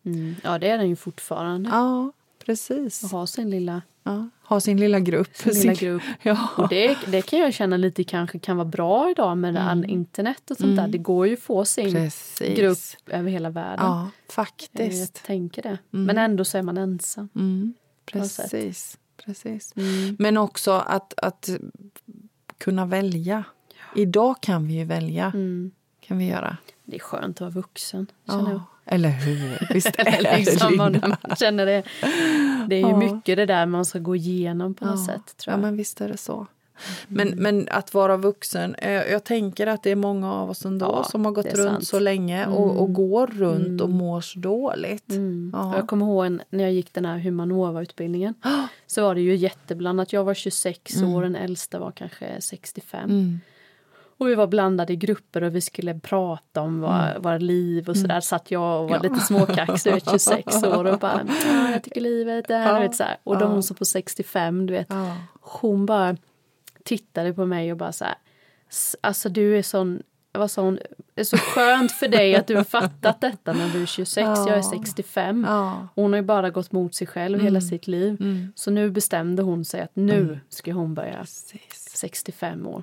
Mm. 0.04 0.34
Ja, 0.42 0.58
det 0.58 0.68
är 0.68 0.78
den 0.78 0.88
ju 0.88 0.96
fortfarande. 0.96 1.70
Ja, 1.70 2.12
precis. 2.44 3.04
Att 3.04 3.12
ha 3.12 3.26
sin 3.26 3.50
lilla, 3.50 3.82
Ja, 4.06 4.28
ha 4.42 4.60
sin 4.60 4.80
lilla 4.80 5.00
grupp. 5.00 5.36
sin 5.36 5.52
lilla 5.52 5.72
grupp. 5.74 6.02
Ja. 6.22 6.48
Och 6.56 6.68
det, 6.68 6.98
det 7.06 7.22
kan 7.22 7.38
jag 7.38 7.54
känna 7.54 7.76
lite 7.76 8.04
kanske 8.04 8.38
kan 8.38 8.56
vara 8.56 8.68
bra 8.68 9.10
idag 9.10 9.38
med 9.38 9.56
all 9.56 9.84
internet 9.84 10.50
och 10.50 10.56
sånt 10.56 10.76
där. 10.76 10.88
Det 10.88 10.98
går 10.98 11.26
ju 11.26 11.32
att 11.34 11.40
få 11.40 11.64
sin 11.64 11.92
Precis. 11.92 12.56
grupp 12.58 12.78
över 13.14 13.30
hela 13.30 13.50
världen. 13.50 13.86
Ja, 13.86 14.00
Eh, 14.02 14.08
Jag 14.26 14.32
faktiskt. 14.34 15.24
tänker 15.24 15.62
det. 15.62 15.78
Men 15.90 16.18
ändå 16.18 16.44
så 16.44 16.58
är 16.58 16.62
man 16.62 16.78
ensam. 16.78 17.28
Mm, 17.34 17.74
precis. 18.06 18.98
precis. 19.24 19.72
Mm. 19.76 20.16
Men 20.18 20.36
också 20.36 20.70
att, 20.72 21.14
att 21.16 21.50
kunna 22.58 22.86
välja. 22.86 23.44
Idag 23.96 24.40
kan 24.40 24.66
vi 24.66 24.74
ju 24.74 24.84
välja. 24.84 25.24
Mm. 25.34 25.70
kan 26.00 26.18
vi 26.18 26.26
göra. 26.26 26.56
Det 26.84 26.96
är 26.96 27.00
skönt 27.00 27.36
att 27.36 27.40
vara 27.40 27.50
vuxen, 27.50 28.06
känner 28.26 28.50
jag. 28.50 28.60
Ja, 28.84 28.92
eller 28.94 29.08
hur? 29.08 29.68
Visst 29.74 29.98
är 29.98 30.04
det, 30.22 30.36
liksom, 30.38 30.76
man 30.76 31.16
känner 31.38 31.66
det. 31.66 31.82
Det 32.68 32.74
är 32.76 32.80
ju 32.80 32.88
Ja. 32.88 32.96
mycket 32.96 33.36
det 33.36 33.46
där 33.46 33.66
man 33.66 33.84
ska 33.84 33.98
gå 33.98 34.16
igenom 34.16 34.74
på 34.74 34.84
något 34.84 34.98
Ja. 35.08 35.14
sätt. 35.14 35.36
Tror 35.36 35.52
Ja, 35.52 35.58
jag. 35.58 35.60
men 35.60 35.76
visst 35.76 36.00
är 36.00 36.08
det 36.08 36.16
så. 36.16 36.46
Men, 37.08 37.28
men 37.28 37.68
att 37.70 37.94
vara 37.94 38.16
vuxen, 38.16 38.74
eh, 38.74 38.92
jag 38.92 39.24
tänker 39.24 39.66
att 39.66 39.82
det 39.82 39.90
är 39.90 39.96
många 39.96 40.32
av 40.34 40.50
oss 40.50 40.64
ändå 40.64 40.86
Ja, 40.86 41.04
som 41.04 41.24
har 41.24 41.32
gått 41.32 41.46
runt 41.54 41.70
sant. 41.70 41.86
så 41.86 41.98
länge 41.98 42.46
och, 42.46 42.76
och 42.82 42.92
går 42.92 43.26
runt 43.26 43.80
och 43.80 43.90
mår 43.90 44.20
så 44.20 44.38
dåligt. 44.38 45.10
Mm. 45.10 45.50
Ja. 45.54 45.76
Jag 45.76 45.88
kommer 45.88 46.06
ihåg 46.06 46.26
en- 46.26 46.42
när 46.50 46.64
jag 46.64 46.72
gick 46.72 46.92
den 46.94 47.04
här 47.04 47.18
Humanova-utbildningen. 47.18 48.34
Så 48.86 49.02
var 49.02 49.14
det 49.14 49.20
ju 49.20 49.36
jätteblandat. 49.36 50.12
Jag 50.12 50.24
var 50.24 50.34
26 50.34 51.02
år, 51.02 51.22
den 51.22 51.36
äldsta 51.36 51.78
var 51.78 51.90
kanske 51.90 52.40
65. 52.40 53.40
Mm. 54.14 54.18
Och 54.18 54.28
vi 54.28 54.34
var 54.34 54.46
blandade 54.46 54.92
i 54.92 54.96
grupper 54.96 55.42
och 55.42 55.54
vi 55.54 55.60
skulle 55.60 55.94
prata 56.00 56.60
om 56.60 56.80
våra, 56.80 57.18
våra 57.18 57.38
liv 57.38 57.88
och 57.88 57.96
sådär. 57.96 58.20
Satt 58.20 58.50
jag 58.50 58.82
och 58.82 58.90
var 58.90 58.98
lite 59.00 59.20
småkaxig, 59.20 59.92
du 59.92 59.94
vet, 59.94 60.10
26 60.10 60.62
år 60.62 60.84
och 60.84 60.98
bara 60.98 61.20
ja, 61.52 61.70
jag 61.70 61.82
tycker 61.82 62.00
livet 62.00 62.50
är... 62.50 62.60
Ja. 62.68 62.74
Du 62.74 62.80
vet, 62.80 62.94
så 62.96 63.02
här. 63.02 63.16
Och 63.24 63.38
de 63.38 63.62
som 63.62 63.76
på 63.76 63.84
65, 63.84 64.66
du 64.66 64.72
vet. 64.72 64.86
Ja. 64.90 65.16
Hon 65.40 65.86
bara 65.86 66.16
tittade 66.84 67.32
på 67.32 67.46
mig 67.46 67.72
och 67.72 67.78
bara 67.78 67.92
så 67.92 68.04
här. 68.04 68.14
"S- 68.70 68.96
Alltså 69.00 69.28
du 69.28 69.58
är 69.58 69.62
sån... 69.62 70.02
Vad 70.38 70.50
sa 70.50 70.62
hon? 70.62 70.78
Det 71.14 71.20
är 71.20 71.24
så 71.24 71.36
skönt 71.36 71.92
för 71.92 72.08
dig 72.08 72.34
att 72.36 72.46
du 72.46 72.56
har 72.56 72.64
fattat 72.64 73.20
detta 73.20 73.52
när 73.52 73.68
du 73.68 73.82
är 73.82 73.86
26. 73.86 74.16
Jag 74.26 74.48
är 74.58 74.62
65. 74.62 75.44
Ja. 75.48 75.88
Hon 75.94 76.12
har 76.12 76.16
ju 76.20 76.22
bara 76.26 76.50
gått 76.50 76.72
mot 76.72 76.94
sig 76.94 77.06
själv 77.06 77.40
hela 77.40 77.60
sitt 77.60 77.86
liv. 77.86 78.18
Så 78.54 78.70
nu 78.70 78.90
bestämde 78.90 79.42
hon 79.42 79.64
sig 79.64 79.80
att 79.80 79.90
nu 79.96 80.38
ska 80.48 80.72
hon 80.72 80.94
börja 80.94 81.18
Precis. 81.20 81.88
65 81.96 82.66
år. 82.66 82.82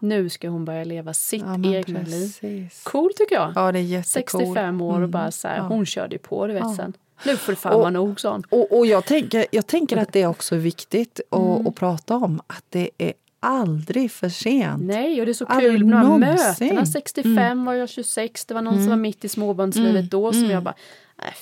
Nu 0.00 0.28
ska 0.28 0.48
hon 0.48 0.64
börja 0.64 0.84
leva 0.84 1.14
sitt 1.14 1.42
Ja, 1.46 1.54
egna 1.54 2.00
liv. 2.02 2.36
precis. 2.40 2.82
Cool 2.84 3.10
tycker 3.16 3.34
jag. 3.34 3.52
Ja, 3.54 3.72
det 3.72 3.78
är 3.78 3.82
jättecool. 3.82 4.40
65 4.40 4.80
år 4.80 5.00
och 5.02 5.08
bara 5.08 5.30
så 5.30 5.48
här, 5.48 5.60
hon 5.60 5.86
körde 5.86 6.14
ju 6.14 6.18
på 6.18 6.46
du 6.46 6.52
vet 6.54 6.76
sen. 6.76 6.92
Nu 7.26 7.36
får 7.36 7.52
det 7.52 7.56
fan 7.56 7.78
vara 7.78 7.90
nog 7.90 8.20
sa. 8.20 8.40
Och, 8.50 8.78
och 8.78 8.86
jag, 8.86 9.04
tänker, 9.04 9.46
jag 9.52 9.66
tänker 9.66 9.96
att 9.96 10.12
det 10.12 10.26
också 10.26 10.54
är 10.54 10.58
viktigt 10.58 11.20
att, 11.30 11.38
Mm. 11.38 11.66
att 11.66 11.74
prata 11.74 12.14
om. 12.16 12.40
Att 12.46 12.64
det 12.68 12.90
är 12.98 13.12
aldrig 13.40 14.10
för 14.10 14.28
sent. 14.28 14.82
Nej, 14.82 15.20
och 15.20 15.26
det 15.26 15.32
är 15.32 15.34
så 15.34 15.44
Aldrig 15.44 15.70
kul 15.72 15.84
med 15.84 16.00
de 16.02 16.22
här 16.22 16.36
mötena. 16.36 16.86
65 16.86 17.64
var 17.64 17.74
jag 17.74 17.88
26, 17.88 18.44
det 18.44 18.54
var 18.54 18.62
någon 18.62 18.74
som 18.76 18.88
var 18.88 18.96
mitt 18.96 19.24
i 19.24 19.28
småbarnslivet 19.28 20.10
då 20.10 20.32
som 20.32 20.50
jag 20.50 20.62
bara, 20.62 20.74
nej 21.22 21.32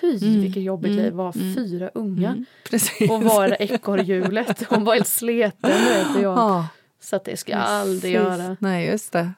fy 0.00 0.18
vilket 0.40 0.62
jobbigt 0.62 0.92
liv, 0.92 1.12
var 1.12 1.32
fyra 1.32 1.90
unga. 1.94 2.44
Precis. 2.70 3.10
Och 3.10 3.22
var 3.22 3.48
det 3.48 3.56
ekorrhjulet, 3.60 4.62
hon 4.68 4.84
var 4.84 4.94
helt 4.94 5.06
sleten 5.08 5.70
vet 5.70 6.22
jag. 6.22 6.38
Ja, 6.38 6.68
Så 7.00 7.16
att 7.16 7.24
det 7.24 7.36
ska 7.36 7.52
jag 7.52 7.60
aldrig 7.60 8.00
precis. 8.16 8.38
göra. 8.40 8.56
Nej, 8.60 8.86
just 8.86 9.12
det. 9.12 9.30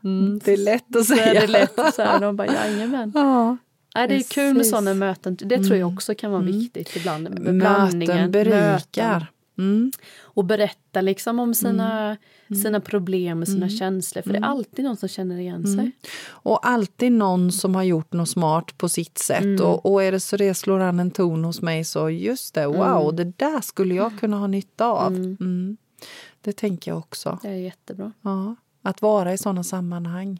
Det 0.44 0.52
är 0.52 0.56
lätt 0.56 0.96
att 0.96 1.06
säga. 1.06 1.24
är 1.34 1.40
det 1.40 1.46
lätt 1.46 1.94
så 1.94 2.02
här, 2.02 2.20
de 2.20 2.36
bara 2.36 2.46
jajamän. 2.46 3.12
Ja. 3.14 3.56
Nej, 3.94 4.08
det 4.08 4.14
är 4.14 4.22
kul 4.22 4.44
med 4.46 4.54
Precis. 4.56 4.70
sådana 4.70 4.94
möten. 4.94 5.36
Det 5.40 5.58
tror 5.58 5.76
jag 5.76 5.92
också 5.94 6.14
kan 6.14 6.30
vara 6.30 6.42
viktigt 6.42 6.96
ibland. 6.96 7.38
Möten 7.40 8.30
berikar. 8.30 8.50
möten. 8.50 9.26
Mm. 9.58 9.92
Och 10.20 10.44
berätta 10.44 11.00
liksom 11.00 11.38
om 11.38 11.54
sina, 11.54 12.16
sina 12.62 12.80
problem 12.80 13.42
och 13.42 13.48
sina 13.48 13.68
känslor. 13.68 14.22
För 14.22 14.32
det 14.32 14.38
är 14.38 14.44
alltid 14.44 14.84
någon 14.84 14.96
som 14.96 15.08
känner 15.08 15.38
igen 15.38 15.66
sig. 15.66 15.92
Och 16.26 16.68
alltid 16.68 17.12
någon 17.12 17.52
som 17.52 17.74
har 17.74 17.82
gjort 17.82 18.12
något 18.12 18.28
smart 18.28 18.78
på 18.78 18.88
sitt 18.88 19.18
sätt. 19.18 19.42
Mm. 19.42 19.64
Och, 19.64 19.92
och 19.92 20.02
är 20.02 20.12
det 20.12 20.20
så 20.20 20.36
det 20.36 20.54
slår 20.54 20.80
an 20.80 21.00
en 21.00 21.10
ton 21.10 21.44
hos 21.44 21.62
mig 21.62 21.84
så 21.84 22.10
just 22.10 22.54
det, 22.54 22.66
wow, 22.66 23.14
det 23.14 23.24
där 23.24 23.60
skulle 23.60 23.94
jag 23.94 24.18
kunna 24.20 24.36
ha 24.36 24.46
nytta 24.46 24.86
av. 24.86 25.14
Mm. 25.14 25.76
Det 26.40 26.52
tänker 26.52 26.90
jag 26.90 26.98
också. 26.98 27.38
Det 27.42 27.48
är 27.48 27.52
jättebra. 27.52 28.12
Ja, 28.22 28.56
att 28.82 29.02
vara 29.02 29.32
i 29.32 29.38
sådana 29.38 29.64
sammanhang. 29.64 30.38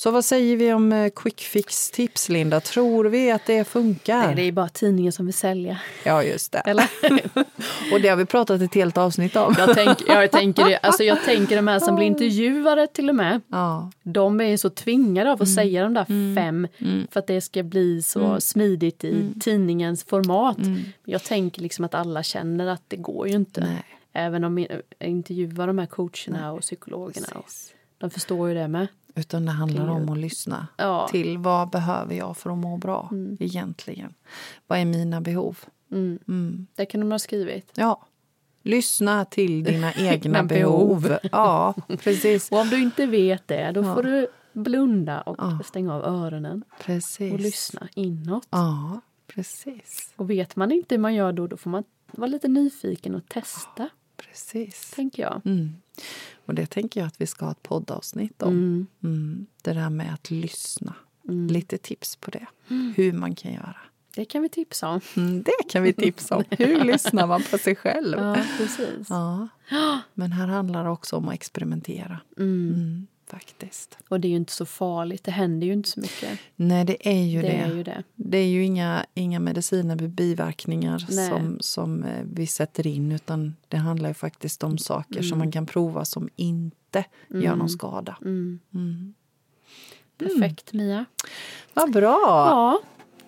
Mm. 0.00 0.08
Mm. 0.08 0.10
Så 0.10 0.10
vad 0.10 0.24
säger 0.24 0.56
vi 0.56 0.72
om 0.72 0.92
eh, 0.92 1.10
quick 1.16 1.40
fix-tips, 1.40 2.28
Linda? 2.28 2.60
Tror 2.60 3.04
vi 3.04 3.30
att 3.30 3.46
det 3.46 3.64
funkar? 3.64 4.26
Nej, 4.26 4.34
det 4.34 4.42
är 4.42 4.52
bara 4.52 4.68
tidningen 4.68 5.12
som 5.12 5.26
vill 5.26 5.34
sälja. 5.34 5.80
Ja, 6.04 6.22
just 6.22 6.52
det. 6.52 6.58
Eller? 6.58 6.84
Och 7.92 8.00
det 8.00 8.08
har 8.08 8.16
vi 8.16 8.24
pratat 8.24 8.60
ett 8.60 8.74
helt 8.74 8.98
avsnitt 8.98 9.36
om. 9.36 9.54
jag, 9.58 9.74
tänk, 9.74 9.98
jag, 10.08 10.30
tänker 10.30 10.64
det, 10.64 10.76
alltså 10.78 11.02
jag 11.04 11.22
tänker 11.24 11.56
de 11.56 11.68
här 11.68 11.78
som 11.80 11.96
blir 11.96 12.06
intervjuade 12.06 12.86
till 12.86 13.08
och 13.08 13.14
med. 13.14 13.40
Ja, 13.48 13.90
De 14.02 14.40
är 14.40 14.56
så 14.56 14.70
tvingade 14.70 15.30
av 15.32 15.42
att 15.42 15.48
Mm. 15.48 15.54
säga 15.54 15.82
de 15.82 15.94
där 15.94 16.34
fem 16.36 16.68
för 17.10 17.20
att 17.20 17.26
det 17.26 17.40
ska 17.40 17.62
bli 17.62 18.02
så 18.02 18.40
smidigt 18.40 19.04
i 19.04 19.10
Mm. 19.10 19.40
tidningens 19.40 20.04
format. 20.04 20.58
Jag 21.04 21.24
tänker 21.24 21.62
liksom 21.62 21.84
att 21.84 21.94
alla 21.94 22.22
känner 22.22 22.66
att 22.66 22.82
det 22.88 22.96
går 22.96 23.28
ju 23.28 23.34
inte. 23.34 23.60
Nej. 23.60 23.84
Även 24.12 24.44
om 24.44 24.58
jag 24.58 24.68
intervjuar 25.08 25.66
de 25.66 25.78
här 25.78 25.86
coacherna 25.86 26.52
och 26.52 26.60
psykologerna. 26.60 27.26
Och 27.34 27.44
de 27.98 28.10
förstår 28.10 28.48
ju 28.48 28.54
det 28.54 28.68
med. 28.68 28.86
Utan 29.20 29.46
det 29.46 29.52
handlar 29.52 29.88
om 29.88 30.08
att 30.08 30.18
lyssna 30.18 30.66
Ja. 30.76 31.08
till 31.10 31.38
vad 31.38 31.70
behöver 31.70 32.14
jag 32.14 32.36
för 32.36 32.50
att 32.50 32.58
må 32.58 32.76
bra 32.76 33.10
egentligen. 33.40 34.14
Vad 34.66 34.78
är 34.78 34.84
mina 34.84 35.20
behov? 35.20 35.58
Mm. 35.92 36.66
Det 36.74 36.86
kan 36.86 37.00
de 37.00 37.10
ha 37.12 37.18
skrivit. 37.18 37.72
Ja, 37.74 38.06
lyssna 38.62 39.24
till 39.24 39.64
dina 39.64 39.92
egna 39.94 40.42
behov. 40.42 41.02
behov. 41.02 41.18
Ja, 41.32 41.74
precis. 42.00 42.50
Och 42.50 42.58
om 42.58 42.68
du 42.68 42.82
inte 42.82 43.06
vet 43.06 43.48
det, 43.48 43.72
då 43.72 43.82
får 43.94 44.02
du 44.02 44.28
blunda 44.52 45.20
och 45.20 45.66
stänga 45.66 45.94
av 45.94 46.04
öronen 46.04 46.64
precis. 46.84 47.32
och 47.32 47.40
lyssna 47.40 47.88
inåt. 47.94 48.46
Ja, 48.50 49.00
precis. 49.26 50.12
Och 50.16 50.30
vet 50.30 50.56
man 50.56 50.72
inte 50.72 50.94
hur 50.94 51.00
man 51.02 51.14
gör 51.14 51.32
då, 51.32 51.46
då 51.46 51.56
får 51.56 51.70
man 51.70 51.84
vara 52.12 52.26
lite 52.30 52.48
nyfiken 52.48 53.14
och 53.14 53.28
testa, 53.28 53.88
precis. 54.16 54.90
tänker 54.90 55.22
jag. 55.22 55.42
Mm. 55.44 55.70
Och 56.46 56.54
det 56.54 56.66
tänker 56.66 57.00
jag 57.00 57.06
att 57.06 57.20
vi 57.20 57.26
ska 57.26 57.44
ha 57.44 57.52
ett 57.52 57.62
poddavsnitt 57.62 58.42
om. 58.42 58.52
Mm. 58.52 58.86
Mm. 59.04 59.46
Det 59.62 59.72
där 59.72 59.90
med 59.90 60.14
att 60.14 60.30
lyssna. 60.30 60.94
Lite 61.48 61.78
tips 61.78 62.16
på 62.16 62.30
det. 62.30 62.46
Mm. 62.70 62.94
Hur 62.96 63.12
man 63.12 63.34
kan 63.34 63.52
göra. 63.52 63.76
Det 64.14 64.24
kan 64.24 64.42
vi 64.42 64.48
tipsa 64.48 64.88
om. 64.88 65.00
Mm, 65.16 65.42
det 65.42 65.68
kan 65.68 65.82
vi 65.82 65.92
tipsa 65.92 66.36
om. 66.36 66.44
Hur 66.50 66.84
lyssnar 66.84 67.26
man 67.26 67.42
på 67.50 67.58
sig 67.58 67.76
själv? 67.76 68.18
Ja, 68.18 68.36
precis. 68.58 69.06
Ja. 69.10 69.48
Men 70.14 70.32
här 70.32 70.46
handlar 70.46 70.84
det 70.84 70.90
också 70.90 71.16
om 71.16 71.28
att 71.28 71.34
experimentera. 71.34 72.20
Mm. 72.38 73.06
Mm, 73.32 73.40
faktiskt. 73.40 73.98
Och 74.08 74.20
det 74.20 74.28
är 74.28 74.30
ju 74.30 74.36
inte 74.36 74.52
så 74.52 74.66
farligt, 74.66 75.24
det 75.24 75.30
händer 75.30 75.66
ju 75.66 75.72
inte 75.72 75.88
så 75.88 76.00
mycket. 76.00 76.38
Nej, 76.56 76.84
det 76.84 77.08
är 77.08 77.24
ju 77.24 77.42
det. 77.42 77.48
Det 77.48 77.54
är 77.54 77.74
ju 77.74 77.82
det. 77.82 78.02
Det 78.14 78.38
är 78.38 78.46
ju 78.46 78.64
inga, 78.64 79.06
inga 79.14 79.40
mediciner 79.40 79.96
med 79.96 80.10
biverkningar 80.10 81.06
Nej. 81.10 81.28
som, 81.28 81.56
som 81.60 82.04
eh, 82.04 82.24
vi 82.32 82.46
sätter 82.46 82.86
in 82.86 83.12
utan 83.12 83.56
det 83.68 83.76
handlar 83.76 84.10
ju 84.10 84.14
faktiskt 84.14 84.64
om 84.64 84.78
saker 84.78 85.22
som 85.22 85.38
man 85.38 85.52
kan 85.52 85.66
prova 85.66 86.04
som 86.04 86.28
inte 86.36 87.04
gör 87.28 87.56
någon 87.56 87.68
skada. 87.68 88.16
Mm. 88.20 88.60
Mm. 88.74 89.14
Perfekt, 90.18 90.72
Mia. 90.72 91.04
Vad 91.74 91.92
bra! 91.92 92.18
Ja, 92.26 92.80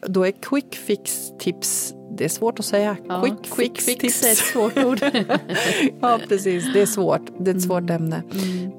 Då 0.08 0.26
är 0.26 0.30
quick 0.30 0.74
fix-tips, 0.74 1.94
det 2.16 2.25
är 2.25 2.29
svårt 2.29 2.59
att 2.59 2.64
säga. 2.64 2.96
ja. 3.09 3.22
quick, 3.22 3.55
quick 3.55 3.81
fix 3.81 4.22
är 4.25 4.33
ett 4.33 4.37
svårt 4.38 4.79
ord. 4.85 4.98
ja, 6.01 6.18
precis. 6.29 6.72
Det 6.72 6.83
är 6.83 6.87
svårt. 6.87 7.20
Det 7.38 7.51
är 7.51 7.55
ett 7.55 7.62
svårt 7.62 7.83
Mm. 7.90 7.94
ämne. 8.03 8.22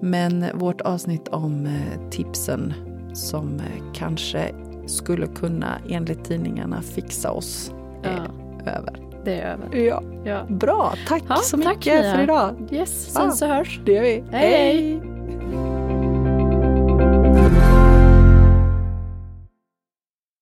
Men 0.02 0.46
vårt 0.54 0.82
avsnitt 0.82 1.28
om 1.28 1.65
eh, 1.65 2.10
tipsen 2.10 2.74
som 3.13 3.56
eh, 3.60 3.84
kanske 3.93 4.52
skulle 4.88 5.28
kunna 5.28 5.78
enligt 5.89 6.26
tidningarna 6.26 6.82
fixa 6.82 7.32
oss 7.32 7.72
är 8.04 8.30
över. 8.65 9.00
Det 9.26 9.39
är 9.39 9.54
över. 9.54 9.76
Ja. 9.78 10.04
Ja. 10.26 10.46
Bra, 10.50 10.93
tack 11.08 11.24
Ja, 11.30 11.36
så 11.36 11.58
tack, 11.58 11.76
mycket 11.76 12.02
Mia. 12.02 12.15
för 12.15 12.24
idag. 12.24 12.56
Yes, 12.72 13.12
Ja. 13.15 13.22
sen 13.22 13.32
så 13.32 13.46
hörs. 13.48 13.80
Det 13.86 13.91
gör 13.91 14.02
vi. 14.02 14.24
Hej, 14.32 14.50
hej. 14.52 15.02